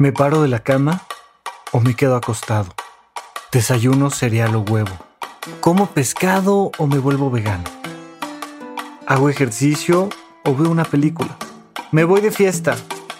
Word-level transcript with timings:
¿Me 0.00 0.12
paro 0.12 0.40
de 0.40 0.48
la 0.48 0.60
cama 0.60 1.02
o 1.72 1.80
me 1.80 1.94
quedo 1.94 2.16
acostado? 2.16 2.68
¿Desayuno 3.52 4.08
cereal 4.08 4.56
o 4.56 4.60
huevo? 4.60 4.92
¿Como 5.60 5.88
pescado 5.88 6.72
o 6.78 6.86
me 6.86 6.98
vuelvo 6.98 7.30
vegano? 7.30 7.64
¿Hago 9.06 9.28
ejercicio 9.28 10.08
o 10.46 10.56
veo 10.56 10.70
una 10.70 10.84
película? 10.84 11.36
¿Me 11.92 12.04
voy 12.04 12.22
de 12.22 12.30
fiesta 12.30 12.78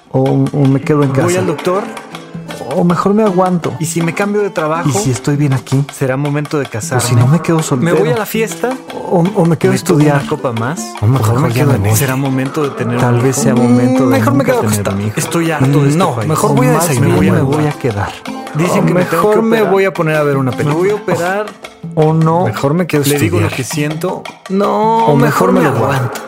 o, 0.08 0.22
o 0.22 0.66
me 0.66 0.80
quedo 0.80 1.02
en 1.02 1.10
casa? 1.10 1.24
¿Voy 1.24 1.36
al 1.36 1.46
doctor 1.48 1.84
o 2.74 2.84
mejor 2.84 3.14
me 3.14 3.22
aguanto? 3.22 3.74
¿Y 3.78 3.86
si 3.86 4.02
me 4.02 4.14
cambio 4.14 4.42
de 4.42 4.50
trabajo? 4.50 4.88
¿Y 4.88 4.92
si 4.92 5.10
estoy 5.10 5.36
bien 5.36 5.52
aquí? 5.52 5.84
¿Será 5.92 6.16
momento 6.16 6.58
de 6.58 6.66
casarme? 6.66 7.04
¿O 7.04 7.06
si 7.06 7.14
no 7.14 7.26
me 7.26 7.40
quedo 7.40 7.62
soltero? 7.62 7.94
¿Me 7.94 8.00
voy 8.00 8.10
a 8.10 8.16
la 8.16 8.26
fiesta? 8.26 8.76
¿O, 9.10 9.20
o 9.20 9.44
me 9.44 9.56
quedo 9.56 9.72
a 9.72 9.74
estudiar? 9.74 10.20
una 10.20 10.28
copa 10.28 10.52
más? 10.52 10.94
¿O 11.00 11.06
mejor, 11.06 11.40
me 11.40 11.52
quedo 11.52 11.74
en 11.74 11.96
¿Será 11.96 12.16
momento 12.16 12.62
de 12.62 12.70
tener 12.70 12.98
Tal 12.98 13.20
vez 13.20 13.36
sea 13.36 13.54
momento 13.54 14.08
de 14.08 14.18
Mejor 14.18 14.34
me 14.34 14.44
quedo 14.44 14.60
acostado. 14.60 14.98
Estoy 15.16 15.50
harto 15.50 15.82
de 15.82 15.88
este 15.88 15.98
No, 15.98 16.16
mejor 16.26 16.54
voy 16.54 16.66
a 16.68 16.72
desayunar. 16.72 17.20
Me 17.20 17.30
me 17.30 17.42
voy 17.42 17.66
a 17.66 17.72
quedar. 17.72 18.12
Dicen 18.54 18.86
que 18.86 18.94
mejor 18.94 19.42
me, 19.42 19.62
voy 19.62 19.84
a 19.84 19.92
poner 19.92 20.16
a 20.16 20.22
ver 20.22 20.36
una 20.36 20.50
película. 20.50 20.74
Me 20.74 20.80
voy 20.80 20.90
a 20.90 20.94
operar 20.94 21.46
o 21.94 22.12
no. 22.12 22.44
Mejor 22.44 22.74
me 22.74 22.86
quedo 22.86 23.02
Le 23.04 23.18
digo 23.18 23.40
lo 23.40 23.48
que 23.48 23.64
siento. 23.64 24.22
No, 24.48 25.06
o 25.06 25.16
mejor, 25.16 25.52
me, 25.52 25.64
aguanto. 25.64 26.20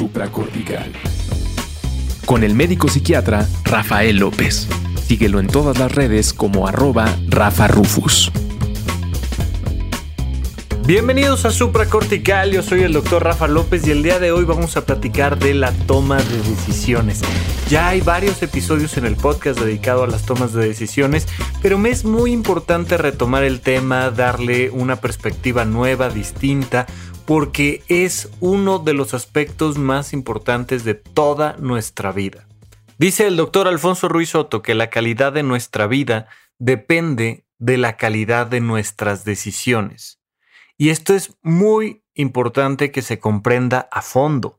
Supracortical. 0.00 0.90
Con 2.24 2.42
el 2.42 2.54
médico 2.54 2.88
psiquiatra 2.88 3.46
Rafael 3.64 4.16
López. 4.16 4.66
Síguelo 5.06 5.40
en 5.40 5.46
todas 5.46 5.78
las 5.78 5.94
redes 5.94 6.32
como 6.32 6.66
arroba 6.66 7.14
Rafa 7.28 7.68
Rufus. 7.68 8.32
Bienvenidos 10.86 11.44
a 11.44 11.50
Supracortical, 11.50 12.50
yo 12.50 12.62
soy 12.62 12.80
el 12.80 12.94
doctor 12.94 13.22
Rafa 13.22 13.46
López 13.46 13.86
y 13.86 13.90
el 13.90 14.02
día 14.02 14.18
de 14.18 14.32
hoy 14.32 14.44
vamos 14.44 14.78
a 14.78 14.86
platicar 14.86 15.38
de 15.38 15.52
la 15.52 15.70
toma 15.70 16.16
de 16.16 16.38
decisiones. 16.48 17.20
Ya 17.68 17.86
hay 17.86 18.00
varios 18.00 18.42
episodios 18.42 18.96
en 18.96 19.04
el 19.04 19.14
podcast 19.14 19.60
dedicado 19.60 20.02
a 20.02 20.08
las 20.08 20.26
tomas 20.26 20.52
de 20.52 20.66
decisiones, 20.66 21.28
pero 21.62 21.78
me 21.78 21.90
es 21.90 22.04
muy 22.04 22.32
importante 22.32 22.96
retomar 22.96 23.44
el 23.44 23.60
tema, 23.60 24.10
darle 24.10 24.70
una 24.70 24.96
perspectiva 24.96 25.64
nueva, 25.64 26.08
distinta, 26.08 26.86
porque 27.30 27.84
es 27.86 28.28
uno 28.40 28.80
de 28.80 28.92
los 28.92 29.14
aspectos 29.14 29.78
más 29.78 30.12
importantes 30.12 30.82
de 30.82 30.94
toda 30.94 31.54
nuestra 31.58 32.10
vida. 32.10 32.48
Dice 32.98 33.28
el 33.28 33.36
doctor 33.36 33.68
Alfonso 33.68 34.08
Ruiz 34.08 34.30
Soto 34.30 34.62
que 34.62 34.74
la 34.74 34.90
calidad 34.90 35.32
de 35.32 35.44
nuestra 35.44 35.86
vida 35.86 36.26
depende 36.58 37.46
de 37.60 37.78
la 37.78 37.96
calidad 37.96 38.48
de 38.48 38.60
nuestras 38.60 39.24
decisiones. 39.24 40.20
Y 40.76 40.88
esto 40.88 41.14
es 41.14 41.36
muy 41.40 42.02
importante 42.14 42.90
que 42.90 43.00
se 43.00 43.20
comprenda 43.20 43.88
a 43.92 44.02
fondo. 44.02 44.58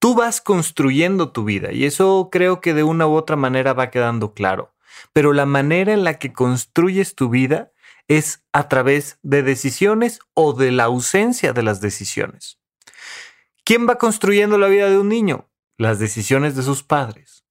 Tú 0.00 0.16
vas 0.16 0.40
construyendo 0.40 1.30
tu 1.30 1.44
vida 1.44 1.70
y 1.70 1.84
eso 1.84 2.28
creo 2.32 2.60
que 2.60 2.74
de 2.74 2.82
una 2.82 3.06
u 3.06 3.12
otra 3.12 3.36
manera 3.36 3.72
va 3.72 3.90
quedando 3.90 4.34
claro. 4.34 4.74
Pero 5.12 5.32
la 5.32 5.46
manera 5.46 5.92
en 5.92 6.02
la 6.02 6.18
que 6.18 6.32
construyes 6.32 7.14
tu 7.14 7.28
vida 7.28 7.70
es 8.10 8.42
a 8.52 8.68
través 8.68 9.20
de 9.22 9.44
decisiones 9.44 10.18
o 10.34 10.52
de 10.52 10.72
la 10.72 10.84
ausencia 10.84 11.52
de 11.52 11.62
las 11.62 11.80
decisiones. 11.80 12.58
¿Quién 13.64 13.88
va 13.88 13.98
construyendo 13.98 14.58
la 14.58 14.66
vida 14.66 14.90
de 14.90 14.98
un 14.98 15.08
niño? 15.08 15.48
Las 15.78 16.00
decisiones 16.00 16.56
de 16.56 16.64
sus 16.64 16.82
padres. 16.82 17.44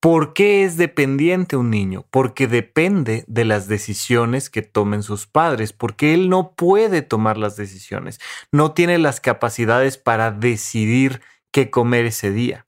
¿Por 0.00 0.32
qué 0.32 0.64
es 0.64 0.78
dependiente 0.78 1.56
un 1.56 1.68
niño? 1.68 2.06
Porque 2.10 2.46
depende 2.46 3.24
de 3.26 3.44
las 3.44 3.68
decisiones 3.68 4.48
que 4.48 4.62
tomen 4.62 5.02
sus 5.02 5.26
padres, 5.26 5.74
porque 5.74 6.14
él 6.14 6.30
no 6.30 6.54
puede 6.54 7.02
tomar 7.02 7.36
las 7.36 7.56
decisiones, 7.56 8.20
no 8.52 8.72
tiene 8.72 8.96
las 8.96 9.20
capacidades 9.20 9.98
para 9.98 10.30
decidir 10.30 11.20
qué 11.52 11.68
comer 11.68 12.06
ese 12.06 12.30
día. 12.30 12.66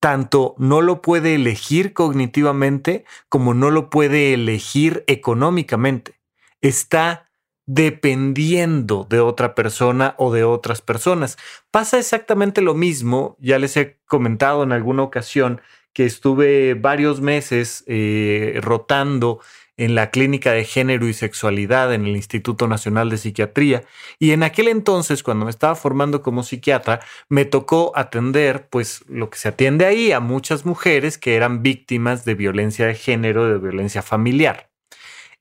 Tanto 0.00 0.54
no 0.58 0.82
lo 0.82 1.00
puede 1.00 1.34
elegir 1.34 1.94
cognitivamente 1.94 3.06
como 3.30 3.54
no 3.54 3.70
lo 3.70 3.88
puede 3.88 4.34
elegir 4.34 5.04
económicamente. 5.06 6.17
Está 6.60 7.28
dependiendo 7.66 9.06
de 9.08 9.20
otra 9.20 9.54
persona 9.54 10.14
o 10.16 10.32
de 10.32 10.42
otras 10.42 10.80
personas. 10.80 11.36
Pasa 11.70 11.98
exactamente 11.98 12.62
lo 12.62 12.74
mismo, 12.74 13.36
ya 13.40 13.58
les 13.58 13.76
he 13.76 13.98
comentado 14.06 14.62
en 14.62 14.72
alguna 14.72 15.02
ocasión, 15.02 15.60
que 15.92 16.06
estuve 16.06 16.74
varios 16.74 17.20
meses 17.20 17.84
eh, 17.86 18.58
rotando 18.62 19.40
en 19.76 19.94
la 19.94 20.10
Clínica 20.10 20.52
de 20.52 20.64
Género 20.64 21.08
y 21.08 21.12
Sexualidad 21.12 21.92
en 21.92 22.06
el 22.06 22.16
Instituto 22.16 22.68
Nacional 22.68 23.10
de 23.10 23.18
Psiquiatría. 23.18 23.84
Y 24.18 24.32
en 24.32 24.42
aquel 24.42 24.68
entonces, 24.68 25.22
cuando 25.22 25.44
me 25.44 25.50
estaba 25.50 25.76
formando 25.76 26.22
como 26.22 26.42
psiquiatra, 26.42 27.00
me 27.28 27.44
tocó 27.44 27.92
atender, 27.94 28.68
pues, 28.68 29.04
lo 29.08 29.28
que 29.28 29.38
se 29.38 29.48
atiende 29.48 29.86
ahí 29.86 30.12
a 30.12 30.20
muchas 30.20 30.64
mujeres 30.66 31.18
que 31.18 31.36
eran 31.36 31.62
víctimas 31.62 32.24
de 32.24 32.34
violencia 32.34 32.86
de 32.86 32.94
género, 32.94 33.46
de 33.46 33.58
violencia 33.58 34.02
familiar. 34.02 34.68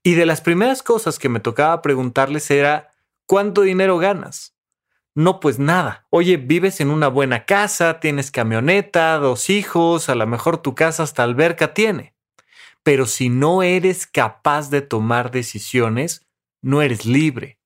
Y 0.07 0.16
de 0.16 0.25
las 0.25 0.40
primeras 0.40 0.84
cosas 0.84 1.19
que 1.19 1.28
me 1.28 1.41
tocaba 1.41 1.81
preguntarles 1.81 2.50
era, 2.50 2.94
¿cuánto 3.25 3.63
dinero 3.63 3.97
ganas? 3.97 4.56
No, 5.13 5.41
pues 5.41 5.59
nada. 5.59 6.07
Oye, 6.12 6.38
vives 6.38 6.79
en 6.79 6.91
una 6.91 7.09
buena 7.09 7.44
casa, 7.44 8.00
tienes 8.00 8.31
camioneta, 8.31 9.18
dos 9.18 9.50
hijos, 9.50 10.07
a 10.07 10.16
lo 10.16 10.25
mejor 10.25 10.59
tu 10.59 10.75
casa 10.75 11.03
hasta 11.03 11.23
alberca 11.23 11.73
tiene. 11.73 12.16
Pero 12.84 13.06
si 13.06 13.28
no 13.28 13.63
eres 13.63 14.07
capaz 14.07 14.69
de 14.69 14.79
tomar 14.79 15.29
decisiones, 15.29 16.25
no 16.62 16.81
eres 16.81 17.06
libre. 17.06 17.56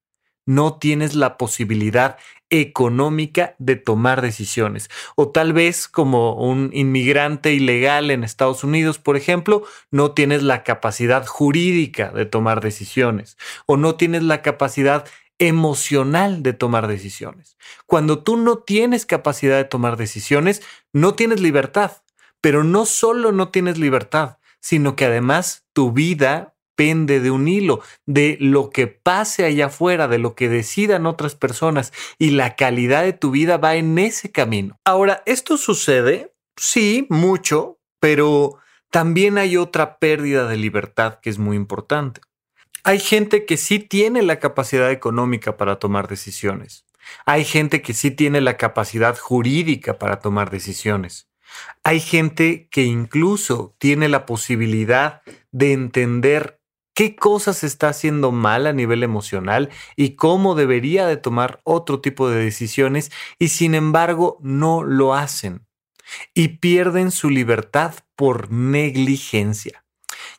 No 0.45 0.77
tienes 0.77 1.15
la 1.15 1.37
posibilidad 1.37 2.17
económica 2.49 3.55
de 3.59 3.77
tomar 3.77 4.21
decisiones. 4.21 4.89
O 5.15 5.29
tal 5.29 5.53
vez 5.53 5.87
como 5.87 6.35
un 6.35 6.69
inmigrante 6.73 7.53
ilegal 7.53 8.11
en 8.11 8.23
Estados 8.23 8.63
Unidos, 8.63 8.99
por 8.99 9.17
ejemplo, 9.17 9.63
no 9.89 10.11
tienes 10.11 10.43
la 10.43 10.63
capacidad 10.63 11.25
jurídica 11.25 12.11
de 12.11 12.25
tomar 12.25 12.61
decisiones. 12.61 13.37
O 13.65 13.77
no 13.77 13.95
tienes 13.95 14.23
la 14.23 14.41
capacidad 14.41 15.05
emocional 15.39 16.43
de 16.43 16.53
tomar 16.53 16.87
decisiones. 16.87 17.57
Cuando 17.87 18.19
tú 18.19 18.37
no 18.37 18.59
tienes 18.59 19.07
capacidad 19.07 19.57
de 19.57 19.63
tomar 19.63 19.97
decisiones, 19.97 20.61
no 20.93 21.15
tienes 21.15 21.39
libertad. 21.39 22.03
Pero 22.41 22.63
no 22.63 22.85
solo 22.85 23.31
no 23.31 23.49
tienes 23.49 23.77
libertad, 23.77 24.37
sino 24.59 24.95
que 24.95 25.05
además 25.05 25.65
tu 25.73 25.91
vida 25.91 26.53
de 26.81 27.29
un 27.29 27.47
hilo, 27.47 27.81
de 28.07 28.37
lo 28.39 28.71
que 28.71 28.87
pase 28.87 29.45
allá 29.45 29.67
afuera, 29.67 30.07
de 30.07 30.17
lo 30.17 30.33
que 30.33 30.49
decidan 30.49 31.05
otras 31.05 31.35
personas 31.35 31.93
y 32.17 32.31
la 32.31 32.55
calidad 32.55 33.03
de 33.03 33.13
tu 33.13 33.29
vida 33.29 33.57
va 33.57 33.75
en 33.75 33.99
ese 33.99 34.31
camino. 34.31 34.79
Ahora, 34.83 35.21
esto 35.27 35.57
sucede, 35.57 36.33
sí, 36.57 37.05
mucho, 37.09 37.77
pero 37.99 38.57
también 38.89 39.37
hay 39.37 39.57
otra 39.57 39.99
pérdida 39.99 40.47
de 40.47 40.57
libertad 40.57 41.19
que 41.21 41.29
es 41.29 41.37
muy 41.37 41.55
importante. 41.55 42.21
Hay 42.83 42.97
gente 42.97 43.45
que 43.45 43.57
sí 43.57 43.77
tiene 43.77 44.23
la 44.23 44.39
capacidad 44.39 44.89
económica 44.89 45.57
para 45.57 45.77
tomar 45.77 46.07
decisiones. 46.07 46.85
Hay 47.27 47.45
gente 47.45 47.83
que 47.83 47.93
sí 47.93 48.09
tiene 48.09 48.41
la 48.41 48.57
capacidad 48.57 49.15
jurídica 49.15 49.99
para 49.99 50.17
tomar 50.17 50.49
decisiones. 50.49 51.27
Hay 51.83 51.99
gente 51.99 52.67
que 52.71 52.83
incluso 52.83 53.75
tiene 53.77 54.09
la 54.09 54.25
posibilidad 54.25 55.21
de 55.51 55.73
entender 55.73 56.60
qué 57.01 57.15
cosas 57.15 57.63
está 57.63 57.89
haciendo 57.89 58.31
mal 58.31 58.67
a 58.67 58.73
nivel 58.73 59.01
emocional 59.01 59.71
y 59.95 60.11
cómo 60.11 60.53
debería 60.53 61.07
de 61.07 61.17
tomar 61.17 61.59
otro 61.63 61.99
tipo 61.99 62.29
de 62.29 62.43
decisiones 62.43 63.11
y 63.39 63.47
sin 63.47 63.73
embargo 63.73 64.37
no 64.39 64.83
lo 64.83 65.15
hacen 65.15 65.65
y 66.35 66.59
pierden 66.59 67.09
su 67.09 67.31
libertad 67.31 67.95
por 68.15 68.51
negligencia. 68.51 69.83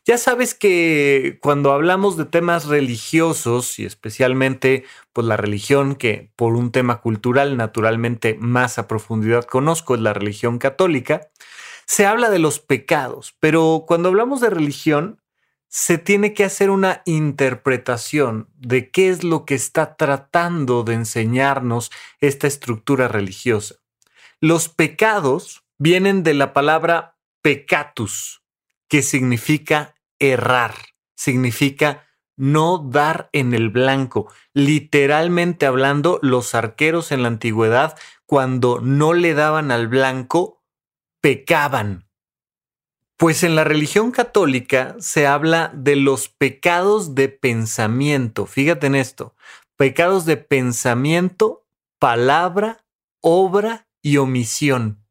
Ya 0.06 0.18
sabes 0.18 0.54
que 0.54 1.40
cuando 1.42 1.72
hablamos 1.72 2.16
de 2.16 2.26
temas 2.26 2.66
religiosos 2.66 3.80
y 3.80 3.84
especialmente 3.84 4.84
pues 5.12 5.26
la 5.26 5.36
religión 5.36 5.96
que 5.96 6.30
por 6.36 6.54
un 6.54 6.70
tema 6.70 7.00
cultural 7.00 7.56
naturalmente 7.56 8.36
más 8.38 8.78
a 8.78 8.86
profundidad 8.86 9.46
conozco 9.46 9.96
es 9.96 10.00
la 10.00 10.12
religión 10.12 10.60
católica, 10.60 11.28
se 11.86 12.06
habla 12.06 12.30
de 12.30 12.38
los 12.38 12.60
pecados, 12.60 13.34
pero 13.40 13.82
cuando 13.84 14.10
hablamos 14.10 14.40
de 14.40 14.50
religión 14.50 15.21
se 15.74 15.96
tiene 15.96 16.34
que 16.34 16.44
hacer 16.44 16.68
una 16.68 17.00
interpretación 17.06 18.50
de 18.58 18.90
qué 18.90 19.08
es 19.08 19.24
lo 19.24 19.46
que 19.46 19.54
está 19.54 19.96
tratando 19.96 20.84
de 20.84 20.92
enseñarnos 20.92 21.90
esta 22.20 22.46
estructura 22.46 23.08
religiosa. 23.08 23.76
Los 24.38 24.68
pecados 24.68 25.64
vienen 25.78 26.24
de 26.24 26.34
la 26.34 26.52
palabra 26.52 27.16
pecatus, 27.40 28.42
que 28.86 29.00
significa 29.00 29.94
errar, 30.18 30.74
significa 31.16 32.06
no 32.36 32.76
dar 32.76 33.30
en 33.32 33.54
el 33.54 33.70
blanco. 33.70 34.30
Literalmente 34.52 35.64
hablando, 35.64 36.18
los 36.20 36.54
arqueros 36.54 37.12
en 37.12 37.22
la 37.22 37.28
antigüedad, 37.28 37.98
cuando 38.26 38.80
no 38.82 39.14
le 39.14 39.32
daban 39.32 39.70
al 39.70 39.88
blanco, 39.88 40.62
pecaban. 41.22 42.11
Pues 43.22 43.44
en 43.44 43.54
la 43.54 43.62
religión 43.62 44.10
católica 44.10 44.96
se 44.98 45.28
habla 45.28 45.70
de 45.76 45.94
los 45.94 46.26
pecados 46.26 47.14
de 47.14 47.28
pensamiento. 47.28 48.46
Fíjate 48.46 48.88
en 48.88 48.96
esto. 48.96 49.36
Pecados 49.76 50.26
de 50.26 50.36
pensamiento, 50.38 51.64
palabra 52.00 52.84
obra 53.20 53.86
y 54.02 54.16
omisión. 54.16 55.04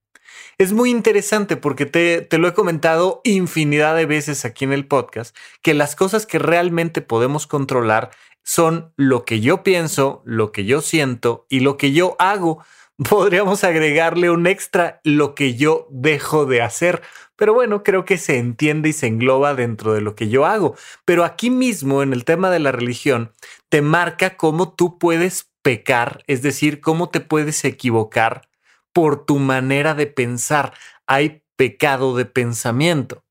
Es 0.58 0.74
muy 0.74 0.90
interesante 0.90 1.56
porque 1.56 1.86
te, 1.86 2.19
te, 2.19 2.38
lo 2.38 2.50
he 2.50 2.54
comentado 2.54 3.22
infinidad 3.24 3.96
de 3.96 4.06
veces 4.06 4.44
aquí 4.44 4.66
en 4.66 4.74
el 4.74 4.90
podcast, 4.90 5.34
que 5.62 5.74
las 5.74 5.96
cosas 5.96 6.25
que 6.25 6.38
realmente 6.38 7.02
podemos 7.02 7.48
controlar 7.48 8.12
son 8.44 8.92
lo 8.98 9.24
que 9.24 9.40
yo 9.40 9.63
pienso, 9.63 10.22
lo 10.25 10.52
que 10.52 10.66
yo 10.66 10.81
siento 10.81 11.46
y 11.48 11.62
lo 11.62 11.78
que 11.78 11.94
yo 11.94 12.18
hago. 12.19 12.62
Podríamos 13.09 13.63
agregarle 13.63 14.30
un 14.30 14.48
extra, 14.48 15.01
lo 15.03 15.33
que 15.33 15.56
yo 15.56 15.88
dejo 15.89 16.45
de 16.45 16.62
hacer. 16.62 17.01
Pero 17.36 17.53
bueno, 17.53 17.83
creo 17.83 18.06
que 18.06 18.18
se 18.18 18.38
entiende 18.38 18.89
y 18.89 18.94
se 18.94 19.07
engloba 19.07 19.56
dentro 19.56 19.94
de 19.94 20.01
lo 20.01 20.15
que 20.15 20.30
yo 20.30 20.45
hago. 20.45 20.75
Pero 21.06 21.24
aquí 21.24 21.50
mismo, 21.50 22.03
en 22.03 22.13
el 22.13 22.25
tema 22.25 22.51
de 22.51 22.59
la 22.59 22.71
religión, 22.71 23.31
te 23.69 23.81
marca 23.81 24.38
cómo 24.38 24.75
tú 24.75 25.00
puedes 25.00 25.51
pecar, 25.63 26.24
es 26.27 26.42
decir, 26.42 26.81
cómo 26.81 27.09
te 27.09 27.21
puedes 27.21 27.63
equivocar 27.65 28.50
por 28.94 29.25
tu 29.25 29.39
manera 29.39 29.94
de 29.95 30.07
pensar. 30.07 30.74
Hay 31.07 31.44
pecado 31.56 32.15
de 32.15 32.25
pensamiento 32.25 33.24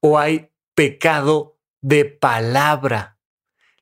o 0.00 0.18
hay 0.18 0.50
pecado 0.74 1.58
de 1.80 2.04
palabra. 2.06 3.18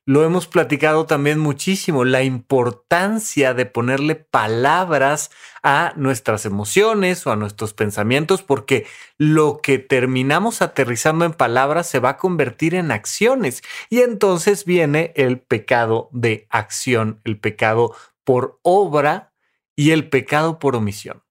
Lo 0.05 0.23
hemos 0.23 0.47
platicado 0.47 1.05
también 1.05 1.37
muchísimo, 1.37 2.05
la 2.05 2.23
importancia 2.23 3.53
de 3.53 3.67
ponerle 3.67 4.15
palabras 4.15 5.29
a 5.61 5.93
nuestras 5.95 6.45
emociones 6.45 7.27
o 7.27 7.31
a 7.31 7.35
nuestros 7.35 7.75
pensamientos, 7.75 8.41
porque 8.41 8.87
lo 9.19 9.59
que 9.61 9.77
terminamos 9.77 10.63
aterrizando 10.63 11.23
en 11.23 11.33
palabras 11.33 11.87
se 11.87 11.99
va 11.99 12.09
a 12.09 12.17
convertir 12.17 12.73
en 12.73 12.91
acciones. 12.91 13.61
Y 13.91 13.99
entonces 13.99 14.65
viene 14.65 15.13
el 15.15 15.39
pecado 15.39 16.09
de 16.11 16.47
acción, 16.49 17.21
el 17.23 17.39
pecado 17.39 17.95
por 18.23 18.59
obra 18.63 19.33
y 19.75 19.91
el 19.91 20.09
pecado 20.09 20.57
por 20.57 20.75
omisión. 20.75 21.21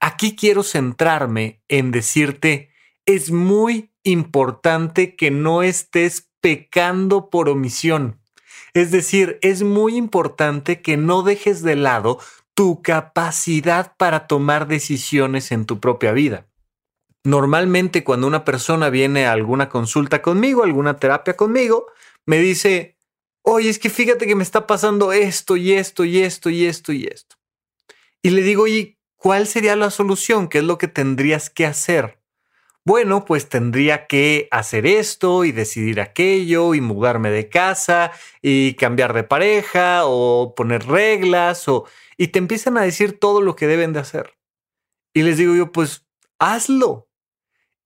Aquí 0.00 0.34
quiero 0.34 0.64
centrarme 0.64 1.62
en 1.68 1.92
decirte, 1.92 2.70
es 3.06 3.30
muy 3.30 3.92
importante 4.02 5.14
que 5.14 5.30
no 5.30 5.62
estés 5.62 6.28
pecando 6.44 7.30
por 7.30 7.48
omisión. 7.48 8.20
Es 8.74 8.90
decir, 8.90 9.38
es 9.40 9.62
muy 9.62 9.96
importante 9.96 10.82
que 10.82 10.98
no 10.98 11.22
dejes 11.22 11.62
de 11.62 11.74
lado 11.74 12.18
tu 12.52 12.82
capacidad 12.82 13.96
para 13.96 14.26
tomar 14.26 14.68
decisiones 14.68 15.52
en 15.52 15.64
tu 15.64 15.80
propia 15.80 16.12
vida. 16.12 16.46
Normalmente 17.24 18.04
cuando 18.04 18.26
una 18.26 18.44
persona 18.44 18.90
viene 18.90 19.24
a 19.24 19.32
alguna 19.32 19.70
consulta 19.70 20.20
conmigo, 20.20 20.62
alguna 20.62 20.98
terapia 20.98 21.34
conmigo, 21.34 21.86
me 22.26 22.36
dice, 22.36 22.98
oye, 23.40 23.70
es 23.70 23.78
que 23.78 23.88
fíjate 23.88 24.26
que 24.26 24.34
me 24.34 24.42
está 24.42 24.66
pasando 24.66 25.14
esto 25.14 25.56
y 25.56 25.72
esto 25.72 26.04
y 26.04 26.18
esto 26.18 26.50
y 26.50 26.66
esto 26.66 26.92
y 26.92 27.06
esto. 27.06 27.36
Y 28.20 28.28
le 28.28 28.42
digo, 28.42 28.64
oye, 28.64 28.98
¿cuál 29.16 29.46
sería 29.46 29.76
la 29.76 29.90
solución? 29.90 30.48
¿Qué 30.48 30.58
es 30.58 30.64
lo 30.64 30.76
que 30.76 30.88
tendrías 30.88 31.48
que 31.48 31.64
hacer? 31.64 32.18
Bueno, 32.86 33.24
pues 33.24 33.48
tendría 33.48 34.06
que 34.06 34.46
hacer 34.50 34.86
esto 34.86 35.44
y 35.46 35.52
decidir 35.52 36.02
aquello 36.02 36.74
y 36.74 36.82
mudarme 36.82 37.30
de 37.30 37.48
casa 37.48 38.12
y 38.42 38.74
cambiar 38.74 39.14
de 39.14 39.24
pareja 39.24 40.02
o 40.04 40.54
poner 40.54 40.86
reglas 40.86 41.66
o... 41.66 41.86
Y 42.18 42.28
te 42.28 42.38
empiezan 42.38 42.76
a 42.76 42.82
decir 42.82 43.18
todo 43.18 43.40
lo 43.40 43.56
que 43.56 43.66
deben 43.66 43.94
de 43.94 44.00
hacer. 44.00 44.34
Y 45.14 45.22
les 45.22 45.38
digo 45.38 45.54
yo, 45.54 45.72
pues 45.72 46.06
hazlo. 46.38 47.08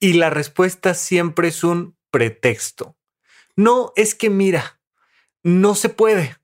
Y 0.00 0.14
la 0.14 0.30
respuesta 0.30 0.94
siempre 0.94 1.48
es 1.48 1.62
un 1.62 1.96
pretexto. 2.10 2.96
No, 3.54 3.92
es 3.94 4.16
que 4.16 4.30
mira, 4.30 4.80
no 5.44 5.76
se 5.76 5.90
puede. 5.90 6.36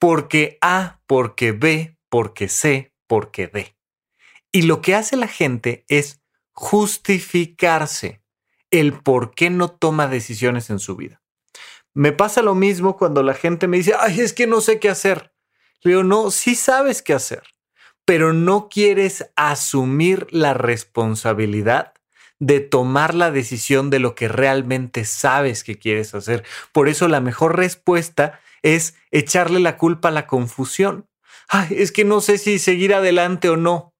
Porque 0.00 0.58
A, 0.60 1.00
porque 1.06 1.52
B, 1.52 1.96
porque 2.08 2.48
C, 2.48 2.92
porque 3.06 3.46
D. 3.46 3.76
Y 4.50 4.62
lo 4.62 4.80
que 4.80 4.96
hace 4.96 5.16
la 5.16 5.28
gente 5.28 5.84
es 5.86 6.23
justificarse 6.54 8.22
el 8.70 8.94
por 9.00 9.34
qué 9.34 9.50
no 9.50 9.70
toma 9.70 10.06
decisiones 10.06 10.70
en 10.70 10.78
su 10.78 10.96
vida. 10.96 11.20
Me 11.92 12.12
pasa 12.12 12.42
lo 12.42 12.54
mismo 12.54 12.96
cuando 12.96 13.22
la 13.22 13.34
gente 13.34 13.68
me 13.68 13.76
dice, 13.76 13.94
ay, 13.98 14.20
es 14.20 14.32
que 14.32 14.46
no 14.46 14.60
sé 14.60 14.80
qué 14.80 14.88
hacer. 14.88 15.32
Le 15.82 15.92
digo, 15.92 16.02
no, 16.02 16.30
sí 16.30 16.54
sabes 16.54 17.02
qué 17.02 17.12
hacer, 17.12 17.42
pero 18.04 18.32
no 18.32 18.68
quieres 18.68 19.30
asumir 19.36 20.26
la 20.30 20.54
responsabilidad 20.54 21.92
de 22.40 22.60
tomar 22.60 23.14
la 23.14 23.30
decisión 23.30 23.90
de 23.90 24.00
lo 24.00 24.14
que 24.14 24.28
realmente 24.28 25.04
sabes 25.04 25.62
que 25.62 25.78
quieres 25.78 26.14
hacer. 26.14 26.44
Por 26.72 26.88
eso 26.88 27.06
la 27.06 27.20
mejor 27.20 27.56
respuesta 27.56 28.40
es 28.62 28.96
echarle 29.10 29.60
la 29.60 29.76
culpa 29.76 30.08
a 30.08 30.12
la 30.12 30.26
confusión. 30.26 31.08
Ay, 31.48 31.68
es 31.78 31.92
que 31.92 32.04
no 32.04 32.20
sé 32.20 32.38
si 32.38 32.58
seguir 32.58 32.94
adelante 32.94 33.48
o 33.50 33.56
no. 33.56 33.93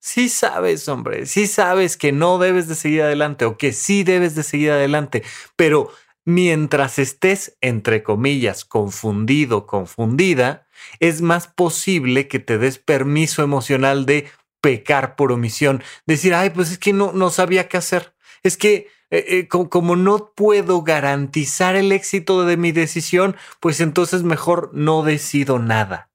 Sí 0.00 0.28
sabes, 0.28 0.88
hombre, 0.88 1.26
sí 1.26 1.46
sabes 1.48 1.96
que 1.96 2.12
no 2.12 2.38
debes 2.38 2.68
de 2.68 2.76
seguir 2.76 3.02
adelante 3.02 3.44
o 3.44 3.58
que 3.58 3.72
sí 3.72 4.04
debes 4.04 4.34
de 4.36 4.44
seguir 4.44 4.70
adelante, 4.70 5.24
pero 5.56 5.90
mientras 6.24 6.98
estés, 7.00 7.56
entre 7.60 8.02
comillas, 8.04 8.64
confundido, 8.64 9.66
confundida, 9.66 10.66
es 11.00 11.20
más 11.20 11.48
posible 11.48 12.28
que 12.28 12.38
te 12.38 12.58
des 12.58 12.78
permiso 12.78 13.42
emocional 13.42 14.06
de 14.06 14.28
pecar 14.60 15.16
por 15.16 15.32
omisión, 15.32 15.82
decir, 16.06 16.32
ay, 16.34 16.50
pues 16.50 16.70
es 16.70 16.78
que 16.78 16.92
no, 16.92 17.12
no 17.12 17.30
sabía 17.30 17.68
qué 17.68 17.76
hacer, 17.76 18.14
es 18.44 18.56
que 18.56 18.88
eh, 19.10 19.24
eh, 19.28 19.48
como 19.48 19.96
no 19.96 20.32
puedo 20.34 20.82
garantizar 20.82 21.74
el 21.76 21.90
éxito 21.92 22.44
de 22.44 22.56
mi 22.56 22.72
decisión, 22.72 23.36
pues 23.58 23.80
entonces 23.80 24.22
mejor 24.22 24.70
no 24.74 25.02
decido 25.02 25.58
nada 25.58 26.07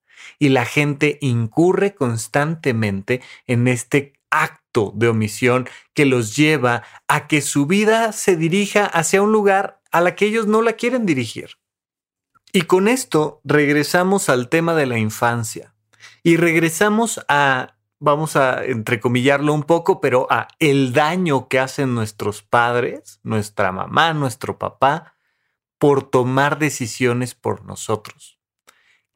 y 0.44 0.50
la 0.50 0.66
gente 0.66 1.20
incurre 1.22 1.96
constantemente 1.96 3.22
en 3.48 3.70
este 3.70 4.20
acto 4.30 4.92
de 4.94 5.08
omisión 5.08 5.70
que 5.94 6.06
los 6.06 6.36
lleva 6.36 6.84
a 7.08 7.28
que 7.28 7.40
su 7.40 7.66
vida 7.66 8.12
se 8.12 8.36
dirija 8.36 8.86
hacia 8.86 9.22
un 9.22 9.32
lugar 9.32 9.80
a 9.94 10.02
la 10.02 10.16
que 10.16 10.26
ellos 10.26 10.46
no 10.46 10.62
la 10.62 10.74
quieren 10.74 11.06
dirigir. 11.06 11.52
Y 12.52 12.64
con 12.64 12.90
esto 12.90 13.40
regresamos 13.46 14.28
al 14.28 14.50
tema 14.50 14.76
de 14.76 14.86
la 14.86 14.98
infancia 14.98 15.76
y 16.24 16.36
regresamos 16.36 17.24
a, 17.30 17.78
vamos 18.00 18.36
a 18.36 18.66
entrecomillarlo 18.66 19.54
un 19.54 19.64
poco, 19.64 20.02
pero 20.02 20.28
a 20.30 20.50
el 20.60 20.92
daño 20.92 21.48
que 21.48 21.60
hacen 21.60 21.96
nuestros 21.96 22.44
padres, 22.44 23.22
nuestra 23.24 23.72
mamá, 23.72 24.14
nuestro 24.14 24.60
papá, 24.60 25.16
por 25.78 26.04
tomar 26.04 26.60
decisiones 26.60 27.34
por 27.34 27.64
nosotros 27.64 28.43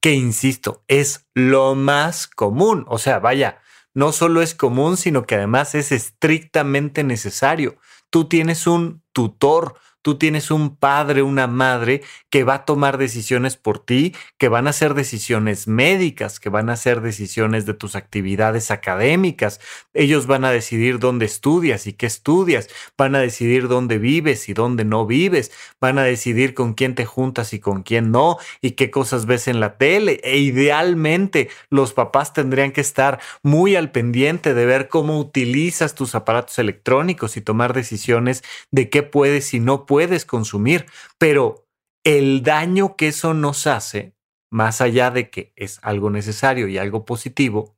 que, 0.08 0.14
insisto, 0.14 0.86
es 0.88 1.28
lo 1.34 1.76
más 1.76 2.28
común. 2.28 2.86
O 2.88 2.98
sea, 2.98 3.20
vaya, 3.20 3.60
no 3.94 4.14
solo 4.14 4.42
es 4.42 4.56
común, 4.56 4.96
sino 4.96 5.26
que 5.26 5.36
además 5.36 5.76
es 5.76 5.92
estrictamente 5.92 7.04
necesario. 7.04 7.76
Tú 8.10 8.30
tienes 8.30 8.68
un 8.68 9.04
tutor, 9.12 9.76
tú 10.08 10.18
tienes 10.18 10.52
un 10.52 10.78
padre, 10.78 11.22
una 11.22 11.48
madre 11.48 12.02
que 12.30 12.46
va 12.46 12.54
a 12.54 12.66
tomar 12.66 12.98
decisiones 12.98 13.58
por 13.58 13.80
ti, 13.80 14.16
que 14.38 14.48
van 14.48 14.66
a 14.70 14.72
ser 14.72 14.94
decisiones 14.94 15.68
médicas, 15.68 16.40
que 16.40 16.48
van 16.48 16.70
a 16.70 16.78
ser 16.78 17.02
decisiones 17.02 17.66
de 17.66 17.74
tus 17.74 17.98
actividades 17.98 18.72
académicas. 18.72 19.60
Ellos 19.94 20.26
van 20.26 20.46
a 20.46 20.52
decidir 20.52 21.00
dónde 21.00 21.26
estudias 21.26 21.88
y 21.88 21.94
qué 21.94 22.06
estudias, 22.06 22.70
van 22.98 23.16
a 23.16 23.20
decidir 23.20 23.68
dónde 23.68 23.98
vives 23.98 24.48
y 24.48 24.54
dónde 24.54 24.86
no 24.86 25.06
vives, 25.06 25.52
van 25.82 26.00
a 26.00 26.04
decidir 26.04 26.54
con 26.54 26.74
quién 26.74 26.96
te 26.96 27.04
juntas 27.04 27.52
y 27.52 27.60
con 27.60 27.84
quién 27.84 28.10
no, 28.10 28.38
y 28.62 28.72
qué 28.72 28.90
cosas 28.90 29.26
ves 29.26 29.50
en 29.50 29.60
la 29.60 29.78
tele. 29.78 30.22
E 30.24 30.38
idealmente 30.38 31.50
los 31.70 31.92
papás 31.92 32.32
tendrían 32.32 32.72
que 32.72 32.80
estar 32.80 33.20
muy 33.44 33.76
al 33.76 33.92
pendiente 33.92 34.54
de 34.54 34.66
ver 34.66 34.88
cómo 34.88 35.20
utilizas 35.20 35.96
tus 35.96 36.16
aparatos 36.16 36.58
electrónicos 36.60 37.36
y 37.36 37.42
tomar 37.42 37.74
decisiones 37.74 38.42
de 38.72 38.90
qué 38.90 39.04
puedes 39.04 39.54
y 39.54 39.60
no 39.60 39.86
puedes 39.86 39.97
puedes 39.98 40.26
consumir, 40.26 40.86
pero 41.18 41.68
el 42.04 42.44
daño 42.44 42.96
que 42.96 43.08
eso 43.08 43.34
nos 43.34 43.66
hace, 43.66 44.14
más 44.52 44.80
allá 44.80 45.10
de 45.10 45.32
que 45.32 45.54
es 45.56 45.80
algo 45.82 46.12
necesario 46.12 46.68
y 46.68 46.78
algo 46.78 47.04
positivo, 47.04 47.76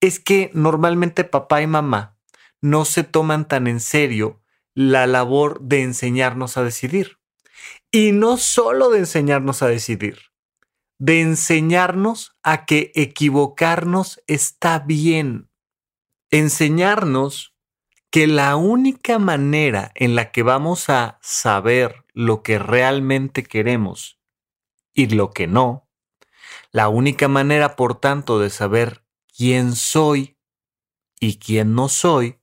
es 0.00 0.18
que 0.18 0.50
normalmente 0.54 1.22
papá 1.22 1.62
y 1.62 1.68
mamá 1.68 2.18
no 2.60 2.84
se 2.84 3.04
toman 3.04 3.46
tan 3.46 3.68
en 3.68 3.78
serio 3.78 4.42
la 4.74 5.06
labor 5.06 5.60
de 5.60 5.82
enseñarnos 5.82 6.56
a 6.56 6.64
decidir. 6.64 7.20
Y 7.92 8.10
no 8.10 8.38
solo 8.38 8.90
de 8.90 8.98
enseñarnos 8.98 9.62
a 9.62 9.68
decidir, 9.68 10.18
de 10.98 11.20
enseñarnos 11.20 12.36
a 12.42 12.64
que 12.64 12.90
equivocarnos 12.96 14.20
está 14.26 14.80
bien. 14.80 15.48
Enseñarnos 16.32 17.51
que 18.12 18.26
la 18.26 18.56
única 18.56 19.18
manera 19.18 19.90
en 19.94 20.14
la 20.14 20.32
que 20.32 20.42
vamos 20.42 20.90
a 20.90 21.18
saber 21.22 22.04
lo 22.12 22.42
que 22.42 22.58
realmente 22.58 23.42
queremos 23.42 24.20
y 24.92 25.06
lo 25.06 25.30
que 25.30 25.46
no, 25.46 25.88
la 26.72 26.90
única 26.90 27.28
manera, 27.28 27.74
por 27.74 27.98
tanto, 27.98 28.38
de 28.38 28.50
saber 28.50 29.02
quién 29.34 29.74
soy 29.74 30.36
y 31.20 31.38
quién 31.38 31.74
no 31.74 31.88
soy, 31.88 32.38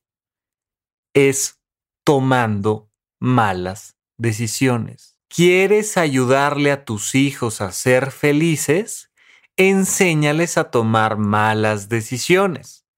es 1.14 1.62
tomando 2.04 2.92
malas 3.20 3.96
decisiones. 4.18 5.18
¿Quieres 5.28 5.98
ayudarle 5.98 6.72
a 6.72 6.84
tus 6.84 7.14
hijos 7.14 7.62
a 7.62 7.72
ser 7.74 8.10
felices? 8.10 9.12
Enséñales 9.56 10.58
a 10.58 10.72
tomar 10.72 11.18
malas 11.18 11.90
decisiones. 11.90 12.88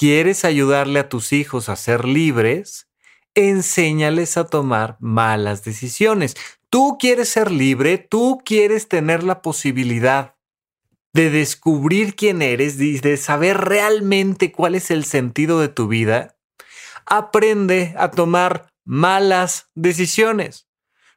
¿Quieres 0.00 0.46
ayudarle 0.46 0.98
a 0.98 1.10
tus 1.10 1.30
hijos 1.34 1.68
a 1.68 1.76
ser 1.76 2.06
libres? 2.06 2.88
Enséñales 3.34 4.38
a 4.38 4.46
tomar 4.46 4.96
malas 4.98 5.62
decisiones. 5.62 6.36
Tú 6.70 6.96
quieres 6.98 7.28
ser 7.28 7.50
libre, 7.50 7.98
tú 7.98 8.40
quieres 8.42 8.88
tener 8.88 9.22
la 9.22 9.42
posibilidad 9.42 10.36
de 11.12 11.28
descubrir 11.28 12.16
quién 12.16 12.40
eres, 12.40 12.80
y 12.80 12.98
de 12.98 13.18
saber 13.18 13.58
realmente 13.58 14.52
cuál 14.52 14.74
es 14.74 14.90
el 14.90 15.04
sentido 15.04 15.60
de 15.60 15.68
tu 15.68 15.86
vida. 15.86 16.34
Aprende 17.04 17.94
a 17.98 18.10
tomar 18.10 18.72
malas 18.86 19.68
decisiones. 19.74 20.66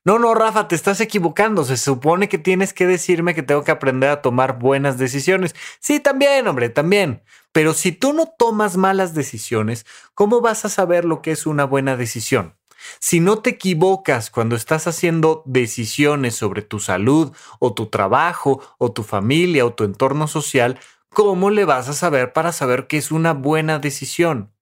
No, 0.06 0.20
no, 0.20 0.34
Rafa, 0.34 0.68
te 0.68 0.76
estás 0.76 1.00
equivocando. 1.00 1.64
Se 1.64 1.78
supone 1.78 2.28
que 2.28 2.38
tienes 2.38 2.74
que 2.74 2.86
decirme 2.86 3.34
que 3.34 3.44
tengo 3.44 3.64
que 3.64 3.72
aprender 3.72 4.10
a 4.10 4.22
tomar 4.22 4.60
buenas 4.60 4.98
decisiones. 4.98 5.56
Sí, 5.80 6.02
también, 6.02 6.46
hombre, 6.48 6.70
también. 6.70 7.24
Pero 7.54 7.74
si 7.74 7.94
tú 7.94 8.12
no 8.12 8.26
tomas 8.26 8.76
malas 8.76 9.14
decisiones, 9.14 9.86
¿cómo 10.14 10.42
vas 10.42 10.66
a 10.66 10.70
saber 10.70 11.06
lo 11.06 11.22
que 11.22 11.32
es 11.32 11.46
una 11.46 11.64
buena 11.64 11.96
decisión? 11.96 12.56
Si 13.00 13.22
no 13.22 13.40
te 13.40 13.52
equivocas 13.52 14.30
cuando 14.30 14.58
estás 14.58 14.88
haciendo 14.88 15.42
decisiones 15.46 16.36
sobre 16.36 16.64
tu 16.64 16.80
salud 16.80 17.32
o 17.60 17.74
tu 17.74 17.86
trabajo 17.86 18.62
o 18.78 18.92
tu 18.92 19.04
familia 19.04 19.66
o 19.66 19.74
tu 19.74 19.86
entorno 19.86 20.28
social, 20.28 20.80
¿cómo 21.10 21.50
le 21.50 21.64
vas 21.64 21.88
a 21.88 21.94
saber 21.94 22.34
para 22.34 22.52
saber 22.52 22.88
qué 22.88 22.98
es 22.98 23.12
una 23.12 23.32
buena 23.32 23.80
decisión? 23.80 24.53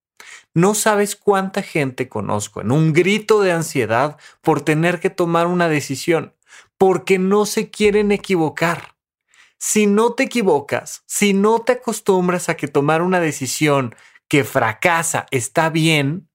No 0.54 0.76
sabes 0.76 1.16
cuánta 1.16 1.62
gente 1.62 2.10
conozco 2.10 2.62
en 2.62 2.72
un 2.72 2.92
grito 2.92 3.42
de 3.42 3.54
ansiedad 3.54 4.18
por 4.42 4.62
tener 4.62 5.00
que 5.00 5.10
tomar 5.10 5.48
una 5.48 5.70
decisión, 5.70 6.34
porque 6.78 7.20
no 7.20 7.46
se 7.46 7.70
quieren 7.70 8.12
equivocar. 8.12 8.96
Si 9.58 9.88
no 9.88 10.14
te 10.14 10.24
equivocas, 10.24 11.04
si 11.06 11.34
no 11.34 11.60
te 11.60 11.74
acostumbras 11.74 12.50
a 12.50 12.56
que 12.56 12.68
tomar 12.68 13.02
una 13.02 13.20
decisión 13.20 13.96
que 14.28 14.44
fracasa 14.44 15.26
está 15.32 15.70
bien, 15.70 16.28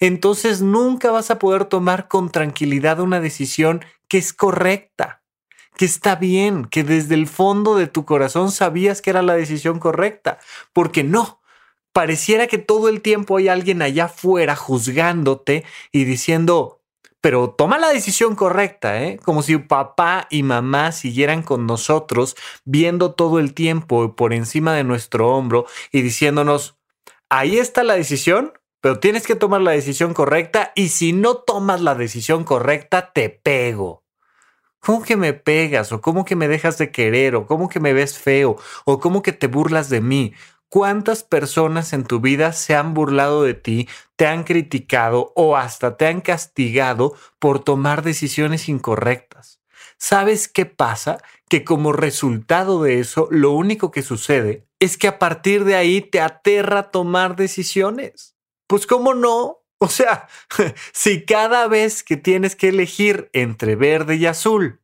entonces 0.00 0.62
nunca 0.62 1.10
vas 1.10 1.30
a 1.30 1.38
poder 1.38 1.64
tomar 1.64 2.08
con 2.08 2.30
tranquilidad 2.30 3.00
una 3.00 3.20
decisión 3.20 3.84
que 4.08 4.18
es 4.18 4.32
correcta, 4.32 5.22
que 5.76 5.84
está 5.84 6.16
bien, 6.16 6.64
que 6.64 6.84
desde 6.84 7.14
el 7.14 7.26
fondo 7.26 7.76
de 7.76 7.86
tu 7.86 8.04
corazón 8.04 8.50
sabías 8.50 9.00
que 9.00 9.10
era 9.10 9.22
la 9.22 9.34
decisión 9.34 9.78
correcta, 9.78 10.38
porque 10.72 11.04
no, 11.04 11.41
pareciera 11.92 12.46
que 12.46 12.58
todo 12.58 12.88
el 12.88 13.02
tiempo 13.02 13.36
hay 13.36 13.48
alguien 13.48 13.82
allá 13.82 14.04
afuera 14.04 14.56
juzgándote 14.56 15.64
y 15.92 16.04
diciendo, 16.04 16.82
pero 17.20 17.50
toma 17.50 17.78
la 17.78 17.90
decisión 17.90 18.34
correcta, 18.34 19.02
¿eh? 19.02 19.18
Como 19.22 19.42
si 19.42 19.56
papá 19.56 20.26
y 20.28 20.42
mamá 20.42 20.90
siguieran 20.90 21.42
con 21.42 21.66
nosotros 21.66 22.36
viendo 22.64 23.12
todo 23.12 23.38
el 23.38 23.54
tiempo 23.54 24.16
por 24.16 24.32
encima 24.32 24.74
de 24.74 24.84
nuestro 24.84 25.28
hombro 25.28 25.66
y 25.92 26.02
diciéndonos, 26.02 26.76
ahí 27.28 27.58
está 27.58 27.84
la 27.84 27.94
decisión, 27.94 28.52
pero 28.80 28.98
tienes 28.98 29.26
que 29.26 29.36
tomar 29.36 29.60
la 29.60 29.70
decisión 29.70 30.14
correcta 30.14 30.72
y 30.74 30.88
si 30.88 31.12
no 31.12 31.36
tomas 31.36 31.80
la 31.80 31.94
decisión 31.94 32.42
correcta, 32.42 33.12
te 33.12 33.30
pego. 33.30 34.02
¿Cómo 34.80 35.04
que 35.04 35.16
me 35.16 35.32
pegas? 35.32 35.92
¿O 35.92 36.00
cómo 36.00 36.24
que 36.24 36.34
me 36.34 36.48
dejas 36.48 36.76
de 36.78 36.90
querer? 36.90 37.36
¿O 37.36 37.46
cómo 37.46 37.68
que 37.68 37.78
me 37.78 37.92
ves 37.92 38.18
feo? 38.18 38.56
¿O 38.84 38.98
cómo 38.98 39.22
que 39.22 39.32
te 39.32 39.46
burlas 39.46 39.88
de 39.90 40.00
mí? 40.00 40.34
¿Cuántas 40.72 41.22
personas 41.22 41.92
en 41.92 42.04
tu 42.04 42.20
vida 42.20 42.54
se 42.54 42.74
han 42.74 42.94
burlado 42.94 43.42
de 43.42 43.52
ti, 43.52 43.90
te 44.16 44.26
han 44.26 44.42
criticado 44.42 45.30
o 45.36 45.58
hasta 45.58 45.98
te 45.98 46.06
han 46.06 46.22
castigado 46.22 47.14
por 47.38 47.62
tomar 47.62 48.02
decisiones 48.02 48.70
incorrectas? 48.70 49.60
¿Sabes 49.98 50.48
qué 50.48 50.64
pasa? 50.64 51.18
Que 51.50 51.62
como 51.62 51.92
resultado 51.92 52.82
de 52.82 53.00
eso, 53.00 53.28
lo 53.30 53.50
único 53.50 53.90
que 53.90 54.00
sucede 54.00 54.66
es 54.80 54.96
que 54.96 55.08
a 55.08 55.18
partir 55.18 55.64
de 55.64 55.74
ahí 55.74 56.00
te 56.00 56.22
aterra 56.22 56.90
tomar 56.90 57.36
decisiones. 57.36 58.38
Pues 58.66 58.86
cómo 58.86 59.12
no, 59.12 59.66
o 59.76 59.88
sea, 59.88 60.26
si 60.94 61.26
cada 61.26 61.68
vez 61.68 62.02
que 62.02 62.16
tienes 62.16 62.56
que 62.56 62.70
elegir 62.70 63.28
entre 63.34 63.76
verde 63.76 64.16
y 64.16 64.24
azul 64.24 64.80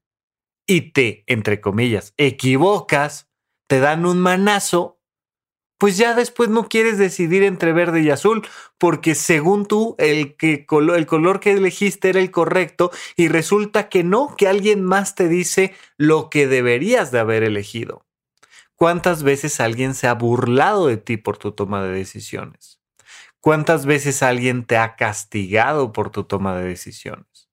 y 0.67 0.93
te, 0.93 1.25
entre 1.29 1.63
comillas, 1.63 2.13
equivocas, 2.19 3.31
te 3.69 3.81
dan 3.81 4.05
un 4.05 4.19
manazo, 4.19 4.98
pues 5.79 5.97
ya 5.97 6.15
después 6.15 6.51
no 6.51 6.69
quieres 6.69 6.99
decidir 6.99 7.45
entre 7.45 7.73
verde 7.73 8.03
y 8.03 8.11
azul, 8.11 8.47
porque 8.77 9.15
según 9.15 9.67
tú 9.67 9.95
el, 9.99 10.37
que, 10.37 10.67
el 10.95 11.07
color 11.07 11.41
que 11.41 11.53
elegiste 11.53 12.11
era 12.11 12.21
el 12.21 12.33
correcto 12.33 12.91
y 13.17 13.29
resulta 13.29 13.89
que 13.89 14.03
no, 14.03 14.35
que 14.37 14.49
alguien 14.49 14.83
más 14.83 15.15
te 15.15 15.29
dice 15.29 15.75
lo 15.97 16.31
que 16.31 16.49
deberías 16.49 17.13
de 17.13 17.21
haber 17.21 17.45
elegido. 17.45 18.05
¿Cuántas 18.75 19.23
veces 19.23 19.61
alguien 19.61 19.95
se 19.95 20.09
ha 20.09 20.15
burlado 20.15 20.89
de 20.89 20.99
ti 20.99 21.17
por 21.17 21.39
tu 21.39 21.53
toma 21.53 21.83
de 21.83 21.91
decisiones? 21.91 22.81
¿Cuántas 23.41 23.87
veces 23.87 24.23
alguien 24.23 24.65
te 24.65 24.77
ha 24.77 24.97
castigado 24.97 25.93
por 25.93 26.11
tu 26.11 26.25
toma 26.25 26.57
de 26.57 26.69
decisiones? 26.69 27.49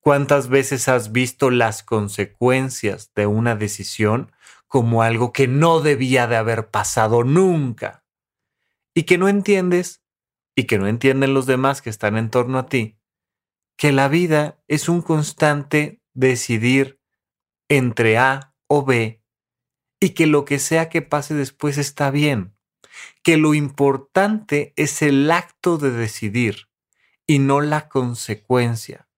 ¿Cuántas 0.00 0.48
veces 0.48 0.88
has 0.88 1.12
visto 1.12 1.50
las 1.50 1.82
consecuencias 1.82 3.12
de 3.14 3.26
una 3.26 3.56
decisión 3.56 4.32
como 4.70 5.02
algo 5.02 5.32
que 5.32 5.48
no 5.48 5.80
debía 5.80 6.28
de 6.28 6.36
haber 6.36 6.70
pasado 6.70 7.24
nunca 7.24 8.04
y 8.94 9.02
que 9.02 9.18
no 9.18 9.28
entiendes 9.28 10.04
y 10.54 10.68
que 10.68 10.78
no 10.78 10.86
entienden 10.86 11.34
los 11.34 11.46
demás 11.46 11.82
que 11.82 11.90
están 11.90 12.16
en 12.16 12.30
torno 12.30 12.56
a 12.56 12.66
ti, 12.66 12.96
que 13.76 13.90
la 13.90 14.06
vida 14.06 14.62
es 14.68 14.88
un 14.88 15.02
constante 15.02 16.00
decidir 16.14 17.00
entre 17.68 18.16
A 18.16 18.54
o 18.68 18.84
B 18.84 19.24
y 19.98 20.10
que 20.10 20.28
lo 20.28 20.44
que 20.44 20.60
sea 20.60 20.88
que 20.88 21.02
pase 21.02 21.34
después 21.34 21.76
está 21.76 22.12
bien, 22.12 22.56
que 23.24 23.38
lo 23.38 23.54
importante 23.54 24.72
es 24.76 25.02
el 25.02 25.32
acto 25.32 25.78
de 25.78 25.90
decidir 25.90 26.68
y 27.26 27.40
no 27.40 27.60
la 27.60 27.88
consecuencia. 27.88 29.08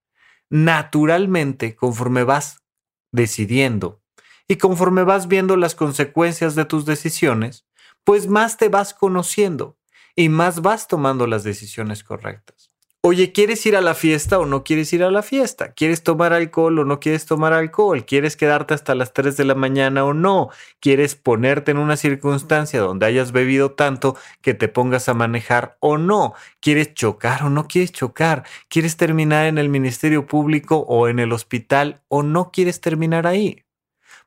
Naturalmente, 0.48 1.76
conforme 1.76 2.24
vas 2.24 2.62
decidiendo, 3.10 4.01
y 4.48 4.56
conforme 4.56 5.04
vas 5.04 5.28
viendo 5.28 5.56
las 5.56 5.74
consecuencias 5.74 6.54
de 6.54 6.64
tus 6.64 6.84
decisiones, 6.84 7.66
pues 8.04 8.28
más 8.28 8.56
te 8.56 8.68
vas 8.68 8.94
conociendo 8.94 9.76
y 10.16 10.28
más 10.28 10.62
vas 10.62 10.88
tomando 10.88 11.26
las 11.26 11.44
decisiones 11.44 12.04
correctas. 12.04 12.72
Oye, 13.04 13.32
¿quieres 13.32 13.66
ir 13.66 13.74
a 13.74 13.80
la 13.80 13.94
fiesta 13.94 14.38
o 14.38 14.46
no 14.46 14.62
quieres 14.62 14.92
ir 14.92 15.02
a 15.02 15.10
la 15.10 15.24
fiesta? 15.24 15.72
¿Quieres 15.72 16.04
tomar 16.04 16.32
alcohol 16.32 16.78
o 16.78 16.84
no 16.84 17.00
quieres 17.00 17.26
tomar 17.26 17.52
alcohol? 17.52 18.06
¿Quieres 18.06 18.36
quedarte 18.36 18.74
hasta 18.74 18.94
las 18.94 19.12
3 19.12 19.36
de 19.36 19.44
la 19.44 19.56
mañana 19.56 20.04
o 20.04 20.14
no? 20.14 20.50
¿Quieres 20.78 21.16
ponerte 21.16 21.72
en 21.72 21.78
una 21.78 21.96
circunstancia 21.96 22.78
donde 22.78 23.06
hayas 23.06 23.32
bebido 23.32 23.72
tanto 23.72 24.16
que 24.40 24.54
te 24.54 24.68
pongas 24.68 25.08
a 25.08 25.14
manejar 25.14 25.76
o 25.80 25.98
no? 25.98 26.34
¿Quieres 26.60 26.94
chocar 26.94 27.42
o 27.42 27.50
no 27.50 27.66
quieres 27.66 27.90
chocar? 27.90 28.44
¿Quieres 28.68 28.96
terminar 28.96 29.46
en 29.46 29.58
el 29.58 29.68
Ministerio 29.68 30.26
Público 30.26 30.76
o 30.76 31.08
en 31.08 31.18
el 31.18 31.32
hospital 31.32 32.02
o 32.06 32.22
no 32.22 32.52
quieres 32.52 32.80
terminar 32.80 33.26
ahí? 33.26 33.64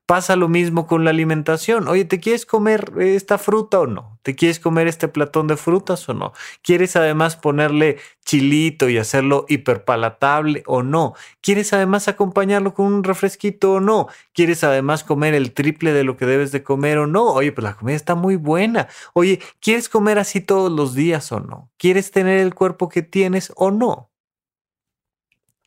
Pasa 0.08 0.36
lo 0.36 0.48
mismo 0.48 0.86
con 0.86 1.04
la 1.04 1.10
alimentación. 1.10 1.88
Oye, 1.88 2.06
¿te 2.06 2.20
quieres 2.20 2.46
comer 2.46 2.94
esta 3.00 3.40
fruta 3.40 3.80
o 3.80 3.88
no? 3.88 4.20
¿Te 4.22 4.36
quieres 4.36 4.60
comer 4.60 4.88
este 4.88 5.08
platón 5.08 5.48
de 5.48 5.58
frutas 5.58 6.08
o 6.08 6.14
no? 6.14 6.32
¿Quieres 6.62 6.96
además 6.96 7.36
ponerle 7.36 7.98
chilito 8.24 8.88
y 8.88 9.00
hacerlo 9.00 9.48
hiperpalatable 9.50 10.62
o 10.68 10.84
no? 10.84 11.16
¿Quieres 11.42 11.74
además 11.74 12.08
acompañarlo 12.08 12.76
con 12.76 12.86
un 12.86 13.04
refresquito 13.04 13.74
o 13.74 13.80
no? 13.80 14.08
¿Quieres 14.34 14.64
además 14.64 15.04
comer 15.04 15.34
el 15.34 15.54
triple 15.54 15.92
de 15.92 16.04
lo 16.04 16.18
que 16.18 16.28
debes 16.28 16.52
de 16.52 16.62
comer 16.62 17.00
o 17.00 17.08
no? 17.08 17.26
Oye, 17.34 17.52
pues 17.52 17.64
la 17.64 17.76
comida 17.76 17.96
está 17.96 18.14
muy 18.14 18.36
buena. 18.36 18.88
Oye, 19.14 19.40
¿quieres 19.60 19.90
comer 19.90 20.20
así 20.20 20.40
todos 20.40 20.72
los 20.72 20.94
días 20.94 21.32
o 21.32 21.40
no? 21.40 21.72
¿Quieres 21.78 22.12
tener 22.12 22.40
el 22.42 22.54
cuerpo 22.54 22.90
que 22.90 23.02
tienes 23.02 23.52
o 23.56 23.72
no? 23.72 24.12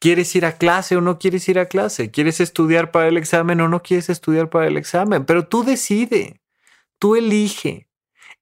¿Quieres 0.01 0.35
ir 0.37 0.45
a 0.47 0.53
clase 0.53 0.97
o 0.97 1.01
no 1.01 1.19
quieres 1.19 1.49
ir 1.49 1.59
a 1.59 1.67
clase? 1.67 2.11
¿Quieres 2.11 2.41
estudiar 2.41 2.93
para 2.93 3.09
el 3.09 3.17
examen 3.17 3.61
o 3.61 3.69
no 3.69 3.83
quieres 3.83 4.09
estudiar 4.09 4.49
para 4.49 4.67
el 4.67 4.77
examen? 4.77 5.25
Pero 5.25 5.49
tú 5.49 5.65
decide, 5.65 6.41
tú 6.99 7.17
elige 7.17 7.89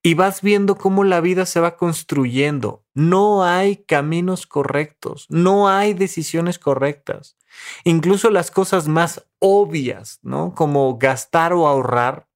y 0.03 0.13
vas 0.13 0.41
viendo 0.41 0.77
cómo 0.77 1.03
la 1.03 1.19
vida 1.19 1.45
se 1.45 1.59
va 1.59 1.75
construyendo. 1.75 2.85
No 2.93 3.43
hay 3.43 3.77
caminos 3.77 4.45
correctos, 4.45 5.25
no 5.29 5.67
hay 5.67 5.93
decisiones 5.93 6.59
correctas. 6.59 7.37
Incluso 7.83 8.29
las 8.29 8.51
cosas 8.51 8.87
más 8.87 9.25
obvias, 9.39 10.19
¿no? 10.21 10.53
Como 10.53 10.97
gastar 10.97 11.53
o 11.53 11.67
ahorrar, 11.67 12.27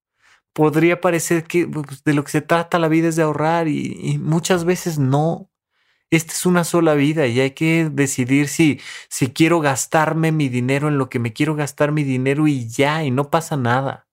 podría 0.52 1.00
parecer 1.00 1.44
que 1.44 1.66
pues, 1.66 2.02
de 2.04 2.14
lo 2.14 2.24
que 2.24 2.32
se 2.32 2.42
trata 2.42 2.78
la 2.78 2.88
vida 2.88 3.08
es 3.08 3.16
de 3.16 3.22
ahorrar 3.22 3.68
y, 3.68 3.98
y 4.02 4.18
muchas 4.18 4.64
veces 4.64 4.98
no. 4.98 5.48
Esta 6.12 6.32
es 6.34 6.46
una 6.46 6.62
sola 6.64 6.94
vida 6.94 7.26
y 7.26 7.40
hay 7.40 7.52
que 7.52 7.88
decidir 7.90 8.46
si, 8.48 8.80
si 9.08 9.32
quiero 9.32 9.58
gastarme 9.60 10.30
mi 10.30 10.48
dinero 10.48 10.86
en 10.88 10.96
lo 10.98 11.08
que 11.08 11.18
me 11.18 11.32
quiero 11.32 11.56
gastar 11.56 11.90
mi 11.90 12.04
dinero 12.04 12.46
y 12.46 12.68
ya, 12.68 13.02
y 13.02 13.10
no 13.10 13.30
pasa 13.30 13.56
nada. 13.56 14.06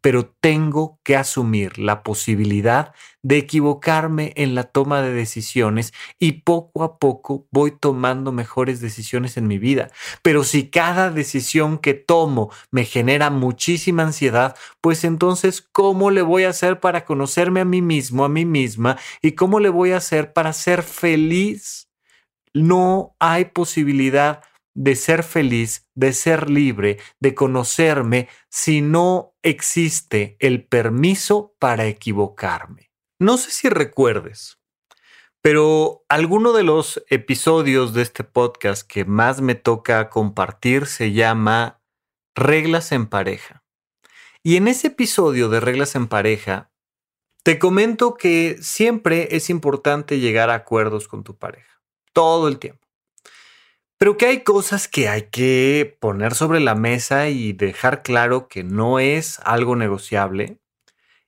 Pero 0.00 0.26
tengo 0.40 1.00
que 1.02 1.16
asumir 1.16 1.78
la 1.78 2.02
posibilidad 2.02 2.94
de 3.22 3.38
equivocarme 3.38 4.32
en 4.36 4.54
la 4.54 4.62
toma 4.62 5.02
de 5.02 5.12
decisiones 5.12 5.92
y 6.20 6.42
poco 6.42 6.84
a 6.84 6.98
poco 6.98 7.48
voy 7.50 7.72
tomando 7.72 8.30
mejores 8.30 8.80
decisiones 8.80 9.36
en 9.36 9.48
mi 9.48 9.58
vida. 9.58 9.90
Pero 10.22 10.44
si 10.44 10.70
cada 10.70 11.10
decisión 11.10 11.78
que 11.78 11.94
tomo 11.94 12.52
me 12.70 12.84
genera 12.84 13.30
muchísima 13.30 14.04
ansiedad, 14.04 14.56
pues 14.80 15.02
entonces, 15.02 15.60
¿cómo 15.60 16.12
le 16.12 16.22
voy 16.22 16.44
a 16.44 16.50
hacer 16.50 16.78
para 16.78 17.04
conocerme 17.04 17.60
a 17.60 17.64
mí 17.64 17.82
mismo, 17.82 18.24
a 18.24 18.28
mí 18.28 18.44
misma? 18.44 18.96
¿Y 19.22 19.32
cómo 19.32 19.58
le 19.58 19.70
voy 19.70 19.90
a 19.90 19.96
hacer 19.96 20.32
para 20.32 20.52
ser 20.52 20.84
feliz? 20.84 21.88
No 22.54 23.16
hay 23.18 23.46
posibilidad 23.46 24.42
de 24.76 24.94
ser 24.94 25.22
feliz, 25.22 25.88
de 25.94 26.12
ser 26.12 26.50
libre, 26.50 26.98
de 27.18 27.34
conocerme, 27.34 28.28
si 28.50 28.82
no 28.82 29.34
existe 29.42 30.36
el 30.38 30.66
permiso 30.66 31.56
para 31.58 31.86
equivocarme. 31.86 32.92
No 33.18 33.38
sé 33.38 33.50
si 33.50 33.68
recuerdes, 33.70 34.58
pero 35.40 36.04
alguno 36.08 36.52
de 36.52 36.62
los 36.62 37.02
episodios 37.08 37.94
de 37.94 38.02
este 38.02 38.22
podcast 38.22 38.86
que 38.86 39.06
más 39.06 39.40
me 39.40 39.54
toca 39.54 40.10
compartir 40.10 40.86
se 40.86 41.12
llama 41.12 41.80
Reglas 42.34 42.92
en 42.92 43.06
pareja. 43.06 43.64
Y 44.42 44.56
en 44.56 44.68
ese 44.68 44.88
episodio 44.88 45.48
de 45.48 45.60
Reglas 45.60 45.94
en 45.94 46.06
pareja, 46.06 46.70
te 47.42 47.58
comento 47.58 48.14
que 48.14 48.58
siempre 48.60 49.36
es 49.36 49.48
importante 49.48 50.18
llegar 50.18 50.50
a 50.50 50.54
acuerdos 50.54 51.08
con 51.08 51.24
tu 51.24 51.38
pareja, 51.38 51.80
todo 52.12 52.48
el 52.48 52.58
tiempo. 52.58 52.85
Pero 53.98 54.16
que 54.16 54.26
hay 54.26 54.40
cosas 54.42 54.88
que 54.88 55.08
hay 55.08 55.22
que 55.30 55.96
poner 56.00 56.34
sobre 56.34 56.60
la 56.60 56.74
mesa 56.74 57.28
y 57.28 57.52
dejar 57.52 58.02
claro 58.02 58.48
que 58.48 58.62
no 58.62 58.98
es 58.98 59.40
algo 59.44 59.74
negociable. 59.74 60.58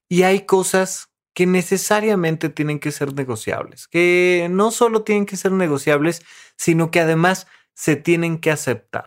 Y 0.09 0.23
hay 0.23 0.43
cosas 0.47 1.11
que 1.35 1.47
necesariamente 1.47 2.49
tienen 2.49 2.81
que 2.81 2.91
ser 2.91 3.15
negociables, 3.15 3.87
que 3.87 4.49
no 4.51 4.71
solo 4.71 5.03
tienen 5.03 5.25
que 5.25 5.37
ser 5.37 5.53
negociables, 5.53 6.23
sino 6.57 6.91
que 6.91 7.01
además 7.01 7.47
se 7.75 7.97
tienen 7.97 8.39
que 8.39 8.51
aceptar. 8.51 9.07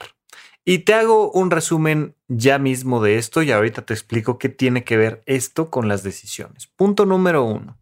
Y 0.64 0.80
te 0.80 0.94
hago 0.94 1.32
un 1.32 1.52
resumen 1.52 2.16
ya 2.28 2.60
mismo 2.60 3.02
de 3.02 3.18
esto 3.18 3.42
y 3.42 3.52
ahorita 3.52 3.82
te 3.82 3.94
explico 3.94 4.38
qué 4.38 4.48
tiene 4.48 4.84
que 4.84 4.96
ver 4.96 5.24
esto 5.26 5.70
con 5.70 5.88
las 5.88 6.04
decisiones. 6.04 6.68
Punto 6.68 7.06
número 7.06 7.44
uno. 7.44 7.80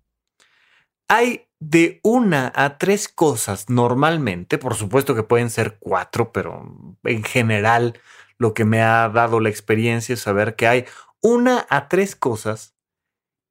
Hay 1.07 1.48
de 1.59 1.99
una 2.03 2.51
a 2.55 2.77
tres 2.77 3.09
cosas 3.09 3.69
normalmente, 3.69 4.57
por 4.57 4.75
supuesto 4.75 5.15
que 5.15 5.23
pueden 5.23 5.49
ser 5.49 5.77
cuatro, 5.79 6.31
pero 6.31 6.95
en 7.03 7.23
general 7.23 7.99
lo 8.37 8.53
que 8.53 8.65
me 8.65 8.81
ha 8.81 9.09
dado 9.09 9.39
la 9.39 9.49
experiencia 9.49 10.13
es 10.13 10.21
saber 10.21 10.55
que 10.55 10.67
hay 10.67 10.85
una 11.21 11.67
a 11.69 11.89
tres 11.89 12.15
cosas 12.15 12.75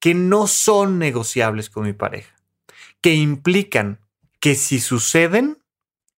que 0.00 0.14
no 0.14 0.46
son 0.46 0.98
negociables 0.98 1.68
con 1.68 1.84
mi 1.84 1.92
pareja, 1.92 2.34
que 3.00 3.14
implican 3.14 4.00
que 4.40 4.54
si 4.54 4.80
suceden, 4.80 5.58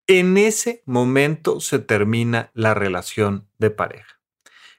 en 0.07 0.37
ese 0.37 0.83
momento 0.87 1.61
se 1.61 1.79
termina 1.79 2.51
la 2.55 2.75
relación 2.75 3.49
de 3.59 3.71
pareja. 3.71 4.21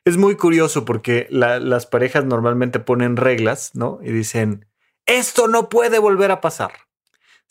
Es 0.04 0.18
muy 0.18 0.36
curioso 0.36 0.86
porque 0.86 1.28
las 1.30 1.86
parejas 1.86 2.26
normalmente 2.26 2.80
ponen 2.80 3.18
reglas, 3.18 3.72
¿no? 3.76 4.00
Y 4.02 4.12
dicen, 4.12 4.66
esto 5.06 5.48
no 5.48 5.70
puede 5.70 6.00
volver 6.00 6.32
a 6.32 6.42
pasar. 6.42 6.72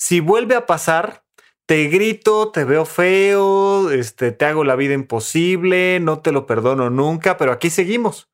Si 0.03 0.21
vuelve 0.21 0.55
a 0.55 0.65
pasar, 0.65 1.25
te 1.67 1.85
grito, 1.89 2.51
te 2.51 2.65
veo 2.65 2.87
feo, 2.87 3.91
este, 3.91 4.33
te 4.33 4.47
hago 4.47 4.65
la 4.65 4.75
vida 4.75 4.95
imposible, 4.95 6.01
no 6.01 6.21
te 6.21 6.33
lo 6.33 6.47
perdono 6.47 6.89
nunca, 6.89 7.37
pero 7.37 7.53
aquí 7.53 7.69
seguimos. 7.69 8.31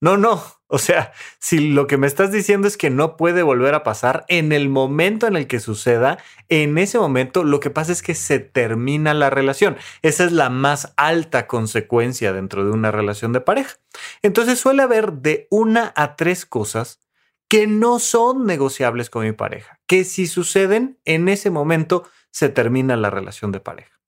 No, 0.00 0.16
no. 0.16 0.42
O 0.68 0.78
sea, 0.78 1.12
si 1.38 1.68
lo 1.68 1.86
que 1.86 1.98
me 1.98 2.06
estás 2.06 2.32
diciendo 2.32 2.66
es 2.66 2.78
que 2.78 2.88
no 2.88 3.18
puede 3.18 3.42
volver 3.42 3.74
a 3.74 3.82
pasar 3.82 4.24
en 4.28 4.52
el 4.52 4.70
momento 4.70 5.26
en 5.26 5.36
el 5.36 5.46
que 5.46 5.60
suceda, 5.60 6.16
en 6.48 6.78
ese 6.78 6.98
momento 6.98 7.44
lo 7.44 7.60
que 7.60 7.68
pasa 7.68 7.92
es 7.92 8.00
que 8.00 8.14
se 8.14 8.38
termina 8.38 9.12
la 9.12 9.28
relación. 9.28 9.76
Esa 10.00 10.24
es 10.24 10.32
la 10.32 10.48
más 10.48 10.94
alta 10.96 11.46
consecuencia 11.46 12.32
dentro 12.32 12.64
de 12.64 12.70
una 12.70 12.90
relación 12.90 13.34
de 13.34 13.42
pareja. 13.42 13.76
Entonces 14.22 14.58
suele 14.58 14.82
haber 14.82 15.12
de 15.12 15.46
una 15.50 15.92
a 15.94 16.16
tres 16.16 16.46
cosas 16.46 17.01
que 17.52 17.66
no 17.66 17.98
son 17.98 18.46
negociables 18.46 19.10
con 19.10 19.26
mi 19.26 19.32
pareja, 19.32 19.78
que 19.86 20.04
si 20.04 20.26
suceden, 20.26 20.98
en 21.04 21.28
ese 21.28 21.50
momento 21.50 22.08
se 22.30 22.48
termina 22.48 22.96
la 22.96 23.10
relación 23.10 23.52
de 23.52 23.60
pareja. 23.60 24.00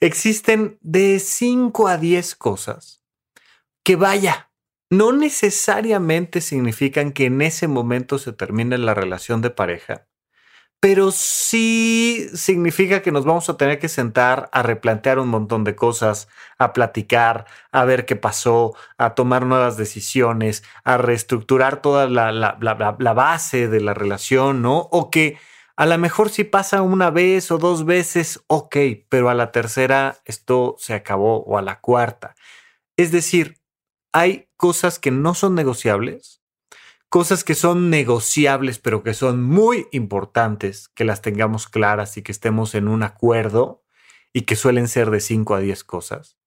Existen 0.00 0.76
de 0.82 1.18
5 1.18 1.88
a 1.88 1.96
10 1.96 2.34
cosas 2.34 3.02
que 3.82 3.96
vaya, 3.96 4.52
no 4.90 5.12
necesariamente 5.12 6.42
significan 6.42 7.12
que 7.12 7.24
en 7.24 7.40
ese 7.40 7.68
momento 7.68 8.18
se 8.18 8.34
termine 8.34 8.76
la 8.76 8.92
relación 8.92 9.40
de 9.40 9.48
pareja, 9.48 10.06
pero 10.80 11.10
sí 11.12 12.28
significa 12.34 13.02
que 13.02 13.12
nos 13.12 13.26
vamos 13.26 13.50
a 13.50 13.58
tener 13.58 13.78
que 13.78 13.88
sentar 13.88 14.48
a 14.52 14.62
replantear 14.62 15.18
un 15.18 15.28
montón 15.28 15.62
de 15.62 15.76
cosas, 15.76 16.28
a 16.58 16.72
platicar, 16.72 17.44
a 17.70 17.84
ver 17.84 18.06
qué 18.06 18.16
pasó, 18.16 18.74
a 18.96 19.14
tomar 19.14 19.44
nuevas 19.44 19.76
decisiones, 19.76 20.64
a 20.82 20.96
reestructurar 20.96 21.82
toda 21.82 22.08
la, 22.08 23.12
base 23.14 23.68
de 23.68 23.80
la 23.80 23.92
relación, 23.92 24.62
¿no? 24.62 24.88
O 24.90 25.10
que 25.10 25.38
a 25.76 25.84
lo 25.84 25.98
mejor 25.98 26.30
si 26.30 26.44
pasa 26.44 26.80
una 26.80 27.10
vez 27.10 27.50
o 27.50 27.58
dos 27.58 27.84
veces, 27.84 28.42
ok, 28.46 28.76
pero 29.10 29.28
a 29.28 29.34
la 29.34 29.52
tercera 29.52 30.18
esto 30.24 30.76
se 30.78 30.94
acabó 30.94 31.42
o 31.44 31.58
a 31.58 31.62
la 31.62 31.80
cuarta. 31.80 32.34
Es 32.96 33.12
decir, 33.12 33.60
hay 34.12 34.48
cosas 34.56 34.98
que 34.98 35.10
no 35.10 35.34
son 35.34 35.54
negociables 35.54 36.39
cosas 37.10 37.44
que 37.44 37.54
son 37.54 37.90
negociables, 37.90 38.78
pero 38.78 39.02
que 39.02 39.12
son 39.14 39.42
muy 39.42 39.88
importantes 39.90 40.88
que 40.88 41.04
las 41.04 41.20
tengamos 41.20 41.68
claras 41.68 42.16
y 42.16 42.22
que 42.22 42.32
estemos 42.32 42.76
en 42.76 42.86
un 42.88 43.02
acuerdo 43.02 43.84
y 44.32 44.42
que 44.42 44.54
suelen 44.56 44.88
ser 44.88 45.10
de 45.10 45.20
5 45.20 45.56
a 45.56 45.60
10 45.60 45.84
cosas. 45.84 46.38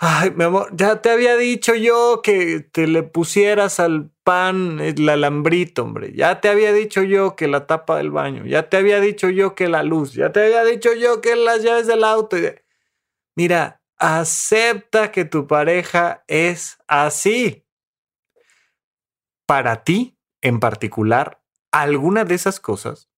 Ay, 0.00 0.30
mi 0.30 0.44
amor, 0.44 0.70
ya 0.76 1.02
te 1.02 1.10
había 1.10 1.36
dicho 1.36 1.74
yo 1.74 2.20
que 2.22 2.60
te 2.60 2.86
le 2.86 3.02
pusieras 3.02 3.80
al 3.80 4.12
pan 4.28 4.78
el 4.80 5.08
alambrito, 5.08 5.84
hombre. 5.84 6.12
Ya 6.14 6.42
te 6.42 6.50
había 6.50 6.70
dicho 6.74 7.02
yo 7.02 7.34
que 7.34 7.48
la 7.48 7.66
tapa 7.66 7.96
del 7.96 8.10
baño. 8.10 8.44
Ya 8.44 8.68
te 8.68 8.76
había 8.76 9.00
dicho 9.00 9.30
yo 9.30 9.54
que 9.54 9.68
la 9.68 9.82
luz. 9.82 10.12
Ya 10.12 10.32
te 10.32 10.44
había 10.44 10.64
dicho 10.64 10.92
yo 10.92 11.22
que 11.22 11.34
las 11.34 11.62
llaves 11.62 11.86
del 11.86 12.04
auto. 12.04 12.36
Mira, 13.36 13.80
acepta 13.96 15.12
que 15.12 15.24
tu 15.24 15.46
pareja 15.46 16.24
es 16.26 16.76
así. 16.86 17.64
Para 19.46 19.82
ti, 19.82 20.18
en 20.42 20.60
particular, 20.60 21.40
alguna 21.72 22.26
de 22.26 22.34
esas 22.34 22.60
cosas 22.60 23.08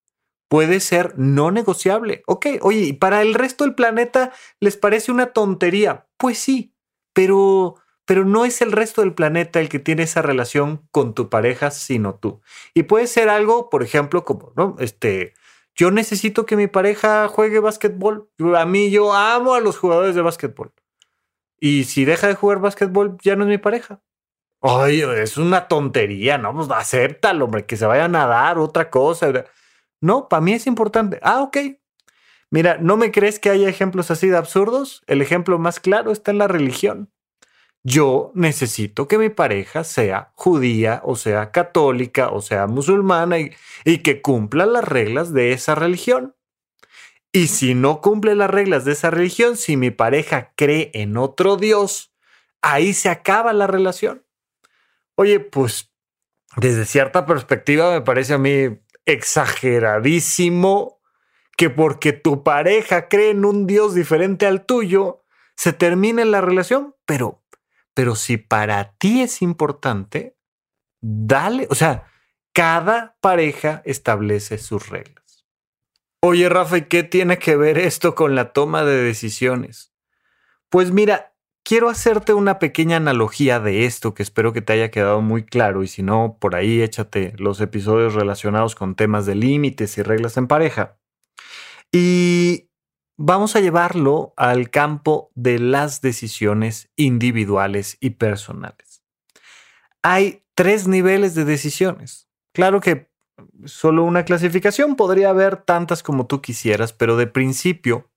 puede 0.47 0.79
ser 0.79 1.19
no 1.19 1.51
negociable. 1.51 2.23
Ok, 2.29 2.47
oye, 2.61 2.83
¿y 2.83 2.93
para 2.93 3.23
el 3.23 3.35
resto 3.35 3.65
del 3.65 3.75
planeta 3.75 4.33
les 4.61 4.77
parece 4.77 5.11
una 5.11 5.33
tontería? 5.33 6.07
Pues 6.17 6.39
sí, 6.39 6.73
pero, 7.13 7.83
pero 8.05 8.25
no 8.25 8.45
es 8.45 8.61
el 8.63 8.73
resto 8.73 9.03
del 9.03 9.15
planeta 9.15 9.61
el 9.61 9.69
que 9.69 9.79
tiene 9.79 10.03
esa 10.03 10.23
relación 10.23 10.87
con 10.91 11.15
tu 11.15 11.29
pareja, 11.29 11.71
sino 11.71 12.15
tú. 12.15 12.41
Y 12.75 12.85
puede 12.85 13.07
ser 13.07 13.29
algo, 13.29 13.71
por 13.71 13.83
ejemplo, 13.83 14.25
como, 14.25 14.53
¿no? 14.57 14.77
Este, 14.79 15.35
yo 15.75 15.91
necesito 15.91 16.47
que 16.47 16.57
mi 16.57 16.67
pareja 16.67 17.29
juegue 17.29 17.61
básquetbol. 17.61 18.29
A 18.57 18.67
mí 18.67 18.91
yo 18.91 19.13
amo 19.13 19.55
a 19.55 19.61
los 19.61 19.79
jugadores 19.79 20.15
de 20.15 20.23
básquetbol. 20.23 20.73
Y 21.59 21.85
si 21.85 22.05
deja 22.05 22.27
de 22.27 22.35
jugar 22.35 22.59
básquetbol, 22.61 23.17
ya 23.23 23.37
no 23.37 23.45
es 23.45 23.49
mi 23.51 23.59
pareja. 23.59 24.03
Ay, 24.63 25.01
es 25.03 25.39
una 25.39 25.69
tontería, 25.69 26.37
¿no? 26.37 26.55
Pues 26.55 26.69
acéptalo, 26.71 27.47
hombre, 27.47 27.65
que 27.65 27.77
se 27.77 27.87
vaya 27.87 28.07
a 28.07 28.09
nadar, 28.09 28.59
otra 28.59 28.91
cosa. 28.91 29.47
No, 30.01 30.29
para 30.29 30.41
mí 30.41 30.53
es 30.53 30.67
importante. 30.67 31.19
Ah, 31.23 31.43
ok. 31.43 31.57
Mira, 32.51 32.79
¿no 32.79 32.97
me 32.97 33.13
crees 33.13 33.39
que 33.39 33.51
haya 33.51 33.69
ejemplos 33.69 34.11
así 34.11 34.29
de 34.29 34.37
absurdos? 34.37 35.03
El 35.07 35.23
ejemplo 35.23 35.59
más 35.59 35.81
claro 35.81 36.11
está 36.11 36.31
en 36.31 36.39
la 36.39 36.49
religión. 36.49 37.11
Yo 37.83 38.31
necesito 38.35 39.09
que 39.09 39.17
mi 39.17 39.31
pareja 39.31 39.85
sea 39.85 40.33
judía 40.35 41.01
o 41.05 41.17
sea 41.17 41.51
católica 41.51 42.29
o 42.29 42.43
sea 42.43 42.67
musulmana 42.67 43.39
y, 43.39 43.99
que 43.99 44.21
cumpla 44.21 44.67
las 44.67 44.85
reglas 44.85 45.33
de 45.33 45.53
esa 45.53 45.75
religión. 45.75 46.37
Y 47.33 47.47
si 47.47 47.75
no 47.75 48.01
cumple 48.01 48.35
las 48.35 48.51
reglas 48.51 48.85
de 48.85 48.93
esa 48.93 49.11
religión, 49.11 49.57
si 49.57 49.77
mi 49.77 49.91
pareja 49.91 50.53
cree 50.57 50.91
en 50.95 51.17
otro 51.17 51.57
Dios, 51.57 52.13
ahí 52.61 52.93
se 52.93 53.09
acaba 53.09 53.53
la 53.53 53.67
relación. 53.67 54.25
Oye, 55.15 55.41
pues 55.41 55.93
desde 56.57 56.85
cierta 56.85 57.27
perspectiva 57.27 57.93
me 57.93 58.01
parece 58.01 58.35
a 58.35 58.39
mí 58.39 58.81
exageradísimo 59.07 61.01
que 61.57 61.71
porque 61.71 62.13
tu 62.13 62.43
pareja 62.43 63.09
cree 63.09 63.31
en 63.31 63.45
un 63.45 63.67
Dios 63.67 63.95
diferente 63.95 64.47
al 64.47 64.65
tuyo, 64.65 65.25
se 65.57 65.73
termine 65.75 66.25
la 66.25 66.41
relación, 66.41 66.97
pero, 67.05 67.40
pero 68.01 68.17
si 68.17 68.39
para 68.39 68.93
ti 68.93 69.21
es 69.21 69.43
importante, 69.43 70.35
dale, 71.03 71.67
o 71.69 71.75
sea, 71.75 72.05
cada 72.55 73.19
pareja 73.21 73.83
establece 73.85 74.57
sus 74.57 74.89
reglas. 74.89 75.47
Oye, 76.23 76.49
Rafa, 76.49 76.81
¿qué 76.81 77.03
tiene 77.03 77.39
que 77.39 77.57
ver 77.57 77.77
esto 77.77 78.15
con 78.15 78.35
la 78.35 78.55
toma 78.55 78.85
de 78.85 79.03
decisiones? 79.03 79.93
Pues 80.71 80.93
mira, 80.93 81.35
quiero 81.63 81.91
hacerte 81.91 82.33
una 82.33 82.59
pequeña 82.59 82.97
analogía 82.97 83.61
de 83.61 83.85
esto 83.85 84.15
que 84.15 84.23
espero 84.23 84.55
que 84.55 84.63
te 84.63 84.73
haya 84.73 84.91
quedado 84.91 85.21
muy 85.21 85.45
claro 85.45 85.83
y 85.83 85.87
si 85.87 86.03
no, 86.03 86.39
por 86.41 86.55
ahí 86.55 86.81
échate 86.81 87.35
los 87.37 87.61
episodios 87.61 88.15
relacionados 88.15 88.75
con 88.77 88.95
temas 88.95 89.27
de 89.27 89.35
límites 89.35 89.99
y 89.99 90.03
reglas 90.03 90.39
en 90.39 90.47
pareja. 90.47 90.97
Y 91.93 92.70
vamos 93.23 93.55
a 93.55 93.61
llevarlo 93.61 94.33
al 94.39 94.71
campo 94.71 95.31
de 95.35 95.59
las 95.59 96.01
decisiones 96.01 96.89
individuales 96.97 97.99
y 98.01 98.11
personales. 98.11 99.03
Hay 100.03 100.43
tres 100.55 100.89
niveles 100.89 101.35
de 101.35 101.45
decisiones. 101.45 102.31
Claro 102.55 102.81
que 102.81 103.11
solo 103.67 104.05
una 104.05 104.25
clasificación 104.25 104.97
podría 104.97 105.29
haber 105.29 105.59
tantas 105.59 106.03
como 106.03 106.27
tú 106.27 106.41
quisieras, 106.41 106.95
pero 106.95 107.19
de 107.19 107.27
principio 107.27 108.11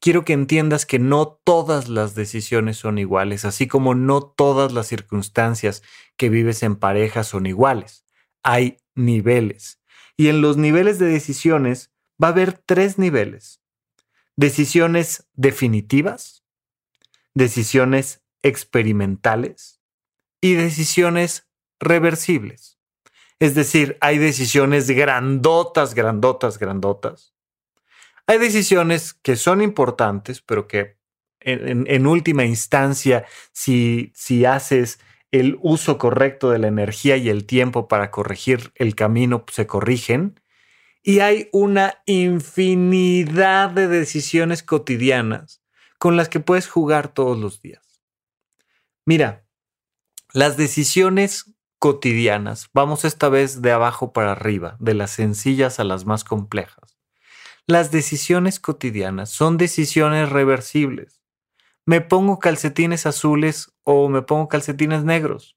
quiero 0.00 0.24
que 0.24 0.32
entiendas 0.32 0.84
que 0.84 0.98
no 0.98 1.28
todas 1.44 1.88
las 1.88 2.16
decisiones 2.16 2.76
son 2.76 2.98
iguales, 2.98 3.44
así 3.44 3.68
como 3.68 3.94
no 3.94 4.20
todas 4.20 4.72
las 4.72 4.88
circunstancias 4.88 5.84
que 6.16 6.28
vives 6.28 6.64
en 6.64 6.74
pareja 6.74 7.22
son 7.22 7.46
iguales. 7.46 8.04
Hay 8.42 8.78
niveles. 8.96 9.80
Y 10.16 10.26
en 10.26 10.40
los 10.40 10.56
niveles 10.56 10.98
de 10.98 11.06
decisiones 11.06 11.92
va 12.20 12.28
a 12.28 12.30
haber 12.32 12.52
tres 12.52 12.98
niveles. 12.98 13.59
Decisiones 14.40 15.28
definitivas, 15.34 16.46
decisiones 17.34 18.22
experimentales 18.42 19.82
y 20.40 20.54
decisiones 20.54 21.46
reversibles. 21.78 22.78
Es 23.38 23.54
decir, 23.54 23.98
hay 24.00 24.16
decisiones 24.16 24.90
grandotas, 24.90 25.94
grandotas, 25.94 26.58
grandotas. 26.58 27.34
Hay 28.26 28.38
decisiones 28.38 29.12
que 29.12 29.36
son 29.36 29.60
importantes, 29.60 30.40
pero 30.40 30.66
que 30.66 30.96
en, 31.40 32.06
última 32.06 32.46
instancia, 32.46 33.26
si, 33.52 34.10
si 34.14 34.46
haces 34.46 35.00
el 35.32 35.58
uso 35.60 35.98
correcto 35.98 36.48
de 36.48 36.60
la 36.60 36.68
energía 36.68 37.18
y 37.18 37.28
el 37.28 37.44
tiempo 37.44 37.88
para 37.88 38.10
corregir 38.10 38.72
el 38.74 38.94
camino, 38.94 39.44
se 39.52 39.66
corrigen. 39.66 40.40
Y 41.02 41.20
hay 41.20 41.48
una 41.52 42.02
infinidad 42.06 43.70
de 43.70 43.88
decisiones 43.88 44.62
cotidianas 44.62 45.62
con 45.98 46.16
las 46.16 46.28
que 46.28 46.40
puedes 46.40 46.68
jugar 46.68 47.08
todos 47.08 47.38
los 47.38 47.60
días. 47.60 48.02
Mira, 49.04 49.44
las 50.32 50.56
decisiones 50.56 51.54
cotidianas, 51.78 52.68
vamos 52.72 53.04
esta 53.04 53.28
vez 53.28 53.62
de 53.62 53.72
abajo 53.72 54.12
para 54.12 54.32
arriba, 54.32 54.76
de 54.78 54.94
las 54.94 55.10
sencillas 55.10 55.80
a 55.80 55.84
las 55.84 56.04
más 56.04 56.24
complejas. 56.24 56.98
Las 57.66 57.90
decisiones 57.90 58.60
cotidianas 58.60 59.30
son 59.30 59.56
decisiones 59.56 60.28
reversibles. 60.28 61.22
¿Me 61.86 62.00
pongo 62.00 62.38
calcetines 62.38 63.06
azules 63.06 63.72
o 63.82 64.08
me 64.08 64.22
pongo 64.22 64.48
calcetines 64.48 65.04
negros? 65.04 65.56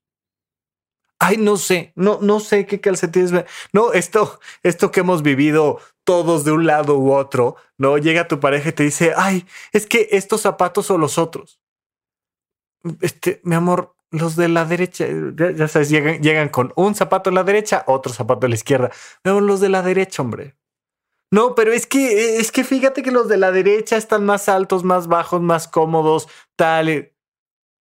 Ay, 1.26 1.38
no 1.38 1.56
sé, 1.56 1.94
no, 1.96 2.20
no 2.22 2.42
sé 2.42 2.66
qué 2.66 2.82
calcetines. 2.82 3.46
No, 3.72 3.94
esto, 3.94 4.42
esto 4.62 4.92
que 4.92 5.00
hemos 5.00 5.24
vivido 5.24 5.80
todos 6.04 6.44
de 6.44 6.52
un 6.52 6.66
lado 6.66 6.98
u 6.98 7.14
otro, 7.14 7.56
no 7.78 7.98
llega 7.98 8.28
tu 8.28 8.42
pareja 8.42 8.70
y 8.70 8.72
te 8.74 8.84
dice, 8.84 9.14
ay, 9.16 9.46
es 9.72 9.88
que 9.88 10.10
estos 10.12 10.42
zapatos 10.42 10.92
o 10.92 10.98
los 10.98 11.18
otros. 11.18 11.62
Este, 13.00 13.40
mi 13.46 13.56
amor, 13.56 13.96
los 14.12 14.36
de 14.36 14.50
la 14.50 14.66
derecha, 14.66 15.08
ya, 15.56 15.70
sabes, 15.70 15.90
llegan, 15.90 16.22
llegan, 16.22 16.50
con 16.50 16.74
un 16.76 16.94
zapato 16.94 17.30
a 17.30 17.34
la 17.34 17.46
derecha, 17.46 17.86
otro 17.88 18.12
zapato 18.12 18.46
a 18.46 18.50
la 18.50 18.56
izquierda. 18.56 18.92
No, 19.24 19.40
los 19.40 19.62
de 19.62 19.70
la 19.70 19.82
derecha, 19.82 20.24
hombre. 20.24 20.58
No, 21.32 21.56
pero 21.56 21.72
es 21.72 21.88
que, 21.88 22.36
es 22.36 22.52
que 22.52 22.66
fíjate 22.66 23.02
que 23.02 23.12
los 23.12 23.30
de 23.30 23.38
la 23.38 23.54
derecha 23.54 23.96
están 23.96 24.26
más 24.26 24.50
altos, 24.50 24.84
más 24.84 25.08
bajos, 25.08 25.42
más 25.42 25.70
cómodos, 25.70 26.28
tal. 26.58 27.13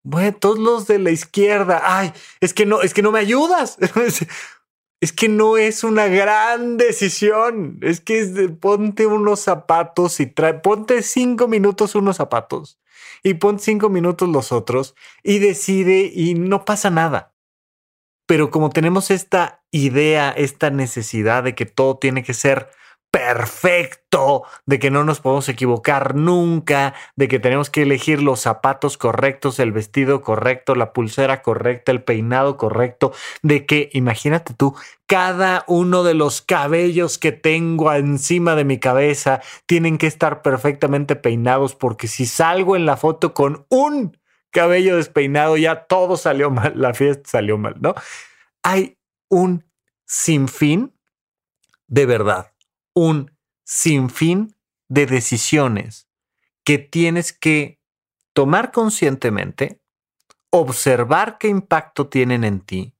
Bueno, 0.04 0.36
todos 0.36 0.58
los 0.58 0.86
de 0.86 0.98
la 0.98 1.10
izquierda. 1.10 1.80
Ay, 1.84 2.12
es 2.40 2.54
que 2.54 2.66
no, 2.66 2.82
es 2.82 2.94
que 2.94 3.02
no 3.02 3.12
me 3.12 3.20
ayudas. 3.20 3.78
es 5.00 5.12
que 5.12 5.28
no 5.28 5.56
es 5.56 5.84
una 5.84 6.06
gran 6.06 6.76
decisión. 6.76 7.78
Es 7.82 8.00
que 8.00 8.20
es 8.20 8.32
ponte 8.60 9.06
unos 9.06 9.40
zapatos 9.40 10.20
y 10.20 10.26
trae, 10.26 10.54
ponte 10.54 11.02
cinco 11.02 11.48
minutos 11.48 11.94
unos 11.94 12.16
zapatos 12.16 12.78
y 13.22 13.34
ponte 13.34 13.62
cinco 13.62 13.88
minutos 13.88 14.28
los 14.28 14.52
otros 14.52 14.94
y 15.22 15.38
decide 15.38 16.10
y 16.12 16.34
no 16.34 16.64
pasa 16.64 16.90
nada. 16.90 17.34
Pero 18.26 18.50
como 18.50 18.70
tenemos 18.70 19.10
esta 19.10 19.64
idea, 19.70 20.30
esta 20.30 20.70
necesidad 20.70 21.44
de 21.44 21.54
que 21.54 21.66
todo 21.66 21.98
tiene 21.98 22.22
que 22.22 22.34
ser 22.34 22.70
perfecto, 23.12 24.44
de 24.64 24.78
que 24.78 24.90
no 24.90 25.04
nos 25.04 25.20
podemos 25.20 25.46
equivocar 25.50 26.14
nunca, 26.14 26.94
de 27.14 27.28
que 27.28 27.38
tenemos 27.38 27.68
que 27.68 27.82
elegir 27.82 28.22
los 28.22 28.40
zapatos 28.40 28.96
correctos, 28.96 29.58
el 29.58 29.70
vestido 29.70 30.22
correcto, 30.22 30.74
la 30.74 30.94
pulsera 30.94 31.42
correcta, 31.42 31.92
el 31.92 32.02
peinado 32.02 32.56
correcto, 32.56 33.12
de 33.42 33.66
que, 33.66 33.90
imagínate 33.92 34.54
tú, 34.54 34.74
cada 35.06 35.62
uno 35.68 36.04
de 36.04 36.14
los 36.14 36.40
cabellos 36.40 37.18
que 37.18 37.32
tengo 37.32 37.92
encima 37.92 38.54
de 38.56 38.64
mi 38.64 38.80
cabeza 38.80 39.42
tienen 39.66 39.98
que 39.98 40.06
estar 40.06 40.40
perfectamente 40.40 41.14
peinados 41.14 41.74
porque 41.74 42.08
si 42.08 42.24
salgo 42.24 42.76
en 42.76 42.86
la 42.86 42.96
foto 42.96 43.34
con 43.34 43.66
un 43.68 44.16
cabello 44.50 44.96
despeinado 44.96 45.58
ya 45.58 45.84
todo 45.84 46.16
salió 46.16 46.50
mal, 46.50 46.72
la 46.76 46.94
fiesta 46.94 47.28
salió 47.28 47.58
mal, 47.58 47.74
¿no? 47.78 47.94
Hay 48.62 48.96
un 49.28 49.66
sinfín 50.06 50.94
de 51.88 52.06
verdad 52.06 52.51
un 52.94 53.36
sinfín 53.64 54.56
de 54.88 55.06
decisiones 55.06 56.08
que 56.64 56.78
tienes 56.78 57.32
que 57.32 57.80
tomar 58.32 58.72
conscientemente, 58.72 59.80
observar 60.50 61.38
qué 61.38 61.48
impacto 61.48 62.08
tienen 62.08 62.44
en 62.44 62.60
ti, 62.60 62.94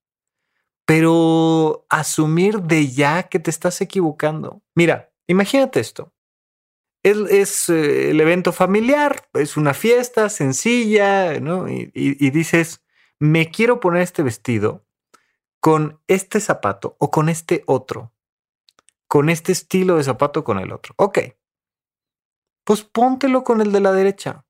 pero 0.86 1.86
asumir 1.88 2.62
de 2.62 2.88
ya 2.88 3.24
que 3.24 3.38
te 3.38 3.50
estás 3.50 3.80
equivocando. 3.80 4.62
Mira, 4.74 5.12
imagínate 5.26 5.80
esto. 5.80 6.12
Es, 7.02 7.68
eh, 7.68 8.10
el 8.10 8.20
evento 8.20 8.52
familiar, 8.52 9.28
es 9.34 9.56
una 9.56 9.74
fiesta 9.74 10.28
sencilla, 10.28 11.40
¿no? 11.40 11.68
y 11.68 12.30
dices, 12.30 12.82
me 13.18 13.50
quiero 13.50 13.80
poner 13.80 14.02
este 14.02 14.22
vestido 14.22 14.86
con 15.60 16.00
este 16.08 16.40
zapato 16.40 16.96
o 16.98 17.10
con 17.10 17.28
este 17.28 17.62
otro 17.66 18.11
con 19.12 19.28
este 19.28 19.52
estilo 19.52 19.98
de 19.98 20.04
zapato 20.04 20.42
con 20.42 20.58
el 20.58 20.72
otro. 20.72 20.94
Ok. 20.96 21.18
Pues 22.64 22.82
póntelo 22.82 23.44
con 23.44 23.60
el 23.60 23.70
de 23.70 23.80
la 23.80 23.92
derecha. 23.92 24.46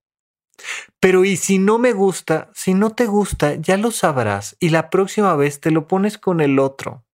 Pero 1.01 1.25
y 1.25 1.37
si 1.37 1.59
no 1.59 1.79
me 1.79 1.93
gusta, 1.93 2.49
si 2.55 2.73
no 2.73 2.91
te 2.91 3.07
gusta, 3.07 3.57
ya 3.57 3.77
lo 3.77 3.91
sabrás 3.91 4.57
y 4.61 4.69
la 4.69 4.89
próxima 4.89 5.35
vez 5.35 5.59
te 5.59 5.73
lo 5.73 5.89
pones 5.89 6.17
con 6.17 6.41
el 6.41 6.61
otro. 6.61 7.05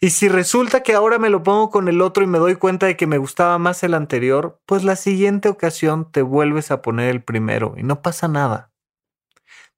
Y 0.00 0.08
si 0.08 0.30
resulta 0.30 0.82
que 0.82 0.94
ahora 0.94 1.18
me 1.18 1.28
lo 1.28 1.42
pongo 1.42 1.68
con 1.68 1.86
el 1.88 2.00
otro 2.00 2.24
y 2.24 2.28
me 2.28 2.38
doy 2.38 2.56
cuenta 2.56 2.86
de 2.86 2.96
que 2.96 3.06
me 3.06 3.18
gustaba 3.18 3.58
más 3.58 3.82
el 3.82 3.92
anterior, 3.92 4.58
pues 4.64 4.84
la 4.84 4.96
siguiente 4.96 5.50
ocasión 5.50 6.10
te 6.10 6.22
vuelves 6.22 6.70
a 6.70 6.80
poner 6.80 7.10
el 7.10 7.22
primero 7.22 7.74
y 7.76 7.82
no 7.82 8.00
pasa 8.00 8.26
nada. 8.26 8.72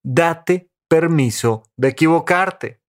Date 0.04 0.70
permiso 0.86 1.64
de 1.76 1.88
equivocarte 1.88 2.83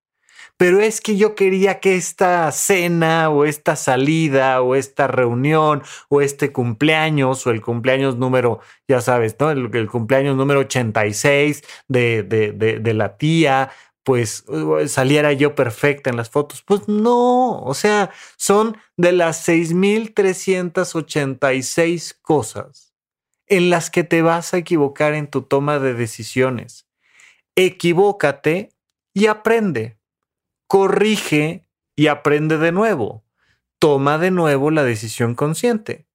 pero 0.57 0.79
es 0.79 1.01
que 1.01 1.17
yo 1.17 1.35
quería 1.35 1.79
que 1.79 1.95
esta 1.95 2.51
cena 2.51 3.29
o 3.29 3.45
esta 3.45 3.75
salida 3.75 4.61
o 4.61 4.75
esta 4.75 5.07
reunión 5.07 5.83
o 6.09 6.21
este 6.21 6.51
cumpleaños 6.53 7.45
o 7.45 7.51
el 7.51 7.61
cumpleaños 7.61 8.17
número, 8.17 8.61
ya 8.87 9.01
sabes, 9.01 9.35
¿no? 9.39 9.51
El, 9.51 9.87
cumpleaños 9.89 10.35
número 10.37 10.61
86 10.61 11.63
de, 11.87 12.23
de, 12.23 12.51
de, 12.53 12.79
de 12.79 12.93
la 12.93 13.17
tía, 13.17 13.71
pues 14.03 14.45
uh, 14.47 14.87
saliera 14.87 15.33
yo 15.33 15.55
perfecta 15.55 16.09
en 16.09 16.15
las 16.17 16.29
fotos. 16.29 16.61
Pues 16.61 16.87
no, 16.87 17.59
o 17.61 17.73
sea, 17.73 18.11
son 18.37 18.77
de 18.95 19.11
las 19.11 19.45
6.386 19.47 22.15
cosas 22.21 22.93
en 23.47 23.69
las 23.69 23.89
que 23.89 24.03
te 24.03 24.21
vas 24.21 24.53
a 24.53 24.57
equivocar 24.57 25.13
en 25.15 25.27
tu 25.27 25.41
toma 25.41 25.79
de 25.79 25.93
decisiones. 25.93 26.87
Equivócate 27.55 28.71
y 29.13 29.27
aprende 29.27 29.97
corrige 30.67 31.65
y 31.95 32.07
aprende 32.07 32.57
de 32.57 32.71
nuevo. 32.71 33.23
Toma 33.79 34.17
de 34.17 34.31
nuevo 34.31 34.71
la 34.71 34.83
decisión 34.83 35.35
consciente. 35.35 36.07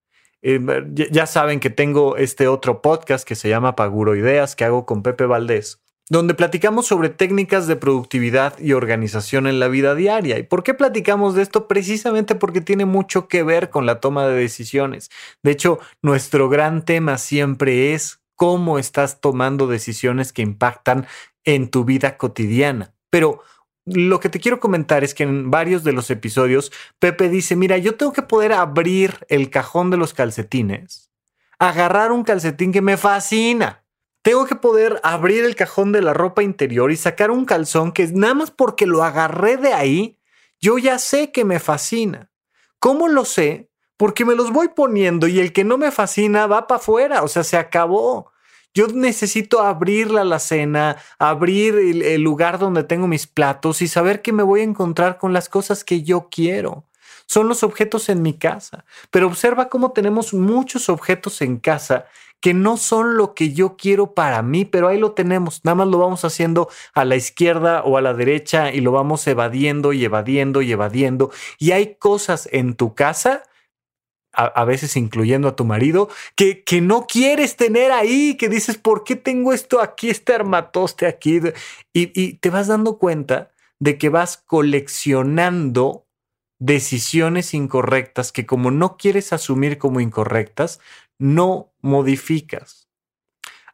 Eh, 0.42 0.60
ya 0.94 1.26
saben 1.26 1.60
que 1.60 1.70
tengo 1.70 2.16
este 2.16 2.48
otro 2.48 2.80
podcast 2.80 3.26
que 3.26 3.34
se 3.34 3.48
llama 3.48 3.76
Paguro 3.76 4.16
Ideas 4.16 4.56
que 4.56 4.64
hago 4.64 4.86
con 4.86 5.02
Pepe 5.02 5.26
Valdés, 5.26 5.82
donde 6.08 6.34
platicamos 6.34 6.86
sobre 6.86 7.10
técnicas 7.10 7.66
de 7.66 7.76
productividad 7.76 8.58
y 8.58 8.72
organización 8.72 9.46
en 9.46 9.60
la 9.60 9.68
vida 9.68 9.94
diaria. 9.94 10.38
¿Y 10.38 10.42
por 10.42 10.62
qué 10.62 10.72
platicamos 10.72 11.34
de 11.34 11.42
esto? 11.42 11.68
Precisamente 11.68 12.34
porque 12.34 12.62
tiene 12.62 12.86
mucho 12.86 13.28
que 13.28 13.42
ver 13.42 13.68
con 13.68 13.84
la 13.84 14.00
toma 14.00 14.26
de 14.26 14.34
decisiones. 14.34 15.10
De 15.42 15.50
hecho, 15.50 15.78
nuestro 16.00 16.48
gran 16.48 16.86
tema 16.86 17.18
siempre 17.18 17.92
es 17.92 18.20
cómo 18.34 18.78
estás 18.78 19.20
tomando 19.20 19.66
decisiones 19.66 20.32
que 20.32 20.40
impactan 20.40 21.06
en 21.44 21.68
tu 21.68 21.84
vida 21.84 22.16
cotidiana. 22.16 22.94
Pero 23.10 23.42
lo 23.86 24.20
que 24.20 24.28
te 24.28 24.40
quiero 24.40 24.60
comentar 24.60 25.04
es 25.04 25.14
que 25.14 25.22
en 25.22 25.50
varios 25.50 25.84
de 25.84 25.92
los 25.92 26.10
episodios 26.10 26.72
Pepe 26.98 27.28
dice, 27.28 27.56
mira, 27.56 27.78
yo 27.78 27.96
tengo 27.96 28.12
que 28.12 28.22
poder 28.22 28.52
abrir 28.52 29.24
el 29.28 29.50
cajón 29.50 29.90
de 29.90 29.96
los 29.96 30.14
calcetines, 30.14 31.10
agarrar 31.58 32.12
un 32.12 32.24
calcetín 32.24 32.72
que 32.72 32.82
me 32.82 32.96
fascina. 32.96 33.84
Tengo 34.22 34.44
que 34.44 34.54
poder 34.54 35.00
abrir 35.02 35.44
el 35.44 35.56
cajón 35.56 35.92
de 35.92 36.02
la 36.02 36.12
ropa 36.12 36.42
interior 36.42 36.92
y 36.92 36.96
sacar 36.96 37.30
un 37.30 37.46
calzón 37.46 37.92
que 37.92 38.06
nada 38.08 38.34
más 38.34 38.50
porque 38.50 38.86
lo 38.86 39.02
agarré 39.02 39.56
de 39.56 39.72
ahí, 39.72 40.18
yo 40.60 40.76
ya 40.76 40.98
sé 40.98 41.32
que 41.32 41.46
me 41.46 41.58
fascina. 41.58 42.30
¿Cómo 42.78 43.08
lo 43.08 43.24
sé? 43.24 43.70
Porque 43.96 44.26
me 44.26 44.34
los 44.34 44.52
voy 44.52 44.68
poniendo 44.68 45.26
y 45.26 45.40
el 45.40 45.52
que 45.52 45.64
no 45.64 45.78
me 45.78 45.90
fascina 45.90 46.46
va 46.46 46.66
para 46.66 46.80
afuera, 46.80 47.22
o 47.22 47.28
sea, 47.28 47.44
se 47.44 47.56
acabó. 47.56 48.30
Yo 48.72 48.86
necesito 48.86 49.62
abrir 49.62 50.10
la 50.10 50.20
alacena, 50.20 50.96
abrir 51.18 51.74
el, 51.74 52.22
lugar 52.22 52.58
donde 52.58 52.84
tengo 52.84 53.08
mis 53.08 53.26
platos 53.26 53.82
y 53.82 53.88
saber 53.88 54.22
que 54.22 54.32
me 54.32 54.44
voy 54.44 54.60
a 54.60 54.64
encontrar 54.64 55.18
con 55.18 55.32
las 55.32 55.48
cosas 55.48 55.82
que 55.82 56.02
yo 56.02 56.28
quiero. 56.30 56.84
Son 57.26 57.48
los 57.48 57.62
objetos 57.62 58.08
en 58.08 58.22
mi 58.22 58.34
casa. 58.34 58.84
Pero 59.10 59.26
observa 59.26 59.68
cómo 59.68 59.92
tenemos 59.92 60.34
muchos 60.34 60.88
objetos 60.88 61.42
en 61.42 61.58
casa 61.58 62.06
que 62.40 62.54
no 62.54 62.76
son 62.76 63.16
lo 63.16 63.34
que 63.34 63.52
yo 63.52 63.76
quiero 63.76 64.14
para 64.14 64.42
mí, 64.42 64.64
pero 64.64 64.88
ahí 64.88 64.98
lo 64.98 65.12
tenemos. 65.12 65.60
Nada 65.64 65.74
más 65.74 65.88
lo 65.88 65.98
vamos 65.98 66.24
haciendo 66.24 66.68
a 66.94 67.04
la 67.04 67.16
izquierda 67.16 67.82
o 67.82 67.96
a 67.96 68.02
la 68.02 68.14
derecha 68.14 68.72
y 68.72 68.80
lo 68.80 68.92
vamos 68.92 69.26
evadiendo 69.26 69.92
y 69.92 70.04
evadiendo 70.04 70.62
y 70.62 70.72
evadiendo. 70.72 71.30
Y 71.58 71.72
hay 71.72 71.96
cosas 71.96 72.48
en 72.50 72.74
tu 72.74 72.94
casa 72.94 73.42
a, 74.32 74.64
veces 74.64 74.96
incluyendo 74.96 75.48
a 75.48 75.56
tu 75.56 75.64
marido, 75.64 76.08
que, 76.36 76.62
que 76.62 76.80
no 76.80 77.06
quieres 77.06 77.56
tener 77.56 77.92
ahí, 77.92 78.36
que 78.36 78.48
dices, 78.48 78.78
¿por 78.78 79.04
qué 79.04 79.16
tengo 79.16 79.52
esto 79.52 79.80
aquí, 79.80 80.08
este 80.08 80.34
armatoste 80.34 81.06
aquí? 81.06 81.40
Y, 81.92 82.20
y 82.20 82.34
te 82.34 82.50
vas 82.50 82.68
dando 82.68 82.98
cuenta 82.98 83.50
de 83.80 83.98
que 83.98 84.08
vas 84.08 84.36
coleccionando 84.36 86.06
decisiones 86.60 87.54
incorrectas 87.54 88.32
que 88.32 88.46
como 88.46 88.70
no 88.70 88.96
quieres 88.96 89.32
asumir 89.32 89.78
como 89.78 90.00
incorrectas, 90.00 90.78
no 91.18 91.72
modificas. 91.80 92.88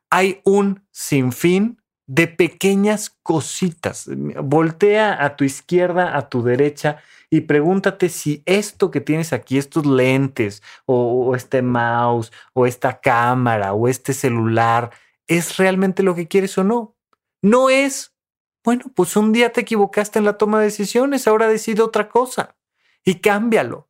Hay 0.09 0.41
un 0.45 0.87
sinfín 0.93 1.83
de 2.07 2.29
pequeñas 2.29 3.11
cositas. 3.23 4.09
Voltea 4.43 5.25
a 5.25 5.37
tu 5.37 5.45
izquierda, 5.45 6.17
a 6.17 6.29
tu 6.29 6.43
derecha 6.43 6.99
y 7.31 7.43
pregúntate 7.43 8.09
si 8.09 8.43
esto 8.47 8.91
que 8.91 9.01
tienes 9.01 9.33
aquí, 9.33 9.59
estos 9.59 9.85
lentes 9.87 10.63
o, 10.87 11.35
este 11.35 11.63
mouse 11.63 12.33
o 12.53 12.67
esta 12.67 13.01
cámara 13.01 13.73
o 13.73 13.89
este 13.89 14.15
celular, 14.15 14.91
es 15.27 15.57
realmente 15.57 16.03
lo 16.03 16.15
que 16.15 16.29
quieres 16.29 16.57
o 16.59 16.65
no. 16.65 16.97
No 17.43 17.71
es. 17.71 18.15
Bueno, 18.63 18.85
pues 18.95 19.17
un 19.17 19.33
día 19.33 19.53
te 19.53 19.61
equivocaste 19.63 20.19
en 20.19 20.25
la 20.25 20.39
toma 20.39 20.59
de 20.59 20.67
decisiones, 20.67 21.27
ahora 21.27 21.49
decide 21.49 21.83
otra 21.83 22.09
cosa 22.09 22.57
y 23.05 23.17
cámbialo, 23.17 23.89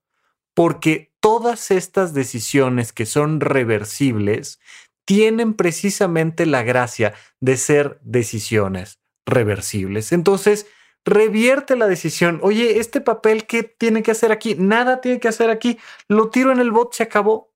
porque 0.55 1.15
todas 1.21 1.71
estas 1.71 2.13
decisiones 2.15 2.93
que 2.93 3.07
son 3.07 3.41
reversibles 3.41 4.61
tienen 5.07 5.55
precisamente 5.55 6.45
la 6.45 6.63
gracia 6.63 7.15
de 7.41 7.57
ser 7.57 7.99
decisiones 8.03 8.99
reversibles. 9.25 10.13
Entonces, 10.13 10.67
revierte 11.05 11.77
la 11.77 11.87
decisión. 11.87 12.41
Oye, 12.43 12.79
este 12.81 13.01
papel, 13.01 13.47
¿qué 13.47 13.63
tiene 13.63 14.03
que 14.03 14.11
hacer 14.11 14.33
aquí? 14.33 14.57
Nada 14.57 15.01
tiene 15.01 15.21
que 15.21 15.29
hacer 15.29 15.49
aquí. 15.49 15.79
Lo 16.09 16.29
tiro 16.29 16.53
en 16.53 16.59
el 16.59 16.73
bot, 16.73 16.93
se 16.93 17.05
acabó. 17.05 17.55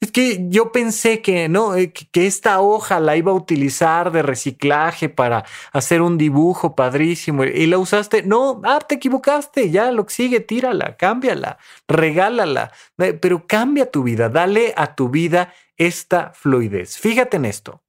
Es 0.00 0.12
que 0.12 0.46
yo 0.48 0.70
pensé 0.70 1.22
que 1.22 1.48
no, 1.48 1.74
eh, 1.74 1.92
que 1.92 2.26
esta 2.26 2.60
hoja 2.60 3.00
la 3.00 3.16
iba 3.16 3.32
a 3.32 3.34
utilizar 3.34 4.12
de 4.12 4.22
reciclaje 4.22 5.08
para 5.08 5.44
hacer 5.72 6.02
un 6.02 6.16
dibujo 6.16 6.76
padrísimo. 6.76 7.44
Y 7.44 7.66
la 7.66 7.78
usaste. 7.78 8.22
No, 8.22 8.60
ah, 8.64 8.78
te 8.78 8.94
equivocaste. 8.94 9.70
Ya 9.70 9.90
lo 9.90 10.06
que 10.06 10.14
sigue, 10.14 10.40
tírala, 10.40 10.96
cámbiala, 10.96 11.58
regálala, 11.88 12.72
eh, 12.98 13.12
pero 13.14 13.46
cambia 13.46 13.90
tu 13.90 14.04
vida, 14.04 14.28
dale 14.28 14.72
a 14.76 14.94
tu 14.94 15.08
vida 15.08 15.52
esta 15.76 16.32
fluidez. 16.32 16.96
Fíjate 16.96 17.36
en 17.36 17.44
esto. 17.44 17.82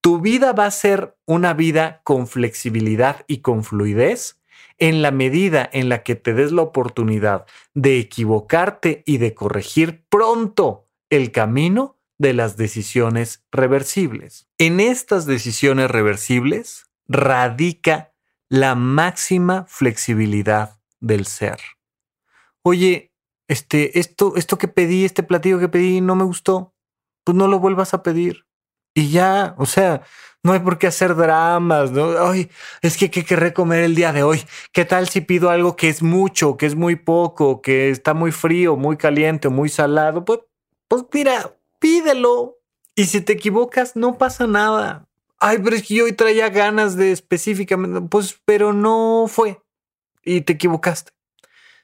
Tu 0.00 0.20
vida 0.20 0.52
va 0.52 0.66
a 0.66 0.70
ser 0.70 1.16
una 1.26 1.52
vida 1.52 2.00
con 2.02 2.26
flexibilidad 2.26 3.24
y 3.26 3.38
con 3.38 3.62
fluidez 3.62 4.40
en 4.78 5.02
la 5.02 5.10
medida 5.10 5.68
en 5.72 5.88
la 5.88 6.02
que 6.02 6.14
te 6.16 6.34
des 6.34 6.50
la 6.50 6.62
oportunidad 6.62 7.46
de 7.74 7.98
equivocarte 7.98 9.02
y 9.06 9.18
de 9.18 9.34
corregir 9.34 10.04
pronto 10.08 10.88
el 11.12 11.30
camino 11.30 11.98
de 12.16 12.32
las 12.32 12.56
decisiones 12.56 13.44
reversibles. 13.52 14.48
En 14.56 14.80
estas 14.80 15.26
decisiones 15.26 15.90
reversibles 15.90 16.86
radica 17.06 18.14
la 18.48 18.74
máxima 18.74 19.66
flexibilidad 19.68 20.80
del 21.00 21.26
ser. 21.26 21.58
Oye, 22.62 23.12
este, 23.46 23.98
esto, 23.98 24.34
esto 24.36 24.56
que 24.56 24.68
pedí, 24.68 25.04
este 25.04 25.22
platillo 25.22 25.58
que 25.58 25.68
pedí 25.68 26.00
no 26.00 26.14
me 26.14 26.24
gustó, 26.24 26.74
pues 27.24 27.36
no 27.36 27.46
lo 27.46 27.58
vuelvas 27.58 27.92
a 27.92 28.02
pedir 28.02 28.46
y 28.94 29.10
ya, 29.10 29.54
o 29.58 29.66
sea, 29.66 30.02
no 30.42 30.52
hay 30.52 30.60
por 30.60 30.78
qué 30.78 30.86
hacer 30.86 31.14
dramas, 31.14 31.92
¿no? 31.92 32.18
Ay, 32.26 32.50
es 32.82 32.96
que 32.96 33.10
¿qué 33.10 33.24
querré 33.24 33.52
comer 33.52 33.84
el 33.84 33.94
día 33.94 34.12
de 34.12 34.22
hoy? 34.22 34.42
¿Qué 34.72 34.84
tal 34.84 35.08
si 35.08 35.20
pido 35.20 35.50
algo 35.50 35.76
que 35.76 35.88
es 35.88 36.02
mucho, 36.02 36.56
que 36.56 36.66
es 36.66 36.74
muy 36.74 36.96
poco, 36.96 37.62
que 37.62 37.90
está 37.90 38.12
muy 38.14 38.32
frío, 38.32 38.76
muy 38.76 38.96
caliente, 38.96 39.48
muy 39.48 39.68
salado? 39.68 40.24
Pues, 40.24 40.40
pues 40.92 41.06
mira, 41.10 41.56
pídelo. 41.78 42.60
Y 42.94 43.06
si 43.06 43.22
te 43.22 43.32
equivocas, 43.32 43.96
no 43.96 44.18
pasa 44.18 44.46
nada. 44.46 45.08
Ay, 45.38 45.56
pero 45.64 45.74
es 45.74 45.84
que 45.84 45.94
yo 45.94 46.04
hoy 46.04 46.12
traía 46.12 46.50
ganas 46.50 46.96
de 46.96 47.12
específicamente, 47.12 48.02
pues, 48.10 48.38
pero 48.44 48.74
no 48.74 49.24
fue. 49.26 49.62
Y 50.22 50.42
te 50.42 50.52
equivocaste. 50.52 51.12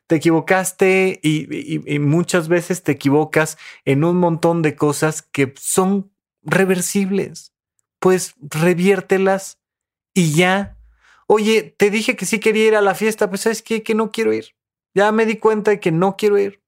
Te 0.08 0.16
equivocaste 0.16 1.20
y, 1.22 1.98
muchas 2.00 2.48
veces 2.48 2.82
te 2.82 2.92
equivocas 2.92 3.56
en 3.86 4.04
un 4.04 4.18
montón 4.18 4.60
de 4.60 4.76
cosas 4.76 5.22
que 5.22 5.54
son 5.58 6.12
reversibles. 6.42 7.54
Pues 8.00 8.34
reviértelas 8.42 9.58
y 10.12 10.34
ya. 10.34 10.76
Oye, 11.26 11.74
te 11.78 11.88
dije 11.88 12.14
que 12.14 12.26
sí 12.26 12.40
quería 12.40 12.66
ir 12.66 12.76
a 12.76 12.82
la 12.82 12.94
fiesta, 12.94 13.30
pues 13.30 13.40
sabes 13.40 13.62
qué, 13.62 13.82
que 13.82 13.94
no 13.94 14.12
quiero 14.12 14.34
ir. 14.34 14.54
Ya 14.94 15.10
me 15.12 15.24
di 15.24 15.36
cuenta 15.36 15.70
de 15.70 15.80
que 15.80 15.92
no 15.92 16.18
quiero 16.18 16.36
ir. 16.36 16.60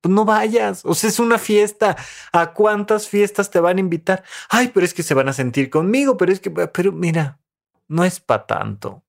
Pues 0.00 0.14
no 0.14 0.24
vayas. 0.24 0.84
O 0.84 0.94
sea, 0.94 1.10
es 1.10 1.18
una 1.18 1.38
fiesta. 1.38 1.96
¿A 2.32 2.52
cuántas 2.52 3.08
fiestas 3.08 3.50
te 3.50 3.60
van 3.60 3.78
a 3.78 3.80
invitar? 3.80 4.24
Ay, 4.48 4.70
pero 4.72 4.84
es 4.86 4.94
que 4.94 5.02
se 5.02 5.14
van 5.14 5.28
a 5.28 5.32
sentir 5.32 5.70
conmigo, 5.70 6.16
pero 6.16 6.32
es 6.32 6.40
que, 6.40 6.50
pero 6.50 6.92
mira, 6.92 7.40
no 7.88 8.04
es 8.04 8.20
para 8.20 8.46
tanto. 8.46 9.04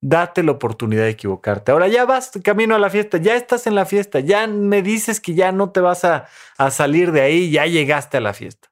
Date 0.00 0.42
la 0.42 0.52
oportunidad 0.52 1.04
de 1.04 1.10
equivocarte. 1.10 1.72
Ahora 1.72 1.88
ya 1.88 2.04
vas 2.04 2.30
camino 2.44 2.74
a 2.74 2.78
la 2.78 2.90
fiesta, 2.90 3.18
ya 3.18 3.34
estás 3.34 3.66
en 3.66 3.74
la 3.74 3.86
fiesta, 3.86 4.20
ya 4.20 4.46
me 4.46 4.82
dices 4.82 5.20
que 5.20 5.34
ya 5.34 5.52
no 5.52 5.72
te 5.72 5.80
vas 5.80 6.04
a, 6.04 6.28
a 6.58 6.70
salir 6.70 7.12
de 7.12 7.22
ahí, 7.22 7.50
ya 7.50 7.66
llegaste 7.66 8.18
a 8.18 8.20
la 8.20 8.34
fiesta. 8.34 8.70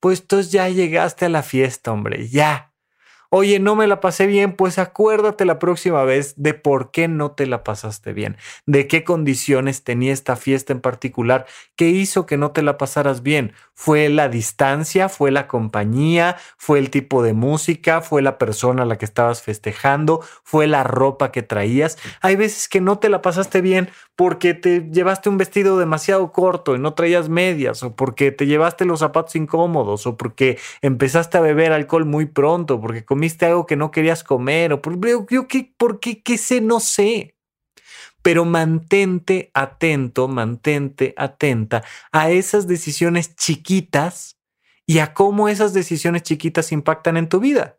Pues 0.00 0.26
tú 0.26 0.40
ya 0.40 0.68
llegaste 0.68 1.26
a 1.26 1.28
la 1.28 1.42
fiesta, 1.42 1.92
hombre, 1.92 2.28
ya. 2.28 2.67
Oye, 3.30 3.58
no 3.60 3.76
me 3.76 3.86
la 3.86 4.00
pasé 4.00 4.26
bien, 4.26 4.56
pues 4.56 4.78
acuérdate 4.78 5.44
la 5.44 5.58
próxima 5.58 6.02
vez 6.04 6.32
de 6.38 6.54
por 6.54 6.90
qué 6.90 7.08
no 7.08 7.32
te 7.32 7.44
la 7.46 7.62
pasaste 7.62 8.14
bien, 8.14 8.38
de 8.64 8.88
qué 8.88 9.04
condiciones 9.04 9.84
tenía 9.84 10.14
esta 10.14 10.34
fiesta 10.34 10.72
en 10.72 10.80
particular, 10.80 11.44
qué 11.76 11.88
hizo 11.90 12.24
que 12.24 12.38
no 12.38 12.52
te 12.52 12.62
la 12.62 12.78
pasaras 12.78 13.22
bien. 13.22 13.52
¿Fue 13.80 14.08
la 14.08 14.28
distancia? 14.28 15.08
¿Fue 15.08 15.30
la 15.30 15.46
compañía? 15.46 16.36
¿Fue 16.56 16.80
el 16.80 16.90
tipo 16.90 17.22
de 17.22 17.32
música? 17.32 18.00
¿Fue 18.00 18.22
la 18.22 18.36
persona 18.36 18.82
a 18.82 18.86
la 18.86 18.98
que 18.98 19.04
estabas 19.04 19.40
festejando? 19.40 20.20
¿Fue 20.42 20.66
la 20.66 20.82
ropa 20.82 21.30
que 21.30 21.44
traías? 21.44 21.96
Hay 22.20 22.34
veces 22.34 22.68
que 22.68 22.80
no 22.80 22.98
te 22.98 23.08
la 23.08 23.22
pasaste 23.22 23.60
bien 23.60 23.88
porque 24.16 24.52
te 24.52 24.90
llevaste 24.90 25.28
un 25.28 25.38
vestido 25.38 25.78
demasiado 25.78 26.32
corto 26.32 26.74
y 26.74 26.80
no 26.80 26.94
traías 26.94 27.28
medias, 27.28 27.84
o 27.84 27.94
porque 27.94 28.32
te 28.32 28.46
llevaste 28.46 28.84
los 28.84 28.98
zapatos 28.98 29.36
incómodos, 29.36 30.08
o 30.08 30.16
porque 30.16 30.58
empezaste 30.82 31.38
a 31.38 31.40
beber 31.40 31.70
alcohol 31.70 32.04
muy 32.04 32.26
pronto, 32.26 32.80
porque 32.80 33.04
comiste 33.04 33.46
algo 33.46 33.64
que 33.64 33.76
no 33.76 33.92
querías 33.92 34.24
comer, 34.24 34.72
o 34.72 34.82
por, 34.82 34.98
yo, 35.30 35.46
¿qué, 35.46 35.72
por 35.76 36.00
qué, 36.00 36.20
qué 36.20 36.36
sé, 36.36 36.60
no 36.60 36.80
sé. 36.80 37.37
Pero 38.22 38.44
mantente 38.44 39.50
atento, 39.54 40.28
mantente 40.28 41.14
atenta 41.16 41.84
a 42.12 42.30
esas 42.30 42.66
decisiones 42.66 43.36
chiquitas 43.36 44.38
y 44.86 44.98
a 44.98 45.14
cómo 45.14 45.48
esas 45.48 45.72
decisiones 45.72 46.22
chiquitas 46.22 46.72
impactan 46.72 47.16
en 47.16 47.28
tu 47.28 47.40
vida. 47.40 47.78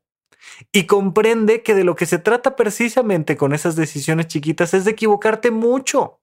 Y 0.72 0.86
comprende 0.86 1.64
que 1.64 1.76
de 1.76 1.84
lo 1.84 1.96
que 1.96 2.06
se 2.06 2.20
trata 2.20 2.56
precisamente 2.56 3.36
con 3.36 3.54
esas 3.54 3.76
decisiones 3.76 4.28
chiquitas 4.28 4.74
es 4.74 4.86
de 4.86 4.92
equivocarte 4.92 5.52
mucho. 5.52 6.22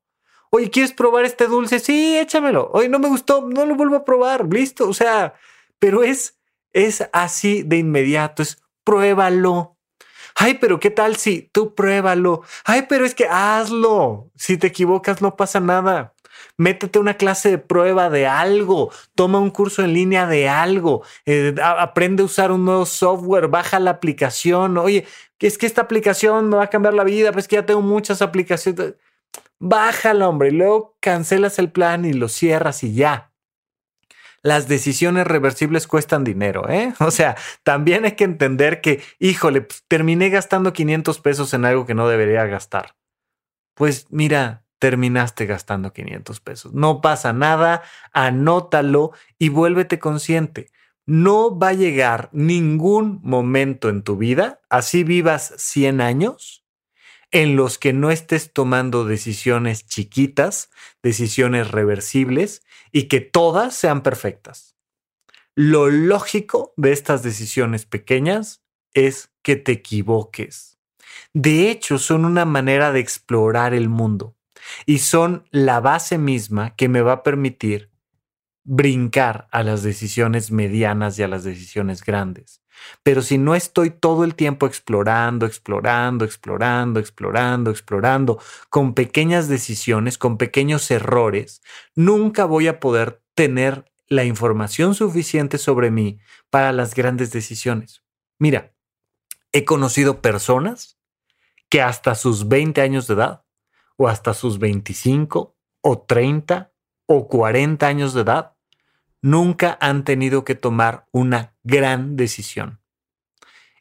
Oye, 0.51 0.71
¿quieres 0.71 0.93
probar 0.93 1.25
este 1.25 1.47
dulce? 1.49 1.81
Sí, 1.81 2.17
échamelo. 2.17 2.71
Oye, 2.73 2.89
no 2.89 2.99
me 2.99 3.09
gustó, 3.09 3.47
no 3.47 3.67
lo 3.67 3.75
vuelvo 3.75 3.97
a 3.97 4.05
probar. 4.05 4.47
Listo. 4.53 4.89
O 4.89 4.95
sea, 4.95 5.35
pero 5.79 6.03
es, 6.03 6.39
es 6.73 7.09
así 7.13 7.63
de 7.63 7.79
inmediato, 7.79 8.43
es 8.43 8.63
pruébalo. 8.85 9.76
Ay, 10.39 10.55
pero 10.55 10.79
¿qué 10.81 10.91
tal 10.91 11.17
si 11.17 11.43
tú 11.43 11.75
pruébalo? 11.75 12.43
Ay, 12.65 12.83
pero 12.89 13.07
es 13.07 13.15
que 13.15 13.27
hazlo. 13.27 14.31
Si 14.37 14.59
te 14.59 14.67
equivocas, 14.67 15.23
no 15.23 15.35
pasa 15.35 15.61
nada. 15.61 16.15
Métete 16.59 16.99
una 16.99 17.15
clase 17.15 17.51
de 17.51 17.59
prueba 17.59 18.11
de 18.11 18.27
algo, 18.27 18.91
toma 19.15 19.41
un 19.41 19.51
curso 19.51 19.83
en 19.83 19.95
línea 19.95 20.27
de 20.27 20.49
algo, 20.49 21.03
eh, 21.25 21.55
aprende 21.63 22.23
a 22.23 22.27
usar 22.27 22.53
un 22.53 22.65
nuevo 22.67 22.85
software, 22.87 23.49
baja 23.49 23.81
la 23.81 23.93
aplicación. 23.93 24.77
Oye, 24.79 25.07
es 25.39 25.57
que 25.59 25.67
esta 25.67 25.83
aplicación 25.83 26.51
me 26.51 26.57
va 26.59 26.65
a 26.65 26.71
cambiar 26.71 26.95
la 26.95 27.05
vida, 27.05 27.33
pues 27.33 27.49
que 27.49 27.57
ya 27.57 27.67
tengo 27.67 27.83
muchas 27.83 28.21
aplicaciones. 28.23 28.95
Bájala, 29.59 30.29
hombre, 30.29 30.49
y 30.49 30.53
luego 30.53 30.97
cancelas 31.01 31.59
el 31.59 31.73
plan 31.73 32.05
y 32.05 32.13
lo 32.13 32.29
cierras 32.29 32.85
y 32.85 32.95
ya 32.95 33.33
las 34.43 34.69
decisiones 34.69 35.27
reversibles 35.27 35.87
cuestan 35.87 36.25
dinero, 36.25 36.69
¿eh? 36.69 36.95
O 37.01 37.11
sea, 37.11 37.37
también 37.63 38.05
hay 38.05 38.13
que 38.13 38.25
entender 38.25 38.81
que, 38.81 39.03
híjole, 39.19 39.63
pues, 39.63 39.85
terminé 39.89 40.31
gastando 40.31 40.73
500 40.73 41.21
pesos 41.21 41.55
en 41.55 41.65
algo 41.65 41.87
que 41.87 41.95
no 41.95 42.09
debería 42.09 42.45
gastar. 42.47 42.97
Pues 43.75 44.07
mira, 44.11 44.65
terminaste 44.79 45.47
gastando 45.47 45.93
500 45.93 46.41
pesos. 46.41 46.73
No 46.73 47.01
pasa 47.01 47.33
nada, 47.33 47.83
anótalo 48.13 49.13
y 49.39 49.49
vuélvete 49.49 49.99
consciente. 49.99 50.71
No 51.07 51.57
va 51.57 51.69
a 51.69 51.75
llegar 51.75 52.31
ningún 52.33 53.21
momento 53.23 53.89
en 53.89 54.03
tu 54.03 54.17
vida, 54.17 54.61
así 54.69 55.05
vivas 55.05 55.55
100 55.57 56.01
años, 56.01 56.66
en 57.31 57.57
los 57.57 57.79
que 57.79 57.93
no 57.93 58.11
estés 58.11 58.53
tomando 58.53 59.05
decisiones 59.05 59.87
chiquitas, 59.87 60.71
decisiones 61.03 61.71
reversibles 61.71 62.63
y 62.93 63.05
que 63.05 63.21
todas 63.21 63.75
sean 63.75 64.03
perfectas. 64.03 64.77
Lo 65.55 65.89
lógico 65.89 66.73
de 66.77 66.93
estas 66.93 67.23
decisiones 67.23 67.87
pequeñas 67.87 68.63
es 68.95 69.31
que 69.43 69.57
te 69.57 69.73
equivoques. 69.73 70.79
De 71.33 71.71
hecho, 71.71 71.99
son 71.99 72.25
una 72.25 72.45
manera 72.45 72.93
de 72.93 73.01
explorar 73.01 73.75
el 73.75 73.89
mundo 73.89 74.37
y 74.85 74.99
son 74.99 75.47
la 75.51 75.81
base 75.81 76.19
misma 76.19 76.75
que 76.77 76.89
me 76.89 77.01
va 77.01 77.13
a 77.13 77.23
permitir 77.23 77.91
brincar 78.65 79.47
a 79.53 79.63
las 79.63 79.83
decisiones 79.83 80.51
medianas 80.51 81.19
y 81.19 81.23
a 81.23 81.29
las 81.29 81.45
decisiones 81.45 82.03
grandes. 82.03 82.63
Pero 83.03 83.23
si 83.23 83.39
no 83.39 83.55
estoy 83.55 83.91
todo 83.91 84.25
el 84.25 84.35
tiempo 84.35 84.67
explorando, 84.67 85.47
explorando, 85.47 86.25
explorando, 86.25 87.01
explorando, 87.01 87.71
explorando, 87.71 88.41
con 88.71 88.95
pequeñas 88.95 89.49
decisiones, 89.49 90.19
con 90.19 90.39
pequeños 90.39 90.91
errores, 90.91 91.63
nunca 91.95 92.45
voy 92.45 92.69
a 92.69 92.81
poder 92.81 93.23
tener 93.35 93.91
la 94.09 94.25
información 94.25 94.95
suficiente 94.95 95.59
sobre 95.59 95.91
mí 95.91 96.19
para 96.51 96.73
las 96.73 96.95
grandes 96.95 97.33
decisiones. 97.33 98.03
Mira, 98.39 98.73
he 99.53 99.65
conocido 99.65 100.21
personas 100.21 100.99
que 101.69 101.83
hasta 101.83 102.15
sus 102.15 102.49
20 102.49 102.81
años 102.81 103.07
de 103.07 103.15
edad, 103.15 103.45
o 103.97 104.09
hasta 104.09 104.35
sus 104.35 104.59
25, 104.59 105.57
o 105.81 105.99
30, 106.03 106.73
o 107.07 107.29
40 107.29 107.87
años 107.87 108.15
de 108.15 108.23
edad, 108.23 108.56
nunca 109.27 109.77
han 109.81 110.05
tenido 110.05 110.45
que 110.45 110.55
tomar 110.55 111.09
una 111.11 111.57
gran 111.65 112.17
decisión 112.17 112.81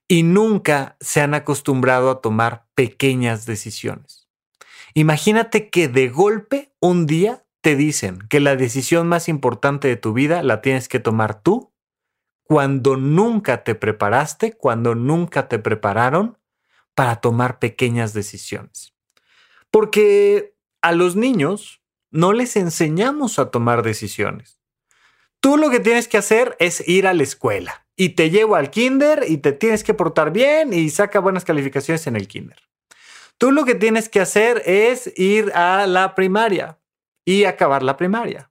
y 0.08 0.24
nunca 0.24 0.98
se 1.00 1.22
han 1.22 1.36
acostumbrado 1.36 2.10
a 2.10 2.20
tomar 2.20 2.66
pequeñas 2.74 3.46
decisiones. 3.46 4.28
Imagínate 4.96 5.70
que 5.70 5.88
de 5.88 6.10
golpe 6.10 6.74
un 6.80 7.06
día 7.06 7.46
te 7.62 7.76
dicen 7.76 8.20
que 8.28 8.40
la 8.40 8.56
decisión 8.56 9.08
más 9.08 9.30
importante 9.30 9.88
de 9.88 9.98
tu 9.98 10.14
vida 10.14 10.42
la 10.42 10.62
tienes 10.62 10.88
que 10.88 11.00
tomar 11.00 11.44
tú 11.44 11.72
cuando 12.44 12.98
nunca 12.98 13.64
te 13.64 13.76
preparaste, 13.76 14.54
cuando 14.54 14.96
nunca 14.96 15.48
te 15.48 15.60
prepararon 15.60 16.40
para 16.96 17.18
tomar 17.18 17.60
pequeñas 17.60 18.14
decisiones. 18.14 18.96
Porque 19.70 20.56
a 20.82 20.92
los 20.92 21.16
niños 21.16 21.84
no 22.10 22.34
les 22.34 22.56
enseñamos 22.56 23.38
a 23.38 23.52
tomar 23.52 23.84
decisiones. 23.84 24.55
Tú 25.46 25.58
lo 25.58 25.70
que 25.70 25.80
tienes 25.80 26.08
que 26.08 26.18
hacer 26.18 26.56
es 26.58 26.84
ir 26.88 27.06
a 27.06 27.14
la 27.14 27.22
escuela 27.22 27.86
y 27.96 28.16
te 28.16 28.32
llevo 28.32 28.56
al 28.56 28.72
kinder 28.72 29.26
y 29.28 29.38
te 29.38 29.52
tienes 29.52 29.84
que 29.84 29.94
portar 29.94 30.32
bien 30.32 30.74
y 30.74 30.90
saca 30.90 31.20
buenas 31.20 31.46
calificaciones 31.46 32.08
en 32.08 32.16
el 32.16 32.28
kinder. 32.28 32.58
Tú 33.38 33.52
lo 33.52 33.64
que 33.64 33.76
tienes 33.76 34.10
que 34.10 34.22
hacer 34.22 34.64
es 34.66 35.14
ir 35.16 35.52
a 35.54 35.86
la 35.86 36.16
primaria 36.16 36.80
y 37.26 37.44
acabar 37.44 37.84
la 37.84 37.96
primaria. 37.96 38.50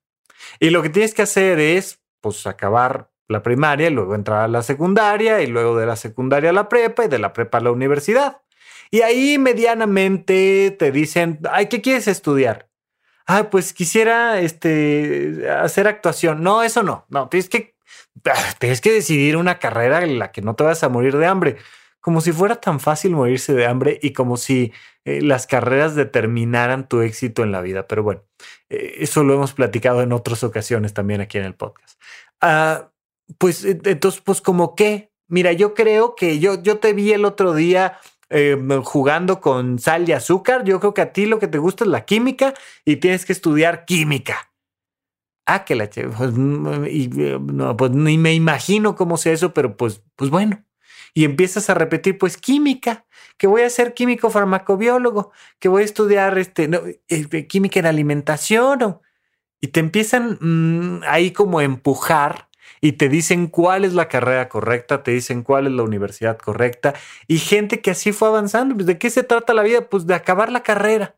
Y 0.60 0.70
lo 0.70 0.82
que 0.82 0.88
tienes 0.88 1.14
que 1.14 1.22
hacer 1.22 1.58
es, 1.58 1.98
pues, 2.20 2.46
acabar 2.46 3.10
la 3.26 3.42
primaria 3.42 3.88
y 3.88 3.92
luego 3.92 4.14
entrar 4.14 4.44
a 4.44 4.46
la 4.46 4.62
secundaria 4.62 5.42
y 5.42 5.48
luego 5.48 5.76
de 5.76 5.86
la 5.86 5.96
secundaria 5.96 6.50
a 6.50 6.52
la 6.52 6.68
prepa 6.68 7.06
y 7.06 7.08
de 7.08 7.18
la 7.18 7.32
prepa 7.32 7.58
a 7.58 7.62
la 7.62 7.72
universidad. 7.72 8.42
Y 8.92 9.00
ahí 9.00 9.36
medianamente 9.38 10.70
te 10.78 10.92
dicen, 10.92 11.40
ay, 11.50 11.66
¿qué 11.66 11.80
quieres 11.80 12.06
estudiar? 12.06 12.68
Ah, 13.26 13.50
pues 13.50 13.72
quisiera 13.72 14.40
este, 14.40 15.48
hacer 15.50 15.86
actuación. 15.88 16.42
No, 16.42 16.62
eso 16.62 16.82
no. 16.82 17.06
No, 17.08 17.28
tienes 17.28 17.48
que, 17.48 17.74
ah, 18.26 18.54
tienes 18.58 18.80
que 18.80 18.92
decidir 18.92 19.36
una 19.36 19.58
carrera 19.58 20.02
en 20.02 20.18
la 20.18 20.32
que 20.32 20.42
no 20.42 20.54
te 20.54 20.64
vas 20.64 20.82
a 20.82 20.88
morir 20.88 21.16
de 21.16 21.26
hambre. 21.26 21.56
Como 22.00 22.20
si 22.20 22.32
fuera 22.32 22.56
tan 22.56 22.80
fácil 22.80 23.12
morirse 23.12 23.54
de 23.54 23.66
hambre 23.66 23.98
y 24.02 24.12
como 24.12 24.36
si 24.36 24.72
eh, 25.06 25.22
las 25.22 25.46
carreras 25.46 25.94
determinaran 25.94 26.86
tu 26.86 27.00
éxito 27.00 27.42
en 27.42 27.52
la 27.52 27.62
vida. 27.62 27.86
Pero 27.88 28.02
bueno, 28.02 28.24
eh, 28.68 28.96
eso 28.98 29.24
lo 29.24 29.34
hemos 29.34 29.54
platicado 29.54 30.02
en 30.02 30.12
otras 30.12 30.44
ocasiones 30.44 30.92
también 30.92 31.22
aquí 31.22 31.38
en 31.38 31.44
el 31.44 31.54
podcast. 31.54 31.98
Ah, 32.40 32.90
pues 33.38 33.64
entonces, 33.64 34.20
pues 34.20 34.40
como 34.42 34.74
qué. 34.74 35.10
Mira, 35.26 35.52
yo 35.52 35.72
creo 35.72 36.14
que 36.14 36.38
yo, 36.38 36.62
yo 36.62 36.78
te 36.78 36.92
vi 36.92 37.12
el 37.12 37.24
otro 37.24 37.54
día 37.54 37.98
eh, 38.30 38.56
jugando 38.84 39.40
con 39.40 39.78
sal 39.78 40.08
y 40.08 40.12
azúcar. 40.12 40.64
Yo 40.64 40.80
creo 40.80 40.94
que 40.94 41.02
a 41.02 41.12
ti 41.12 41.26
lo 41.26 41.38
que 41.38 41.48
te 41.48 41.58
gusta 41.58 41.84
es 41.84 41.90
la 41.90 42.04
química 42.04 42.54
y 42.84 42.96
tienes 42.96 43.24
que 43.24 43.32
estudiar 43.32 43.84
química. 43.84 44.50
Ah, 45.46 45.64
que 45.64 45.74
la 45.74 45.88
pues, 45.88 46.32
y, 46.90 47.10
eh, 47.20 47.38
no, 47.38 47.76
pues 47.76 47.90
ni 47.90 48.16
me 48.16 48.32
imagino 48.32 48.96
cómo 48.96 49.18
sea 49.18 49.32
eso, 49.32 49.52
pero 49.52 49.76
pues, 49.76 50.02
pues 50.16 50.30
bueno. 50.30 50.64
Y 51.12 51.24
empiezas 51.24 51.68
a 51.70 51.74
repetir, 51.74 52.18
pues 52.18 52.38
química, 52.38 53.06
que 53.36 53.46
voy 53.46 53.62
a 53.62 53.70
ser 53.70 53.94
químico 53.94 54.30
farmacobiólogo, 54.30 55.32
que 55.58 55.68
voy 55.68 55.82
a 55.82 55.84
estudiar 55.84 56.38
este, 56.38 56.68
eh, 57.08 57.46
química 57.46 57.78
en 57.80 57.86
alimentación. 57.86 59.00
y 59.60 59.68
te 59.68 59.80
empiezan 59.80 60.38
mm, 60.40 61.02
ahí 61.06 61.32
como 61.32 61.58
a 61.58 61.64
empujar 61.64 62.48
y 62.84 62.92
te 62.92 63.08
dicen 63.08 63.46
cuál 63.46 63.86
es 63.86 63.94
la 63.94 64.08
carrera 64.08 64.50
correcta, 64.50 65.02
te 65.02 65.12
dicen 65.12 65.42
cuál 65.42 65.66
es 65.66 65.72
la 65.72 65.84
universidad 65.84 66.36
correcta 66.36 66.92
y 67.26 67.38
gente 67.38 67.80
que 67.80 67.92
así 67.92 68.12
fue 68.12 68.28
avanzando. 68.28 68.74
Pues, 68.74 68.84
¿De 68.84 68.98
qué 68.98 69.08
se 69.08 69.22
trata 69.22 69.54
la 69.54 69.62
vida? 69.62 69.88
Pues 69.88 70.06
de 70.06 70.12
acabar 70.12 70.52
la 70.52 70.62
carrera. 70.62 71.16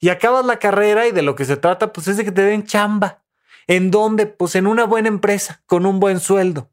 Y 0.00 0.08
acabas 0.08 0.46
la 0.46 0.58
carrera 0.58 1.06
y 1.06 1.12
de 1.12 1.20
lo 1.20 1.34
que 1.34 1.44
se 1.44 1.58
trata 1.58 1.92
pues 1.92 2.08
es 2.08 2.16
de 2.16 2.24
que 2.24 2.32
te 2.32 2.40
den 2.40 2.64
chamba. 2.64 3.22
¿En 3.66 3.90
dónde? 3.90 4.24
Pues 4.24 4.54
en 4.54 4.66
una 4.66 4.84
buena 4.84 5.08
empresa, 5.08 5.62
con 5.66 5.84
un 5.84 6.00
buen 6.00 6.20
sueldo. 6.20 6.70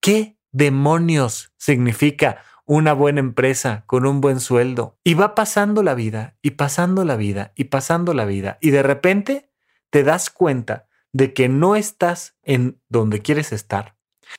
¿Qué 0.00 0.38
demonios 0.52 1.52
significa 1.56 2.44
una 2.64 2.92
buena 2.92 3.18
empresa 3.18 3.82
con 3.86 4.06
un 4.06 4.20
buen 4.20 4.38
sueldo? 4.38 5.00
Y 5.02 5.14
va 5.14 5.34
pasando 5.34 5.82
la 5.82 5.94
vida 5.94 6.36
y 6.42 6.52
pasando 6.52 7.04
la 7.04 7.16
vida 7.16 7.50
y 7.56 7.64
pasando 7.64 8.14
la 8.14 8.24
vida 8.24 8.56
y 8.60 8.70
de 8.70 8.84
repente 8.84 9.50
te 9.90 10.04
das 10.04 10.30
cuenta 10.30 10.86
de 11.16 11.32
que 11.32 11.48
no 11.48 11.76
estás 11.76 12.36
en 12.42 12.78
donde 12.90 13.22
quieres 13.22 13.50
estar, 13.50 13.96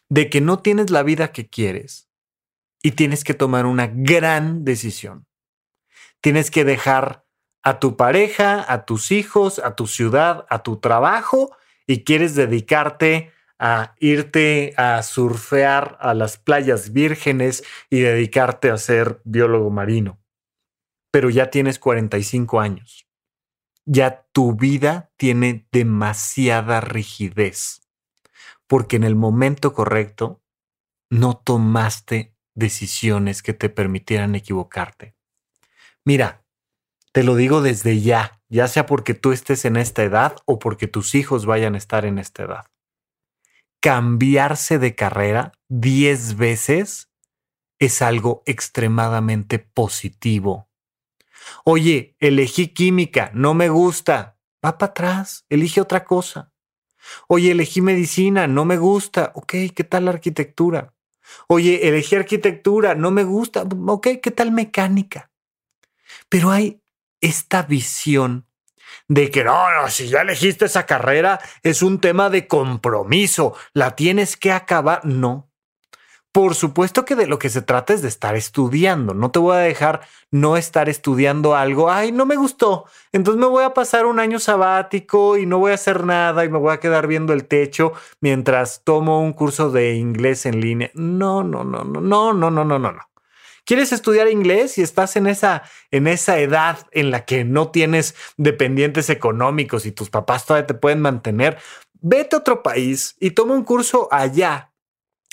de 0.10 0.30
que 0.30 0.42
no 0.42 0.60
tienes 0.60 0.92
la 0.92 1.02
vida 1.02 1.32
que 1.32 1.50
quieres 1.50 2.08
y 2.84 2.92
tienes 2.92 3.24
que 3.24 3.34
tomar 3.34 3.66
una 3.66 3.88
gran 3.92 4.64
decisión. 4.64 5.26
Tienes 6.22 6.52
que 6.52 6.66
dejar 6.66 7.26
a 7.64 7.80
tu 7.80 7.98
pareja, 7.98 8.64
a 8.72 8.86
tus 8.86 9.12
hijos, 9.12 9.58
a 9.58 9.76
tu 9.76 9.88
ciudad, 9.88 10.46
a 10.52 10.62
tu 10.62 10.78
trabajo 10.78 11.58
y 11.88 12.04
quieres 12.04 12.36
dedicarte 12.36 13.32
a 13.58 13.96
irte 14.00 14.76
a 14.78 15.02
surfear 15.02 15.98
a 16.00 16.14
las 16.14 16.38
playas 16.38 16.94
vírgenes 16.94 17.64
y 17.90 18.02
dedicarte 18.02 18.70
a 18.70 18.78
ser 18.78 19.20
biólogo 19.24 19.72
marino. 19.72 20.20
Pero 21.10 21.32
ya 21.32 21.50
tienes 21.50 21.80
45 21.80 22.60
años 22.60 23.07
ya 23.88 24.28
tu 24.34 24.54
vida 24.54 25.12
tiene 25.16 25.66
demasiada 25.72 26.82
rigidez, 26.82 27.82
porque 28.68 28.98
en 28.98 29.06
el 29.06 29.16
momento 29.16 29.74
correcto 29.74 30.44
no 31.10 31.38
tomaste 31.38 32.36
decisiones 32.54 33.42
que 33.42 33.54
te 33.54 33.70
permitieran 33.70 34.36
equivocarte. 34.36 35.16
Mira, 36.04 36.44
te 37.14 37.24
lo 37.24 37.36
digo 37.36 37.62
desde 37.62 38.02
ya, 38.02 38.42
ya 38.50 38.68
sea 38.68 38.86
porque 38.86 39.14
tú 39.14 39.32
estés 39.32 39.64
en 39.64 39.78
esta 39.78 40.04
edad 40.04 40.36
o 40.46 40.60
porque 40.60 40.88
tus 40.88 41.16
hijos 41.16 41.46
vayan 41.46 41.76
a 41.76 41.78
estar 41.78 42.04
en 42.04 42.20
esta 42.20 42.44
edad. 42.44 42.66
Cambiarse 43.80 44.80
de 44.80 44.96
carrera 44.96 45.54
10 45.70 46.36
veces 46.36 47.10
es 47.80 48.02
algo 48.02 48.44
extremadamente 48.46 49.60
positivo 49.60 50.67
Oye, 51.64 52.16
elegí 52.20 52.70
química, 52.70 53.32
no 53.34 53.54
me 53.54 53.70
gusta. 53.70 54.38
Va 54.66 54.78
para 54.78 54.92
atrás, 54.92 55.46
elige 55.50 55.82
otra 55.82 56.04
cosa. 56.04 56.52
Oye, 57.28 57.52
elegí 57.52 57.82
medicina, 57.82 58.48
no 58.48 58.66
me 58.66 58.78
gusta. 58.78 59.32
Ok, 59.36 59.54
¿qué 59.76 59.84
tal 59.84 60.06
la 60.06 60.12
arquitectura? 60.12 60.94
Oye, 61.48 61.88
elegí 61.88 62.16
arquitectura, 62.16 62.96
no 62.96 63.12
me 63.12 63.24
gusta. 63.24 63.64
Ok, 63.88 64.08
¿qué 64.22 64.32
tal 64.32 64.52
mecánica? 64.52 65.32
Pero 66.30 66.52
hay 66.52 66.82
esta 67.22 67.64
visión 67.64 68.48
de 69.08 69.32
que 69.32 69.44
no, 69.44 69.82
no, 69.82 69.90
si 69.90 70.08
ya 70.08 70.22
elegiste 70.22 70.66
esa 70.66 70.86
carrera, 70.86 71.40
es 71.64 71.82
un 71.82 72.00
tema 72.00 72.30
de 72.30 72.48
compromiso, 72.48 73.56
la 73.74 73.96
tienes 73.96 74.38
que 74.38 74.52
acabar. 74.52 75.06
No, 75.06 75.47
por 76.38 76.54
supuesto 76.54 77.04
que 77.04 77.16
de 77.16 77.26
lo 77.26 77.40
que 77.40 77.50
se 77.50 77.64
trata 77.64 77.96
es 77.96 78.04
de 78.04 78.10
estar 78.10 78.36
estudiando. 78.36 79.16
No 79.16 79.32
te 79.32 79.40
voy 79.40 79.56
a 79.56 79.60
dejar 79.62 80.02
no 80.30 80.56
estar 80.56 80.88
estudiando 80.88 81.56
algo. 81.56 81.90
Ay, 81.90 82.12
no 82.12 82.28
me 82.28 82.36
gustó. 82.36 82.86
Entonces 83.12 83.42
me 83.42 83.48
voy 83.48 83.64
a 83.64 83.74
pasar 83.74 84.06
un 84.06 84.20
año 84.20 84.38
sabático 84.38 85.36
y 85.38 85.48
no 85.48 85.58
voy 85.58 85.72
a 85.72 85.74
hacer 85.74 86.04
nada 86.04 86.46
y 86.46 86.50
me 86.50 86.60
voy 86.60 86.76
a 86.76 86.80
quedar 86.80 87.08
viendo 87.08 87.34
el 87.34 87.46
techo 87.48 87.94
mientras 88.22 88.84
tomo 88.84 89.20
un 89.24 89.34
curso 89.34 89.72
de 89.72 89.96
inglés 89.96 90.46
en 90.46 90.62
línea. 90.62 90.92
No, 90.94 91.44
no, 91.44 91.64
no, 91.64 91.84
no, 91.84 92.02
no, 92.02 92.34
no, 92.34 92.52
no, 92.52 92.64
no, 92.64 92.78
no. 92.78 92.94
¿Quieres 93.66 93.92
estudiar 93.92 94.28
inglés 94.28 94.78
y 94.78 94.84
estás 94.84 95.16
en 95.16 95.26
esa, 95.26 95.64
en 95.90 96.06
esa 96.06 96.38
edad 96.38 96.86
en 96.92 97.10
la 97.10 97.26
que 97.26 97.46
no 97.46 97.72
tienes 97.72 98.14
dependientes 98.38 99.10
económicos 99.10 99.88
y 99.88 99.92
tus 99.92 100.12
papás 100.12 100.46
todavía 100.46 100.68
te 100.68 100.76
pueden 100.76 101.02
mantener? 101.02 101.58
Vete 102.00 102.36
a 102.36 102.40
otro 102.40 102.62
país 102.62 103.16
y 103.20 103.32
toma 103.32 103.56
un 103.56 103.64
curso 103.64 104.08
allá 104.12 104.70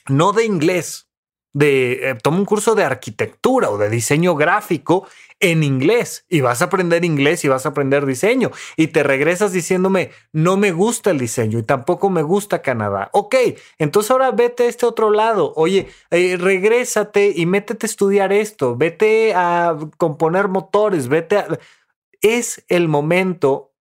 no 0.09 0.32
de 0.32 0.44
inglés, 0.44 1.09
de 1.55 2.11
eh, 2.11 2.14
toma 2.20 2.38
un 2.38 2.44
curso 2.44 2.74
de 2.74 2.84
arquitectura 2.84 3.70
o 3.70 3.78
de 3.78 3.88
diseño 3.88 4.34
gráfico 4.34 5.07
en 5.40 5.62
inglés 5.62 6.26
y 6.28 6.40
vas 6.40 6.62
a 6.62 6.66
aprender 6.66 7.05
inglés 7.05 7.44
y 7.44 7.48
vas 7.48 7.64
a 7.64 7.70
aprender 7.70 8.07
diseño 8.07 8.50
y 8.76 8.88
te 8.88 9.02
regresas 9.02 9.52
diciéndome 9.52 10.11
no 10.32 10.57
me 10.57 10.72
gusta 10.72 11.11
el 11.11 11.18
diseño 11.18 11.59
y 11.59 11.62
tampoco 11.62 12.11
me 12.11 12.22
gusta 12.22 12.61
Canadá. 12.61 13.09
Ok, 13.12 13.36
entonces 13.78 14.11
ahora 14.11 14.32
vete 14.32 14.64
a 14.64 14.68
este 14.68 14.84
otro 14.84 15.11
lado. 15.11 15.52
Oye, 15.57 15.88
eh, 16.11 16.36
regrésate 16.36 17.32
y 17.34 17.46
métete 17.46 17.86
a 17.86 17.88
estudiar 17.88 18.32
esto, 18.32 18.76
vete 18.76 19.32
a 19.34 19.76
componer 19.96 20.48
motores, 20.48 21.09
vete 21.09 21.38
a... 21.38 21.46
Es 22.20 22.64
el 22.68 22.88
momento 22.88 23.74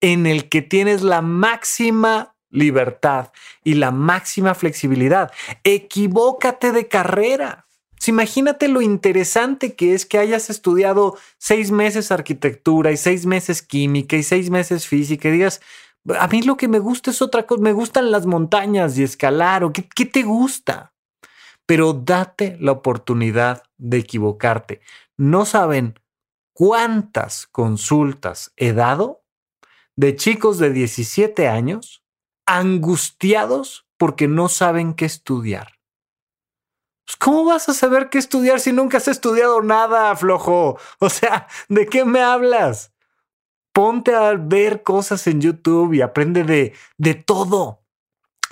en 0.00 0.26
el 0.26 0.48
que 0.48 0.62
tienes 0.62 1.02
la 1.02 1.22
máxima 1.22 2.31
libertad 2.52 3.32
y 3.64 3.74
la 3.74 3.90
máxima 3.90 4.54
flexibilidad. 4.54 5.32
Equivócate 5.64 6.70
de 6.70 6.86
carrera. 6.86 7.66
imagínate 8.06 8.68
lo 8.68 8.82
interesante 8.82 9.74
que 9.74 9.94
es 9.94 10.06
que 10.06 10.18
hayas 10.18 10.50
estudiado 10.50 11.16
seis 11.38 11.70
meses 11.70 12.12
arquitectura 12.12 12.92
y 12.92 12.96
seis 12.96 13.26
meses 13.26 13.62
química 13.62 14.16
y 14.16 14.22
seis 14.22 14.50
meses 14.50 14.86
física 14.86 15.28
y 15.28 15.32
digas, 15.32 15.60
a 16.18 16.26
mí 16.28 16.42
lo 16.42 16.56
que 16.56 16.68
me 16.68 16.80
gusta 16.80 17.10
es 17.10 17.22
otra 17.22 17.46
cosa, 17.46 17.62
me 17.62 17.72
gustan 17.72 18.10
las 18.10 18.26
montañas 18.26 18.98
y 18.98 19.02
escalar 19.02 19.64
o 19.64 19.72
qué, 19.72 19.88
qué 19.88 20.04
te 20.04 20.22
gusta. 20.22 20.92
Pero 21.64 21.92
date 21.92 22.56
la 22.60 22.72
oportunidad 22.72 23.62
de 23.78 23.98
equivocarte. 23.98 24.80
No 25.16 25.44
saben 25.46 25.98
cuántas 26.52 27.46
consultas 27.46 28.52
he 28.56 28.72
dado 28.72 29.22
de 29.94 30.16
chicos 30.16 30.58
de 30.58 30.72
17 30.72 31.48
años 31.48 32.01
angustiados 32.46 33.86
porque 33.96 34.28
no 34.28 34.48
saben 34.48 34.94
qué 34.94 35.04
estudiar. 35.04 35.78
Pues, 37.04 37.16
¿Cómo 37.16 37.44
vas 37.44 37.68
a 37.68 37.74
saber 37.74 38.08
qué 38.08 38.18
estudiar 38.18 38.60
si 38.60 38.72
nunca 38.72 38.98
has 38.98 39.08
estudiado 39.08 39.62
nada, 39.62 40.14
flojo? 40.16 40.78
O 40.98 41.10
sea, 41.10 41.46
¿de 41.68 41.86
qué 41.86 42.04
me 42.04 42.22
hablas? 42.22 42.92
Ponte 43.72 44.14
a 44.14 44.34
ver 44.34 44.82
cosas 44.82 45.26
en 45.26 45.40
YouTube 45.40 45.94
y 45.94 46.02
aprende 46.02 46.44
de, 46.44 46.74
de 46.98 47.14
todo. 47.14 47.80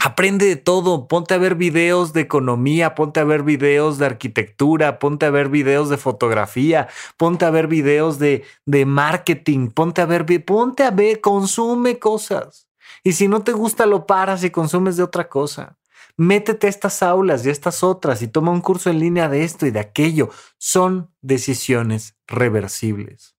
Aprende 0.03 0.47
de 0.47 0.57
todo, 0.57 1.09
ponte 1.09 1.35
a 1.35 1.39
ver 1.39 1.57
videos 1.57 2.15
de 2.15 2.23
economía, 2.23 2.95
ponte 2.95 3.21
a 3.21 3.25
ver 3.25 3.43
videos 3.43 3.99
de 3.99 4.07
arquitectura, 4.07 4.99
ponte 4.99 5.27
a 5.27 5.31
ver 5.31 5.51
videos 5.51 5.91
de 5.91 5.99
fotografía, 5.99 6.89
ponte 7.19 7.45
a 7.45 7.51
ver 7.51 7.67
videos 7.67 8.19
de, 8.19 8.45
de 8.65 8.87
marketing, 8.87 9.69
ponte 9.69 10.01
a 10.01 10.07
ver, 10.07 10.25
ponte 10.47 10.85
a 10.85 10.91
ver, 10.91 11.21
consume 11.21 11.99
cosas. 11.99 12.70
Y 13.03 13.13
si 13.13 13.29
no 13.29 13.43
te 13.43 13.53
gusta, 13.53 13.87
lo 13.87 14.07
paras 14.07 14.45
y 14.45 14.51
consumes 14.51 14.97
de 14.97 15.03
otra 15.03 15.29
cosa. 15.29 15.79
Métete 16.17 16.67
a 16.67 16.71
estas 16.71 17.03
aulas 17.03 17.45
y 17.45 17.49
a 17.49 17.53
estas 17.53 17.83
otras 17.83 18.21
y 18.23 18.29
toma 18.29 18.51
un 18.51 18.61
curso 18.61 18.91
en 18.91 18.99
línea 18.99 19.29
de 19.29 19.45
esto 19.45 19.67
y 19.67 19.71
de 19.71 19.81
aquello. 19.81 20.31
Son 20.59 21.11
decisiones 21.23 22.17
reversibles. 22.27 23.37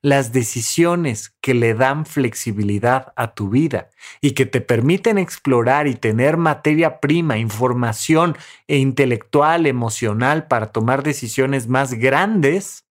Las 0.00 0.32
decisiones 0.32 1.34
que 1.40 1.54
le 1.54 1.74
dan 1.74 2.06
flexibilidad 2.06 3.12
a 3.16 3.34
tu 3.34 3.50
vida 3.50 3.90
y 4.20 4.32
que 4.32 4.46
te 4.46 4.60
permiten 4.60 5.18
explorar 5.18 5.86
y 5.86 5.94
tener 5.94 6.36
materia 6.36 7.00
prima, 7.00 7.38
información 7.38 8.36
e 8.66 8.78
intelectual, 8.78 9.66
emocional 9.66 10.48
para 10.48 10.72
tomar 10.72 11.02
decisiones 11.02 11.68
más 11.68 11.94
grandes, 11.94 12.86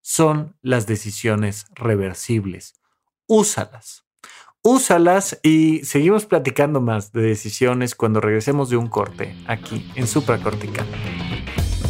son 0.00 0.56
las 0.62 0.86
decisiones 0.86 1.66
reversibles. 1.74 2.74
Úsalas 3.26 4.09
úsalas 4.62 5.38
y 5.42 5.84
seguimos 5.84 6.26
platicando 6.26 6.80
más 6.80 7.12
de 7.12 7.22
decisiones 7.22 7.94
cuando 7.94 8.20
regresemos 8.20 8.70
de 8.70 8.76
un 8.76 8.88
corte 8.88 9.34
aquí 9.46 9.90
en 9.94 10.06
Supracortical. 10.06 10.86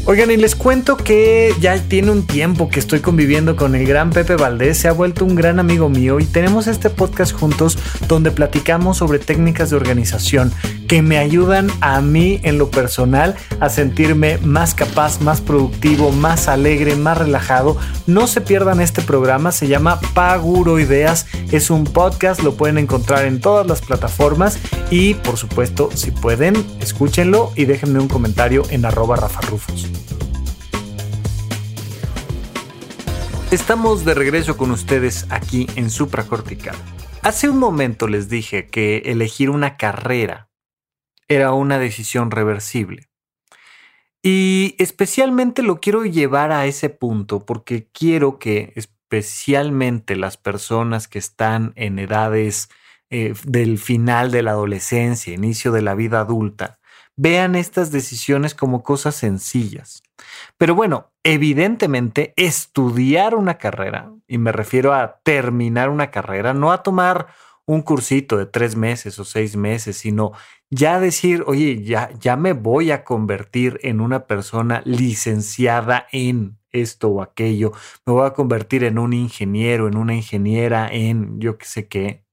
Oigan, 0.07 0.31
y 0.31 0.37
les 0.37 0.57
cuento 0.57 0.97
que 0.97 1.55
ya 1.61 1.81
tiene 1.81 2.11
un 2.11 2.27
tiempo 2.27 2.69
que 2.69 2.81
estoy 2.81 3.01
conviviendo 3.01 3.55
con 3.55 3.75
el 3.75 3.87
gran 3.87 4.11
Pepe 4.11 4.35
Valdés, 4.35 4.79
se 4.79 4.89
ha 4.89 4.93
vuelto 4.93 5.25
un 5.25 5.35
gran 5.35 5.61
amigo 5.61 5.89
mío 5.89 6.19
y 6.21 6.25
tenemos 6.25 6.67
este 6.67 6.91
podcast 6.91 7.33
juntos 7.33 7.79
donde 8.09 8.31
platicamos 8.31 8.97
sobre 8.97 9.19
técnicas 9.19 9.71
de 9.71 9.77
organización 9.77 10.53
que 10.91 11.03
me 11.03 11.19
ayudan 11.19 11.71
a 11.81 12.01
mí 12.01 12.41
en 12.43 12.59
lo 12.59 12.69
personal 12.69 13.37
a 13.61 13.69
sentirme 13.69 14.39
más 14.39 14.75
capaz, 14.75 15.21
más 15.21 15.41
productivo, 15.41 16.11
más 16.11 16.49
alegre, 16.49 16.97
más 16.97 17.17
relajado. 17.17 17.77
No 18.09 18.27
se 18.27 18.41
pierdan 18.41 18.81
este 18.81 19.01
programa, 19.01 19.53
se 19.53 19.69
llama 19.69 20.01
Paguro 20.15 20.81
Ideas, 20.81 21.29
es 21.53 21.71
un 21.71 21.85
podcast, 21.85 22.43
lo 22.43 22.57
pueden 22.57 22.77
encontrar 22.77 23.25
en 23.25 23.41
todas 23.41 23.69
las 23.69 23.83
plataformas 23.83 24.59
y 24.91 25.15
por 25.15 25.37
supuesto, 25.37 25.91
si 25.95 26.11
pueden, 26.11 26.57
escúchenlo 26.81 27.53
y 27.55 27.67
déjenme 27.67 28.01
un 28.01 28.09
comentario 28.09 28.65
en 28.71 28.85
arroba 28.85 29.15
Rafa 29.15 29.43
Rufus. 29.43 29.89
Estamos 33.53 34.05
de 34.05 34.15
regreso 34.15 34.57
con 34.57 34.73
ustedes 34.73 35.27
aquí 35.31 35.69
en 35.77 35.89
Supracortical. 35.89 36.75
Hace 37.23 37.49
un 37.49 37.59
momento 37.59 38.09
les 38.09 38.29
dije 38.29 38.67
que 38.67 39.03
elegir 39.07 39.51
una 39.51 39.77
carrera 39.77 40.50
era 41.31 41.53
una 41.53 41.79
decisión 41.79 42.31
reversible. 42.33 43.09
Y 44.23 44.75
especialmente 44.79 45.63
lo 45.63 45.81
quiero 45.81 46.05
llevar 46.05 46.53
a 46.53 46.67
ese 46.67 46.91
punto 46.91 47.47
porque 47.47 47.89
quiero 47.93 48.39
que 48.39 48.73
especialmente 48.75 50.17
las 50.17 50.37
personas 50.37 51.09
que 51.09 51.21
están 51.21 51.73
en 51.77 51.99
edades 52.01 52.69
eh, 53.11 53.35
del 53.45 53.79
final 53.79 54.33
de 54.33 54.43
la 54.43 54.51
adolescencia, 54.51 55.33
inicio 55.33 55.73
de 55.73 55.83
la 55.83 55.95
vida 55.95 56.21
adulta, 56.21 56.81
vean 57.17 57.55
estas 57.55 57.93
decisiones 57.93 58.55
como 58.55 58.83
cosas 58.83 59.15
sencillas. 59.15 60.03
Pero 60.59 60.75
bueno, 60.75 61.13
evidentemente 61.23 62.35
estudiar 62.37 63.37
una 63.37 63.57
carrera, 63.57 64.13
y 64.27 64.39
me 64.39 64.53
refiero 64.53 64.95
a 64.95 65.21
terminar 65.23 65.91
una 65.91 66.11
carrera, 66.11 66.55
no 66.55 66.73
a 66.73 66.83
tomar 66.83 67.29
un 67.71 67.83
cursito 67.83 68.37
de 68.37 68.47
tres 68.47 68.75
meses 68.75 69.17
o 69.21 69.25
seis 69.25 69.55
meses, 69.55 69.97
sino 69.97 70.33
ya 70.71 70.99
decir, 70.99 71.45
oye, 71.47 71.85
ya, 71.85 72.11
ya 72.19 72.37
me 72.37 72.53
voy 72.53 72.91
a 72.91 73.05
convertir 73.05 73.79
en 73.85 74.01
una 74.01 74.27
persona 74.27 74.83
licenciada 74.85 76.09
en 76.11 76.59
esto 76.73 77.09
o 77.11 77.23
aquello, 77.23 77.71
me 78.07 78.13
voy 78.13 78.27
a 78.27 78.33
convertir 78.33 78.83
en 78.83 78.99
un 78.99 79.13
ingeniero, 79.13 79.87
en 79.87 79.97
una 79.97 80.17
ingeniera, 80.17 80.89
en 80.91 81.41
yo 81.41 81.59
qué 81.59 81.67
sé 81.67 81.87
qué, 81.87 82.25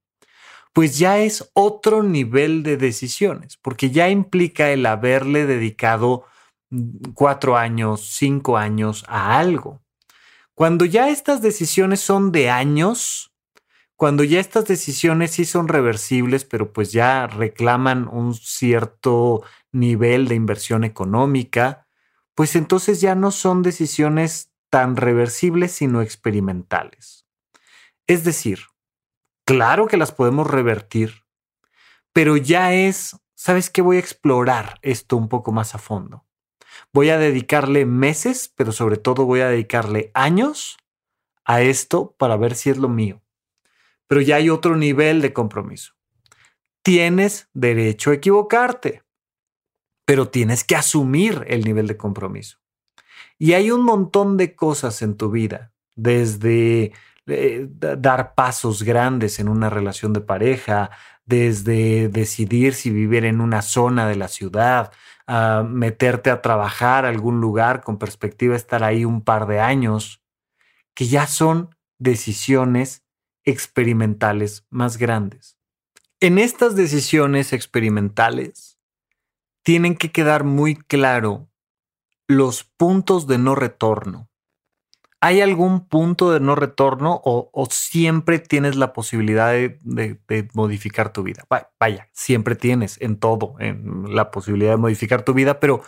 pues 0.74 0.98
ya 0.98 1.20
es 1.20 1.52
otro 1.54 2.02
nivel 2.02 2.64
de 2.64 2.78
decisiones, 2.78 3.58
porque 3.58 3.92
ya 3.92 4.10
implica 4.10 4.72
el 4.72 4.88
haberle 4.88 5.46
dedicado 5.46 6.26
mm, 6.72 7.12
cuatro 7.14 7.58
años, 7.58 8.02
cinco 8.02 8.58
años 8.58 9.06
a 9.08 9.38
algo. 9.38 9.84
Cuando 10.56 10.86
ya 10.86 11.10
estas 11.10 11.44
decisiones 11.44 12.00
son 12.00 12.32
de 12.32 12.50
años, 12.50 13.32
cuando 13.98 14.24
ya 14.24 14.40
estas 14.40 14.66
decisiones 14.66 15.32
sí 15.32 15.44
son 15.44 15.68
reversibles, 15.68 16.46
pero 16.46 16.72
pues 16.72 16.94
ya 16.94 17.28
reclaman 17.28 18.08
un 18.08 18.34
cierto 18.34 19.44
nivel 19.74 20.30
de 20.30 20.36
inversión 20.36 20.86
económica, 20.86 21.88
pues 22.36 22.56
entonces 22.56 23.02
ya 23.02 23.16
no 23.16 23.32
son 23.32 23.62
decisiones 23.64 24.54
tan 24.70 24.96
reversibles, 24.96 25.74
sino 25.74 26.02
experimentales. 26.02 27.28
Es 28.08 28.24
decir, 28.24 28.60
Claro 29.48 29.88
que 29.88 29.96
las 29.96 30.12
podemos 30.12 30.46
revertir, 30.46 31.24
pero 32.12 32.36
ya 32.36 32.74
es, 32.74 33.16
¿sabes 33.34 33.70
qué? 33.70 33.82
Voy 33.82 33.96
a 33.96 34.02
explorar 34.02 34.78
esto 34.82 35.16
un 35.16 35.30
poco 35.30 35.54
más 35.54 35.74
a 35.74 35.78
fondo. 35.78 36.26
Voy 36.92 37.12
a 37.12 37.18
dedicarle 37.18 37.86
meses, 37.86 38.52
pero 38.54 38.74
sobre 38.74 38.98
todo 38.98 39.24
voy 39.24 39.40
a 39.40 39.48
dedicarle 39.48 40.12
años 40.14 40.76
a 41.46 41.62
esto 41.62 42.14
para 42.20 42.36
ver 42.36 42.56
si 42.56 42.70
es 42.70 42.78
lo 42.78 42.90
mío. 42.90 43.22
Pero 44.08 44.22
ya 44.22 44.38
hay 44.38 44.50
otro 44.50 44.76
nivel 44.76 45.22
de 45.22 45.34
compromiso. 45.34 45.94
Tienes 46.84 47.50
derecho 47.54 48.12
a 48.12 48.16
equivocarte. 48.16 49.04
pero 50.06 50.30
tienes 50.30 50.64
que 50.64 50.78
asumir 50.78 51.44
el 51.48 51.66
nivel 51.66 51.86
de 51.88 51.98
compromiso. 51.98 52.60
Y 53.38 53.54
hay 53.54 53.72
un 53.72 53.84
montón 53.84 54.38
de 54.38 54.56
cosas 54.56 55.02
en 55.02 55.18
tu 55.18 55.30
vida, 55.32 55.74
desde 55.96 56.94
eh, 57.26 57.68
dar 57.70 58.34
pasos 58.34 58.84
grandes 58.84 59.40
en 59.40 59.50
una 59.50 59.70
relación 59.70 60.14
de 60.14 60.22
pareja, 60.22 60.92
desde 61.26 62.08
decidir 62.08 62.74
si 62.74 62.90
vivir 62.90 63.26
en 63.26 63.42
una 63.42 63.62
zona 63.62 64.08
de 64.08 64.16
la 64.16 64.30
ciudad, 64.30 64.94
a 65.28 65.64
meterte 65.68 66.30
a 66.30 66.42
trabajar 66.42 67.06
a 67.06 67.10
algún 67.10 67.42
lugar 67.42 67.84
con 67.84 67.98
perspectiva 68.00 68.54
de 68.54 68.60
estar 68.60 68.86
ahí 68.86 69.04
un 69.04 69.22
par 69.22 69.46
de 69.46 69.60
años, 69.60 70.24
que 70.96 71.06
ya 71.08 71.28
son 71.28 71.76
decisiones 72.00 73.04
experimentales 73.48 74.66
más 74.70 74.98
grandes. 74.98 75.58
En 76.20 76.38
estas 76.38 76.76
decisiones 76.76 77.54
experimentales 77.54 78.78
tienen 79.64 79.96
que 79.96 80.12
quedar 80.12 80.44
muy 80.44 80.76
claro 80.76 81.48
los 82.28 82.66
puntos 82.66 83.26
de 83.26 83.38
no 83.38 83.56
retorno. 83.56 84.30
¿Hay 85.22 85.42
algún 85.42 85.88
punto 85.88 86.32
de 86.32 86.40
no 86.40 86.56
retorno 86.56 87.22
o, 87.24 87.68
siempre 87.72 88.38
tienes 88.38 88.76
la 88.76 88.94
posibilidad 88.94 89.52
de, 89.54 90.50
modificar 90.54 91.14
tu 91.14 91.24
vida? 91.24 91.46
Vaya, 91.80 92.10
siempre 92.12 92.56
tienes 92.56 93.02
en 93.02 93.18
todo 93.18 93.56
en 93.60 94.14
la 94.14 94.30
posibilidad 94.30 94.72
de 94.72 94.78
modificar 94.78 95.24
tu 95.24 95.34
vida, 95.34 95.60
pero, 95.60 95.82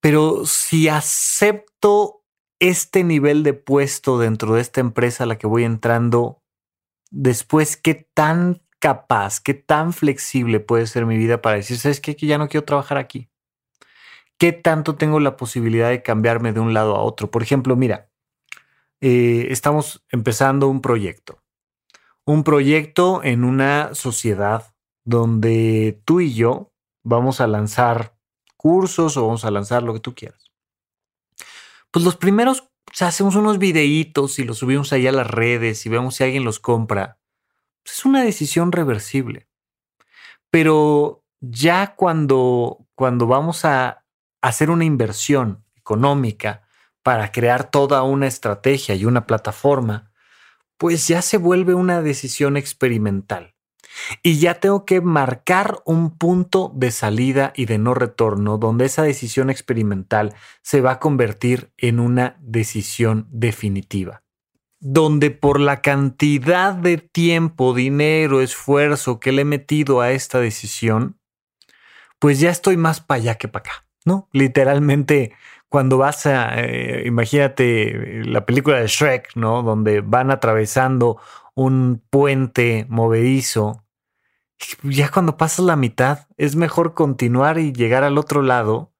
pero 0.00 0.46
si 0.46 0.88
acepto 0.88 2.19
este 2.60 3.02
nivel 3.04 3.42
de 3.42 3.54
puesto 3.54 4.18
dentro 4.18 4.54
de 4.54 4.60
esta 4.60 4.80
empresa 4.80 5.24
a 5.24 5.26
la 5.26 5.38
que 5.38 5.46
voy 5.46 5.64
entrando, 5.64 6.42
después, 7.10 7.76
¿qué 7.76 7.94
tan 8.14 8.62
capaz, 8.78 9.40
qué 9.40 9.54
tan 9.54 9.92
flexible 9.92 10.60
puede 10.60 10.86
ser 10.86 11.06
mi 11.06 11.16
vida 11.16 11.42
para 11.42 11.56
decir, 11.56 11.78
sabes 11.78 12.00
qué? 12.00 12.14
que 12.14 12.26
ya 12.26 12.38
no 12.38 12.48
quiero 12.48 12.64
trabajar 12.64 12.98
aquí? 12.98 13.28
¿Qué 14.38 14.52
tanto 14.52 14.96
tengo 14.96 15.20
la 15.20 15.36
posibilidad 15.36 15.90
de 15.90 16.02
cambiarme 16.02 16.52
de 16.52 16.60
un 16.60 16.72
lado 16.72 16.96
a 16.96 17.02
otro? 17.02 17.30
Por 17.30 17.42
ejemplo, 17.42 17.76
mira, 17.76 18.10
eh, 19.00 19.48
estamos 19.50 20.04
empezando 20.10 20.68
un 20.68 20.80
proyecto. 20.80 21.42
Un 22.24 22.44
proyecto 22.44 23.22
en 23.24 23.44
una 23.44 23.94
sociedad 23.94 24.74
donde 25.04 26.00
tú 26.04 26.20
y 26.20 26.34
yo 26.34 26.72
vamos 27.02 27.40
a 27.40 27.46
lanzar 27.46 28.16
cursos 28.56 29.16
o 29.16 29.26
vamos 29.26 29.44
a 29.44 29.50
lanzar 29.50 29.82
lo 29.82 29.94
que 29.94 30.00
tú 30.00 30.14
quieras. 30.14 30.49
Pues 31.90 32.04
los 32.04 32.16
primeros, 32.16 32.70
hacemos 33.00 33.34
unos 33.34 33.58
videitos 33.58 34.38
y 34.38 34.44
los 34.44 34.58
subimos 34.58 34.92
ahí 34.92 35.06
a 35.06 35.12
las 35.12 35.26
redes 35.26 35.84
y 35.86 35.88
vemos 35.88 36.16
si 36.16 36.24
alguien 36.24 36.44
los 36.44 36.60
compra. 36.60 37.18
Pues 37.82 37.98
es 37.98 38.04
una 38.04 38.22
decisión 38.22 38.72
reversible. 38.72 39.48
Pero 40.50 41.24
ya 41.40 41.94
cuando, 41.96 42.86
cuando 42.94 43.26
vamos 43.26 43.64
a 43.64 44.04
hacer 44.42 44.70
una 44.70 44.84
inversión 44.84 45.64
económica 45.74 46.62
para 47.02 47.32
crear 47.32 47.70
toda 47.70 48.02
una 48.02 48.26
estrategia 48.26 48.94
y 48.94 49.04
una 49.04 49.26
plataforma, 49.26 50.12
pues 50.76 51.08
ya 51.08 51.22
se 51.22 51.38
vuelve 51.38 51.74
una 51.74 52.02
decisión 52.02 52.56
experimental. 52.56 53.54
Y 54.22 54.38
ya 54.38 54.54
tengo 54.54 54.84
que 54.84 55.00
marcar 55.00 55.80
un 55.84 56.16
punto 56.16 56.72
de 56.74 56.90
salida 56.90 57.52
y 57.56 57.66
de 57.66 57.78
no 57.78 57.94
retorno 57.94 58.58
donde 58.58 58.86
esa 58.86 59.02
decisión 59.02 59.50
experimental 59.50 60.34
se 60.62 60.80
va 60.80 60.92
a 60.92 60.98
convertir 60.98 61.72
en 61.76 62.00
una 62.00 62.36
decisión 62.40 63.26
definitiva. 63.30 64.22
Donde 64.78 65.30
por 65.30 65.60
la 65.60 65.82
cantidad 65.82 66.74
de 66.74 66.98
tiempo, 66.98 67.74
dinero, 67.74 68.40
esfuerzo 68.40 69.20
que 69.20 69.32
le 69.32 69.42
he 69.42 69.44
metido 69.44 70.00
a 70.00 70.12
esta 70.12 70.40
decisión, 70.40 71.18
pues 72.18 72.40
ya 72.40 72.50
estoy 72.50 72.76
más 72.76 73.00
para 73.00 73.20
allá 73.20 73.34
que 73.36 73.48
para 73.48 73.70
acá. 73.70 73.86
¿no? 74.04 74.28
Literalmente, 74.32 75.32
cuando 75.68 75.98
vas 75.98 76.26
a, 76.26 76.60
eh, 76.60 77.04
imagínate 77.06 78.24
la 78.24 78.44
película 78.44 78.80
de 78.80 78.86
Shrek, 78.86 79.36
¿no? 79.36 79.62
Donde 79.62 80.00
van 80.00 80.30
atravesando 80.30 81.18
un 81.54 82.02
puente 82.10 82.86
movedizo. 82.88 83.84
Ya 84.82 85.10
cuando 85.10 85.36
pasas 85.36 85.64
la 85.64 85.76
mitad, 85.76 86.26
es 86.36 86.56
mejor 86.56 86.94
continuar 86.94 87.58
y 87.58 87.72
llegar 87.72 88.04
al 88.04 88.18
otro 88.18 88.42
lado 88.42 88.92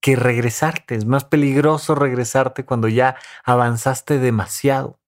que 0.00 0.16
regresarte. 0.16 0.94
Es 0.94 1.06
más 1.06 1.24
peligroso 1.24 1.94
regresarte 1.94 2.64
cuando 2.64 2.88
ya 2.88 3.16
avanzaste 3.44 4.18
demasiado. 4.18 5.00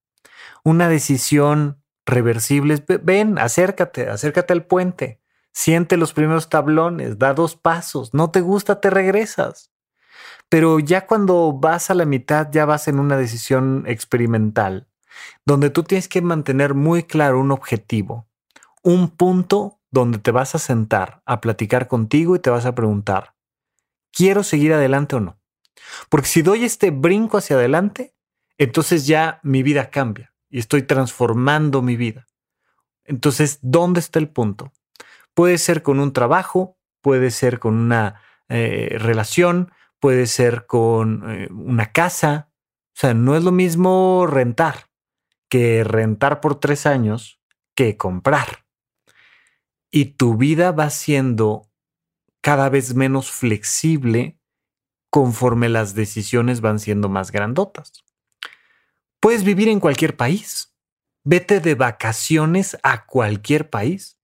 Una 0.64 0.88
decisión 0.88 1.82
reversible 2.05 2.74
es, 2.74 2.82
ven, 3.03 3.38
acércate, 3.38 4.09
acércate 4.09 4.53
al 4.53 4.64
puente 4.64 5.20
Siente 5.57 5.97
los 5.97 6.12
primeros 6.12 6.51
tablones, 6.51 7.18
da 7.18 7.32
dos 7.32 7.57
pasos, 7.57 8.12
no 8.12 8.30
te 8.30 8.42
gusta, 8.42 8.78
te 8.78 8.90
regresas. 8.90 9.72
Pero 10.51 10.80
ya 10.80 11.07
cuando 11.07 11.51
vas 11.55 11.88
a 11.88 11.94
la 11.94 12.05
mitad, 12.05 12.49
ya 12.53 12.66
vas 12.66 12.88
en 12.88 12.99
una 12.99 13.16
decisión 13.16 13.84
experimental, 13.86 14.86
donde 15.45 15.71
tú 15.71 15.83
tienes 15.83 16.09
que 16.09 16.23
mantener 16.23 16.75
muy 16.75 17.05
claro 17.05 17.41
un 17.41 17.51
objetivo, 17.53 18.27
un 18.83 19.11
punto 19.11 19.81
donde 19.91 20.19
te 20.19 20.31
vas 20.31 20.55
a 20.55 20.59
sentar 20.59 21.23
a 21.25 21.41
platicar 21.41 21.89
contigo 21.89 22.37
y 22.37 22.39
te 22.39 22.51
vas 22.51 22.67
a 22.67 22.75
preguntar, 22.75 23.35
¿quiero 24.12 24.43
seguir 24.43 24.73
adelante 24.73 25.17
o 25.17 25.21
no? 25.21 25.39
Porque 26.09 26.29
si 26.29 26.43
doy 26.43 26.64
este 26.64 26.91
brinco 26.91 27.39
hacia 27.39 27.57
adelante, 27.57 28.14
entonces 28.59 29.07
ya 29.07 29.41
mi 29.43 29.62
vida 29.62 29.91
cambia 29.91 30.33
y 30.51 30.59
estoy 30.59 30.83
transformando 30.83 31.83
mi 31.83 31.97
vida. 31.97 32.27
Entonces, 33.05 33.59
¿dónde 33.62 34.01
está 34.01 34.19
el 34.19 34.29
punto? 34.29 34.73
Puede 35.35 35.59
ser 35.59 35.83
con 35.83 36.01
un 36.01 36.12
trabajo, 36.12 36.77
puede 37.01 37.31
ser 37.31 37.59
con 37.59 37.75
una 37.75 38.21
eh, 38.49 38.97
relación, 38.99 39.71
puede 40.01 40.27
ser 40.27 40.67
con 40.67 41.23
eh, 41.31 41.49
una 41.53 41.93
casa. 41.93 42.51
O 42.95 42.99
sea, 43.01 43.14
no 43.14 43.37
es 43.37 43.45
lo 43.45 43.53
mismo 43.53 44.27
rentar 44.27 44.89
que 45.49 45.84
rentar 45.84 46.40
por 46.40 46.61
tres 46.61 46.86
años 46.86 47.40
que 47.74 47.97
comprar. 47.97 48.64
Y 49.90 50.16
tu 50.16 50.36
vida 50.36 50.72
va 50.72 50.90
siendo 50.90 51.70
cada 52.40 52.68
vez 52.68 52.94
menos 52.94 53.30
flexible 53.30 54.38
conforme 55.11 55.68
las 55.68 55.94
decisiones 55.94 56.61
van 56.61 56.78
siendo 56.78 57.09
más 57.09 57.32
grandotas. 57.32 58.05
Puedes 59.20 59.44
vivir 59.44 59.68
en 59.68 59.80
cualquier 59.80 60.16
país. 60.16 60.74
Vete 61.24 61.61
de 61.61 61.74
vacaciones 61.74 62.76
a 62.82 63.07
cualquier 63.07 63.70
país 63.70 64.16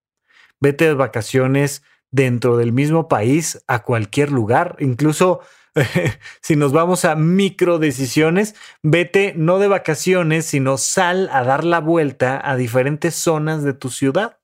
vete 0.62 0.84
de 0.84 0.94
vacaciones 0.94 1.82
dentro 2.12 2.56
del 2.56 2.72
mismo 2.72 3.08
país 3.08 3.64
a 3.66 3.82
cualquier 3.82 4.30
lugar, 4.30 4.76
incluso 4.78 5.40
si 6.42 6.56
nos 6.56 6.72
vamos 6.72 7.04
a 7.04 7.14
micro 7.14 7.78
decisiones, 7.78 8.54
vete 8.82 9.34
no 9.36 9.58
de 9.58 9.68
vacaciones, 9.68 10.46
sino 10.46 10.76
sal 10.78 11.28
a 11.32 11.44
dar 11.44 11.64
la 11.64 11.80
vuelta 11.80 12.40
a 12.42 12.56
diferentes 12.56 13.14
zonas 13.14 13.62
de 13.62 13.72
tu 13.72 13.88
ciudad. 13.90 14.38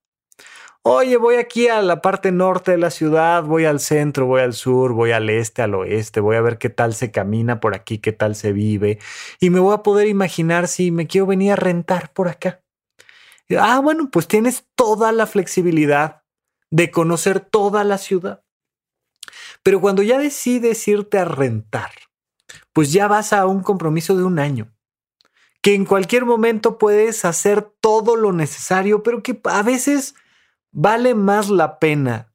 Oye, 0.83 1.19
voy 1.19 1.35
aquí 1.37 1.69
a 1.69 1.83
la 1.83 2.01
parte 2.01 2.33
norte 2.33 2.71
de 2.71 2.79
la 2.79 2.91
ciudad, 2.91 3.43
voy 3.43 3.67
al 3.67 3.79
centro, 3.79 4.27
voy 4.27 4.41
al 4.41 4.55
sur, 4.55 4.93
voy 4.95 5.11
al 5.11 5.29
este, 5.29 5.61
al 5.61 5.75
oeste, 5.75 6.21
voy 6.21 6.37
a 6.37 6.41
ver 6.41 6.57
qué 6.57 6.71
tal 6.71 6.95
se 6.95 7.11
camina 7.11 7.61
por 7.61 7.75
aquí, 7.75 7.99
qué 7.99 8.13
tal 8.13 8.35
se 8.35 8.53
vive, 8.53 8.99
y 9.39 9.51
me 9.51 9.61
voy 9.61 9.75
a 9.75 9.83
poder 9.83 10.09
imaginar 10.09 10.67
si 10.67 10.91
me 10.91 11.07
quiero 11.07 11.27
venir 11.27 11.53
a 11.53 11.57
rentar 11.57 12.13
por 12.15 12.29
acá. 12.29 12.63
Ah, 13.59 13.81
bueno, 13.81 14.09
pues 14.11 14.29
tienes 14.29 14.67
toda 14.77 15.13
la 15.13 15.27
flexibilidad 15.27 16.23
de 16.71 16.91
conocer 16.91 17.41
toda 17.41 17.85
la 17.85 17.99
ciudad. 17.99 18.45
Pero 19.63 19.81
cuando 19.81 20.03
ya 20.03 20.19
decides 20.19 20.87
irte 20.89 21.19
a 21.19 21.25
rentar, 21.25 21.91
pues 22.73 22.93
ya 22.93 23.09
vas 23.09 23.33
a 23.33 23.47
un 23.47 23.63
compromiso 23.63 24.17
de 24.17 24.25
un 24.25 24.39
año, 24.39 24.73
que 25.63 25.75
en 25.75 25.85
cualquier 25.85 26.25
momento 26.25 26.79
puedes 26.79 27.25
hacer 27.25 27.63
todo 27.81 28.17
lo 28.17 28.33
necesario, 28.33 29.03
pero 29.03 29.23
que 29.23 29.41
a 29.45 29.63
veces 29.63 30.15
vale 30.71 31.15
más 31.15 31.51
la 31.51 31.79
pena 31.79 32.33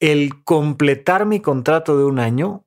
el 0.00 0.44
completar 0.44 1.26
mi 1.26 1.40
contrato 1.40 1.96
de 1.96 2.04
un 2.04 2.18
año 2.18 2.66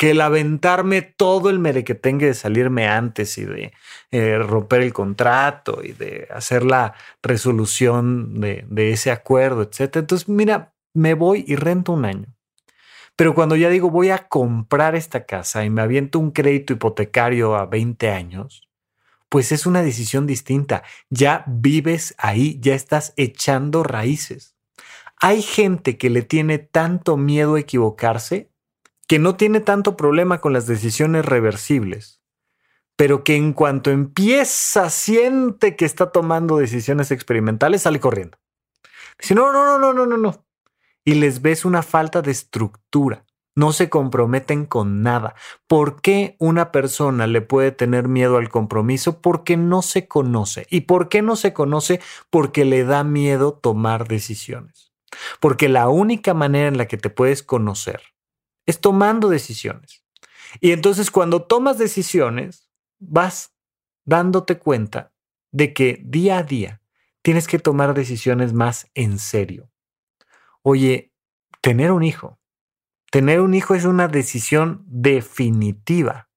que 0.00 0.12
el 0.12 0.22
aventarme 0.22 1.02
todo 1.02 1.50
el 1.50 1.58
merequetengue 1.58 2.24
de 2.24 2.34
salirme 2.34 2.88
antes 2.88 3.36
y 3.36 3.44
de 3.44 3.74
eh, 4.10 4.38
romper 4.38 4.80
el 4.80 4.94
contrato 4.94 5.80
y 5.82 5.92
de 5.92 6.26
hacer 6.30 6.64
la 6.64 6.94
resolución 7.22 8.40
de, 8.40 8.64
de 8.70 8.92
ese 8.92 9.10
acuerdo, 9.10 9.60
etc. 9.60 9.96
Entonces, 9.96 10.26
mira, 10.26 10.72
me 10.94 11.12
voy 11.12 11.44
y 11.46 11.54
rento 11.54 11.92
un 11.92 12.06
año. 12.06 12.34
Pero 13.20 13.34
cuando 13.34 13.54
ya 13.54 13.68
digo 13.68 13.90
voy 13.90 14.08
a 14.08 14.28
comprar 14.28 14.94
esta 14.94 15.26
casa 15.26 15.62
y 15.62 15.68
me 15.68 15.82
aviento 15.82 16.18
un 16.18 16.30
crédito 16.30 16.72
hipotecario 16.72 17.54
a 17.54 17.66
20 17.66 18.08
años, 18.08 18.66
pues 19.28 19.52
es 19.52 19.66
una 19.66 19.82
decisión 19.82 20.26
distinta. 20.26 20.84
Ya 21.10 21.44
vives 21.46 22.14
ahí, 22.16 22.58
ya 22.62 22.74
estás 22.74 23.12
echando 23.18 23.82
raíces. 23.82 24.56
Hay 25.18 25.42
gente 25.42 25.98
que 25.98 26.08
le 26.08 26.22
tiene 26.22 26.56
tanto 26.56 27.18
miedo 27.18 27.56
a 27.56 27.60
equivocarse 27.60 28.48
que 29.06 29.18
no 29.18 29.36
tiene 29.36 29.60
tanto 29.60 29.98
problema 29.98 30.40
con 30.40 30.54
las 30.54 30.66
decisiones 30.66 31.26
reversibles, 31.26 32.22
pero 32.96 33.22
que 33.22 33.36
en 33.36 33.52
cuanto 33.52 33.90
empieza, 33.90 34.88
siente 34.88 35.76
que 35.76 35.84
está 35.84 36.10
tomando 36.10 36.56
decisiones 36.56 37.10
experimentales, 37.10 37.82
sale 37.82 38.00
corriendo. 38.00 38.38
Dice, 39.20 39.34
no, 39.34 39.52
no, 39.52 39.62
no, 39.66 39.78
no, 39.78 39.92
no, 39.92 40.06
no, 40.06 40.16
no. 40.16 40.49
Y 41.04 41.14
les 41.14 41.42
ves 41.42 41.64
una 41.64 41.82
falta 41.82 42.22
de 42.22 42.30
estructura. 42.30 43.24
no 43.56 43.72
se 43.72 43.90
comprometen 43.90 44.64
con 44.64 45.02
nada. 45.02 45.34
¿Por 45.66 46.00
qué 46.00 46.36
una 46.38 46.72
persona 46.72 47.26
le 47.26 47.42
puede 47.42 47.72
tener 47.72 48.08
miedo 48.08 48.36
al 48.38 48.48
compromiso? 48.48 49.20
Porque 49.20 49.56
no 49.56 49.82
se 49.82 50.08
conoce. 50.08 50.66
¿Y 50.70 50.82
por 50.82 51.08
qué 51.08 51.20
no 51.20 51.36
se 51.36 51.52
conoce? 51.52 52.00
Porque 52.30 52.64
le 52.64 52.84
da 52.84 53.04
miedo 53.04 53.52
tomar 53.52 54.08
decisiones. 54.08 54.92
Porque 55.40 55.68
la 55.68 55.88
única 55.88 56.32
manera 56.32 56.68
en 56.68 56.78
la 56.78 56.86
que 56.86 56.96
te 56.96 57.10
puedes 57.10 57.42
conocer 57.42 58.00
es 58.66 58.80
tomando 58.80 59.28
decisiones. 59.28 60.04
Y 60.60 60.72
entonces 60.72 61.10
cuando 61.10 61.42
tomas 61.42 61.76
decisiones, 61.76 62.70
vas 62.98 63.52
dándote 64.04 64.58
cuenta 64.58 65.12
de 65.52 65.72
que 65.74 66.00
día 66.04 66.38
a 66.38 66.42
día 66.42 66.80
tienes 67.22 67.46
que 67.46 67.58
tomar 67.58 67.94
decisiones 67.94 68.52
más 68.52 68.88
en 68.94 69.18
serio. 69.18 69.69
Oye, 70.62 71.12
tener 71.60 71.92
un 71.92 72.02
hijo 72.02 72.40
Tener 73.10 73.40
un 73.40 73.54
hijo 73.54 73.74
es 73.74 73.84
una 73.84 74.06
decisión 74.06 74.84
definitiva, 74.86 76.28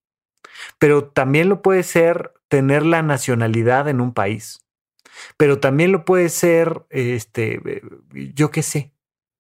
pero 0.80 1.06
también 1.06 1.48
lo 1.48 1.62
puede 1.62 1.84
ser 1.84 2.34
tener 2.48 2.84
la 2.84 3.04
nacionalidad 3.04 3.88
en 3.88 4.02
un 4.02 4.14
país, 4.14 4.66
pero 5.38 5.60
también 5.60 5.92
lo 5.92 6.04
puede 6.04 6.30
ser, 6.30 6.84
este, 6.90 7.62
yo 8.12 8.50
qué 8.50 8.64
sé, 8.64 8.92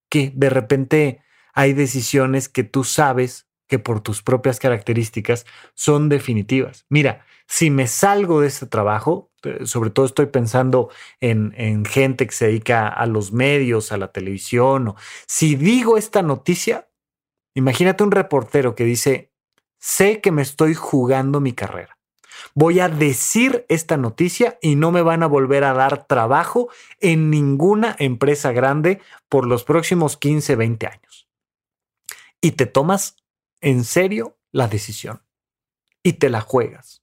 que 0.09 0.31
de 0.35 0.51
repente 0.51 1.21
hay 1.55 1.73
decisiones 1.73 2.49
que 2.49 2.63
tú 2.63 2.83
sabes 2.83 3.47
que 3.67 3.79
por 3.79 4.01
tus 4.01 4.21
propias 4.21 4.59
características 4.59 5.47
son 5.73 6.09
definitivas. 6.09 6.85
Mira, 6.87 7.25
si 7.47 7.71
me 7.71 7.87
salgo 7.87 8.41
de 8.41 8.47
este 8.47 8.67
trabajo, 8.67 9.31
eh, 9.31 9.32
sobre 9.65 9.89
todo 9.89 10.05
estoy 10.05 10.27
pensando 10.27 10.89
en, 11.19 11.53
en, 11.57 11.85
gente 11.85 12.25
que 12.27 12.33
se 12.33 12.47
dedica 12.47 12.87
a 12.87 13.05
los 13.05 13.31
medios, 13.31 13.91
a 13.91 13.97
la 13.97 14.11
televisión, 14.11 14.95
si 15.27 15.55
digo 15.55 15.97
esta 15.97 16.21
noticia, 16.21 16.87
Imagínate 17.55 18.03
un 18.03 18.11
reportero 18.11 18.75
que 18.75 18.83
dice, 18.83 19.31
sé 19.79 20.21
que 20.21 20.31
me 20.31 20.41
estoy 20.41 20.73
jugando 20.73 21.39
mi 21.39 21.53
carrera. 21.53 21.97
Voy 22.55 22.79
a 22.79 22.89
decir 22.89 23.65
esta 23.69 23.95
noticia 23.95 24.57
y 24.61 24.75
no 24.75 24.91
me 24.91 25.01
van 25.01 25.23
a 25.23 25.27
volver 25.27 25.63
a 25.63 25.73
dar 25.73 26.05
trabajo 26.05 26.69
en 26.99 27.29
ninguna 27.29 27.95
empresa 27.99 28.51
grande 28.51 29.01
por 29.29 29.45
los 29.45 29.63
próximos 29.63 30.17
15, 30.17 30.55
20 30.55 30.87
años. 30.87 31.27
Y 32.41 32.51
te 32.51 32.65
tomas 32.65 33.15
en 33.61 33.83
serio 33.83 34.37
la 34.51 34.67
decisión 34.67 35.23
y 36.01 36.13
te 36.13 36.29
la 36.29 36.41
juegas. 36.41 37.02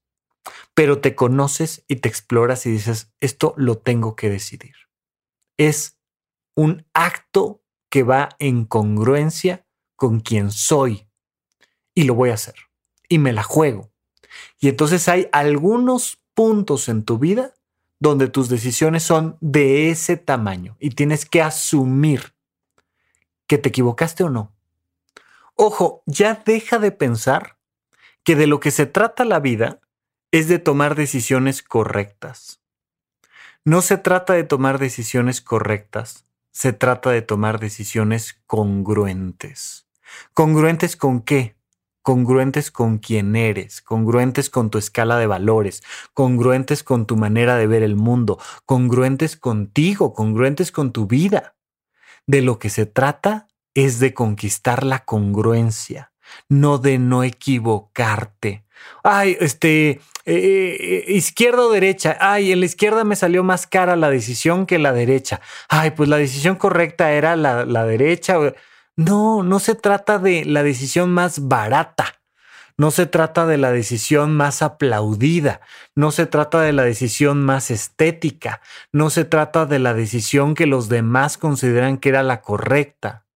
Pero 0.74 1.01
te 1.01 1.14
conoces 1.14 1.84
y 1.88 1.97
te 1.97 2.09
exploras 2.09 2.66
y 2.66 2.70
dices, 2.70 3.12
esto 3.20 3.55
lo 3.57 3.78
tengo 3.78 4.16
que 4.16 4.30
decidir. 4.30 4.74
Es 5.57 5.99
un 6.55 6.86
acto 6.95 7.62
que 7.91 8.03
va 8.03 8.30
en 8.38 8.64
congruencia 8.64 9.66
con 9.97 10.20
quien 10.20 10.51
soy 10.51 11.09
y 11.95 12.05
lo 12.05 12.14
voy 12.14 12.30
a 12.30 12.34
hacer 12.34 12.55
y 13.09 13.18
me 13.18 13.32
la 13.32 13.43
juego. 13.43 13.91
Y 14.59 14.68
entonces 14.68 15.09
hay 15.09 15.28
algunos 15.32 16.22
puntos 16.34 16.88
en 16.88 17.05
tu 17.05 17.18
vida 17.18 17.55
donde 17.99 18.28
tus 18.28 18.49
decisiones 18.49 19.03
son 19.03 19.36
de 19.41 19.91
ese 19.91 20.16
tamaño 20.16 20.76
y 20.80 20.91
tienes 20.91 21.26
que 21.26 21.43
asumir 21.43 22.34
que 23.47 23.59
te 23.59 23.68
equivocaste 23.68 24.24
o 24.24 24.30
no. 24.30 24.55
Ojo, 25.55 26.03
ya 26.07 26.43
deja 26.47 26.78
de 26.78 26.93
pensar 26.93 27.59
que 28.24 28.36
de 28.36 28.47
lo 28.47 28.61
que 28.61 28.70
se 28.70 28.86
trata 28.86 29.24
la 29.24 29.41
vida 29.41 29.80
es 30.32 30.46
de 30.48 30.58
tomar 30.58 30.94
decisiones 30.94 31.62
correctas. 31.62 32.60
No 33.64 33.82
se 33.82 33.98
trata 33.98 34.34
de 34.34 34.44
tomar 34.44 34.78
decisiones 34.78 35.40
correctas, 35.40 36.24
se 36.52 36.72
trata 36.72 37.10
de 37.10 37.22
tomar 37.22 37.58
decisiones 37.58 38.40
congruentes. 38.46 39.86
¿Congruentes 40.32 40.96
con 40.96 41.20
qué? 41.22 41.56
Congruentes 42.02 42.70
con 42.70 42.98
quién 42.98 43.36
eres, 43.36 43.82
congruentes 43.82 44.50
con 44.50 44.70
tu 44.70 44.78
escala 44.78 45.18
de 45.18 45.26
valores, 45.26 45.82
congruentes 46.14 46.82
con 46.82 47.06
tu 47.06 47.16
manera 47.16 47.56
de 47.56 47.66
ver 47.66 47.82
el 47.82 47.96
mundo, 47.96 48.38
congruentes 48.64 49.36
contigo, 49.36 50.14
congruentes 50.14 50.72
con 50.72 50.92
tu 50.92 51.06
vida. 51.06 51.56
De 52.26 52.40
lo 52.40 52.58
que 52.58 52.70
se 52.70 52.86
trata 52.86 53.48
es 53.74 53.98
de 53.98 54.14
conquistar 54.14 54.84
la 54.84 55.04
congruencia, 55.04 56.12
no 56.48 56.78
de 56.78 56.98
no 56.98 57.22
equivocarte. 57.24 58.64
Ay, 59.02 59.36
este, 59.40 60.00
eh, 60.36 61.04
eh, 61.08 61.12
izquierda 61.12 61.62
o 61.62 61.70
derecha. 61.72 62.16
Ay, 62.20 62.52
en 62.52 62.60
la 62.60 62.66
izquierda 62.66 63.04
me 63.04 63.16
salió 63.16 63.42
más 63.42 63.66
cara 63.66 63.96
la 63.96 64.10
decisión 64.10 64.64
que 64.66 64.78
la 64.78 64.92
derecha. 64.92 65.40
Ay, 65.68 65.90
pues 65.90 66.08
la 66.08 66.18
decisión 66.18 66.56
correcta 66.56 67.12
era 67.12 67.34
la, 67.36 67.64
la 67.64 67.84
derecha. 67.84 68.36
No, 68.96 69.42
no 69.42 69.58
se 69.58 69.74
trata 69.74 70.18
de 70.18 70.44
la 70.44 70.62
decisión 70.62 71.10
más 71.12 71.48
barata. 71.48 72.20
No 72.76 72.90
se 72.90 73.06
trata 73.06 73.44
de 73.44 73.58
la 73.58 73.72
decisión 73.72 74.34
más 74.34 74.62
aplaudida, 74.62 75.60
no 75.94 76.10
se 76.12 76.24
trata 76.24 76.62
de 76.62 76.72
la 76.72 76.82
decisión 76.82 77.44
más 77.44 77.70
estética, 77.70 78.62
no 78.90 79.10
se 79.10 79.26
trata 79.26 79.66
de 79.66 79.78
la 79.78 79.92
decisión 79.92 80.54
que 80.54 80.64
los 80.64 80.88
demás 80.88 81.36
consideran 81.36 81.98
que 81.98 82.08
era 82.08 82.22
la 82.22 82.40
correcta. 82.40 83.26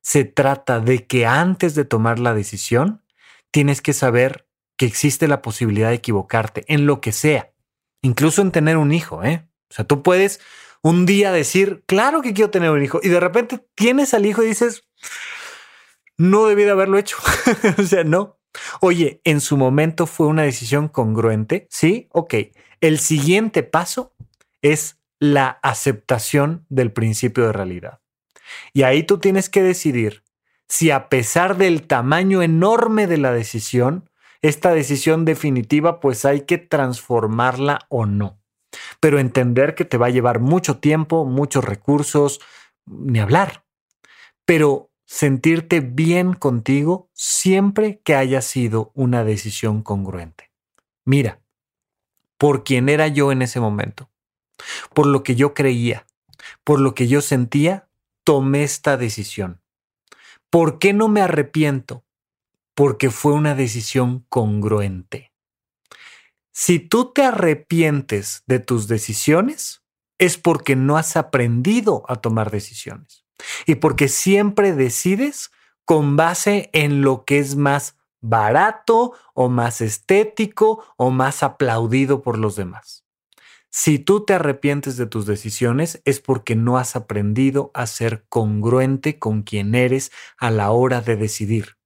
Se 0.00 0.24
trata 0.24 0.80
de 0.80 1.06
que 1.06 1.26
antes 1.26 1.74
de 1.74 1.84
tomar 1.84 2.18
la 2.18 2.32
decisión, 2.32 3.02
tienes 3.50 3.82
que 3.82 3.92
saber 3.92 4.46
que 4.80 4.86
existe 4.86 5.28
la 5.28 5.42
posibilidad 5.42 5.90
de 5.90 5.96
equivocarte 5.96 6.64
en 6.66 6.86
lo 6.86 7.02
que 7.02 7.12
sea, 7.12 7.52
incluso 8.00 8.40
en 8.40 8.50
tener 8.50 8.78
un 8.78 8.92
hijo, 8.92 9.22
¿eh? 9.22 9.46
O 9.70 9.74
sea, 9.74 9.84
tú 9.84 10.02
puedes 10.02 10.40
un 10.80 11.04
día 11.04 11.32
decir, 11.32 11.84
claro 11.84 12.22
que 12.22 12.32
quiero 12.32 12.50
tener 12.50 12.70
un 12.70 12.82
hijo, 12.82 12.98
y 13.02 13.10
de 13.10 13.20
repente 13.20 13.62
tienes 13.74 14.14
al 14.14 14.24
hijo 14.24 14.42
y 14.42 14.46
dices, 14.46 14.88
no 16.16 16.46
debí 16.46 16.62
de 16.62 16.70
haberlo 16.70 16.96
hecho. 16.96 17.18
o 17.78 17.82
sea, 17.82 18.04
no. 18.04 18.38
Oye, 18.80 19.20
en 19.24 19.42
su 19.42 19.58
momento 19.58 20.06
fue 20.06 20.28
una 20.28 20.44
decisión 20.44 20.88
congruente. 20.88 21.66
Sí, 21.68 22.08
ok. 22.12 22.36
El 22.80 23.00
siguiente 23.00 23.62
paso 23.62 24.14
es 24.62 24.98
la 25.18 25.58
aceptación 25.62 26.64
del 26.70 26.90
principio 26.90 27.44
de 27.44 27.52
realidad. 27.52 28.00
Y 28.72 28.84
ahí 28.84 29.02
tú 29.02 29.18
tienes 29.18 29.50
que 29.50 29.62
decidir 29.62 30.24
si 30.70 30.90
a 30.90 31.10
pesar 31.10 31.58
del 31.58 31.86
tamaño 31.86 32.40
enorme 32.40 33.06
de 33.06 33.18
la 33.18 33.30
decisión, 33.30 34.09
esta 34.42 34.72
decisión 34.72 35.24
definitiva, 35.24 36.00
pues 36.00 36.24
hay 36.24 36.42
que 36.42 36.58
transformarla 36.58 37.80
o 37.88 38.06
no. 38.06 38.40
Pero 39.00 39.18
entender 39.18 39.74
que 39.74 39.84
te 39.84 39.96
va 39.96 40.06
a 40.06 40.10
llevar 40.10 40.40
mucho 40.40 40.78
tiempo, 40.78 41.24
muchos 41.24 41.64
recursos, 41.64 42.40
ni 42.86 43.18
hablar. 43.18 43.64
Pero 44.44 44.90
sentirte 45.06 45.80
bien 45.80 46.34
contigo 46.34 47.10
siempre 47.14 48.00
que 48.04 48.14
haya 48.14 48.40
sido 48.42 48.92
una 48.94 49.24
decisión 49.24 49.82
congruente. 49.82 50.52
Mira, 51.04 51.40
por 52.38 52.62
quién 52.64 52.88
era 52.88 53.08
yo 53.08 53.32
en 53.32 53.42
ese 53.42 53.60
momento, 53.60 54.10
por 54.94 55.06
lo 55.06 55.22
que 55.22 55.34
yo 55.34 55.52
creía, 55.52 56.06
por 56.64 56.80
lo 56.80 56.94
que 56.94 57.08
yo 57.08 57.20
sentía, 57.20 57.88
tomé 58.24 58.62
esta 58.62 58.96
decisión. 58.96 59.60
¿Por 60.48 60.78
qué 60.78 60.92
no 60.92 61.08
me 61.08 61.20
arrepiento? 61.20 62.04
Porque 62.80 63.10
fue 63.10 63.34
una 63.34 63.54
decisión 63.54 64.24
congruente. 64.30 65.34
Si 66.50 66.78
tú 66.78 67.12
te 67.12 67.24
arrepientes 67.24 68.42
de 68.46 68.58
tus 68.58 68.88
decisiones, 68.88 69.82
es 70.16 70.38
porque 70.38 70.76
no 70.76 70.96
has 70.96 71.18
aprendido 71.18 72.04
a 72.08 72.16
tomar 72.22 72.50
decisiones 72.50 73.26
y 73.66 73.74
porque 73.74 74.08
siempre 74.08 74.72
decides 74.72 75.50
con 75.84 76.16
base 76.16 76.70
en 76.72 77.02
lo 77.02 77.26
que 77.26 77.38
es 77.38 77.54
más 77.54 77.98
barato 78.22 79.12
o 79.34 79.50
más 79.50 79.82
estético 79.82 80.82
o 80.96 81.10
más 81.10 81.42
aplaudido 81.42 82.22
por 82.22 82.38
los 82.38 82.56
demás. 82.56 83.04
Si 83.68 83.98
tú 83.98 84.24
te 84.24 84.32
arrepientes 84.32 84.96
de 84.96 85.04
tus 85.04 85.26
decisiones 85.26 86.00
es 86.06 86.20
porque 86.20 86.56
no 86.56 86.78
has 86.78 86.96
aprendido 86.96 87.72
a 87.74 87.86
ser 87.86 88.24
congruente 88.30 89.18
con 89.18 89.42
quien 89.42 89.74
eres 89.74 90.12
a 90.38 90.50
la 90.50 90.70
hora 90.70 91.02
de 91.02 91.16
decidir. 91.16 91.79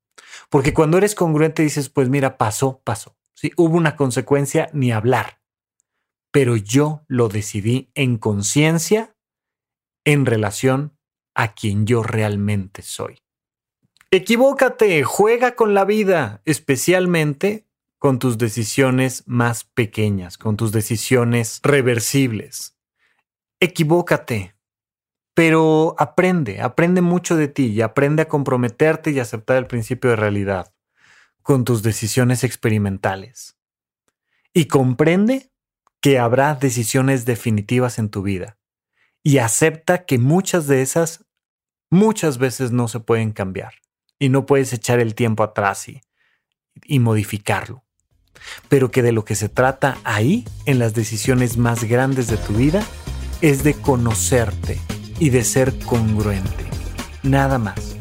Porque 0.48 0.74
cuando 0.74 0.98
eres 0.98 1.14
congruente 1.14 1.62
dices, 1.62 1.88
pues 1.88 2.08
mira, 2.08 2.36
pasó, 2.36 2.80
pasó. 2.84 3.16
Si 3.34 3.52
hubo 3.56 3.76
una 3.76 3.96
consecuencia, 3.96 4.70
ni 4.72 4.92
hablar. 4.92 5.40
Pero 6.30 6.56
yo 6.56 7.02
lo 7.08 7.28
decidí 7.28 7.90
en 7.94 8.18
conciencia 8.18 9.14
en 10.04 10.26
relación 10.26 10.96
a 11.34 11.54
quien 11.54 11.86
yo 11.86 12.02
realmente 12.02 12.82
soy. 12.82 13.20
Equivócate, 14.10 15.02
juega 15.02 15.56
con 15.56 15.74
la 15.74 15.84
vida, 15.84 16.40
especialmente 16.44 17.66
con 17.98 18.18
tus 18.18 18.38
decisiones 18.38 19.24
más 19.26 19.64
pequeñas, 19.64 20.38
con 20.38 20.56
tus 20.56 20.72
decisiones 20.72 21.60
reversibles. 21.62 22.76
Equivócate, 23.60 24.53
pero 25.34 25.96
aprende, 25.98 26.60
aprende 26.60 27.00
mucho 27.00 27.36
de 27.36 27.48
ti 27.48 27.66
y 27.66 27.80
aprende 27.82 28.22
a 28.22 28.28
comprometerte 28.28 29.10
y 29.10 29.18
aceptar 29.18 29.56
el 29.56 29.66
principio 29.66 30.10
de 30.10 30.16
realidad 30.16 30.72
con 31.42 31.64
tus 31.64 31.82
decisiones 31.82 32.44
experimentales. 32.44 33.56
Y 34.52 34.66
comprende 34.66 35.50
que 36.00 36.20
habrá 36.20 36.54
decisiones 36.54 37.24
definitivas 37.24 37.98
en 37.98 38.08
tu 38.08 38.22
vida 38.22 38.58
y 39.24 39.38
acepta 39.38 40.04
que 40.04 40.18
muchas 40.18 40.68
de 40.68 40.82
esas 40.82 41.24
muchas 41.90 42.38
veces 42.38 42.70
no 42.70 42.88
se 42.88 43.00
pueden 43.00 43.32
cambiar. 43.32 43.74
y 44.16 44.28
no 44.28 44.46
puedes 44.46 44.72
echar 44.72 45.00
el 45.00 45.16
tiempo 45.16 45.42
atrás 45.42 45.88
y, 45.88 46.00
y 46.84 47.00
modificarlo. 47.00 47.84
Pero 48.68 48.90
que 48.90 49.02
de 49.02 49.10
lo 49.10 49.24
que 49.24 49.34
se 49.34 49.48
trata 49.48 49.98
ahí, 50.04 50.46
en 50.66 50.78
las 50.78 50.94
decisiones 50.94 51.56
más 51.58 51.84
grandes 51.84 52.28
de 52.28 52.36
tu 52.36 52.54
vida, 52.54 52.86
es 53.42 53.64
de 53.64 53.74
conocerte 53.74 54.80
y 55.18 55.30
de 55.30 55.44
ser 55.44 55.78
congruente. 55.80 56.64
Nada 57.22 57.58
más. 57.58 57.96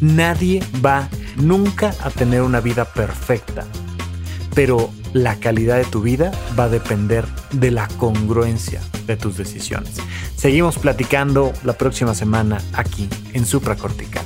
Nadie 0.00 0.62
va 0.84 1.08
nunca 1.36 1.94
a 2.02 2.10
tener 2.10 2.42
una 2.42 2.60
vida 2.60 2.84
perfecta, 2.84 3.66
pero 4.54 4.90
la 5.12 5.36
calidad 5.36 5.76
de 5.76 5.84
tu 5.84 6.02
vida 6.02 6.30
va 6.58 6.64
a 6.64 6.68
depender 6.68 7.24
de 7.52 7.70
la 7.70 7.88
congruencia 7.88 8.80
de 9.06 9.16
tus 9.16 9.36
decisiones. 9.36 9.94
Seguimos 10.36 10.78
platicando 10.78 11.52
la 11.64 11.72
próxima 11.72 12.14
semana 12.14 12.58
aquí 12.74 13.08
en 13.32 13.44
Supracortical. 13.44 14.24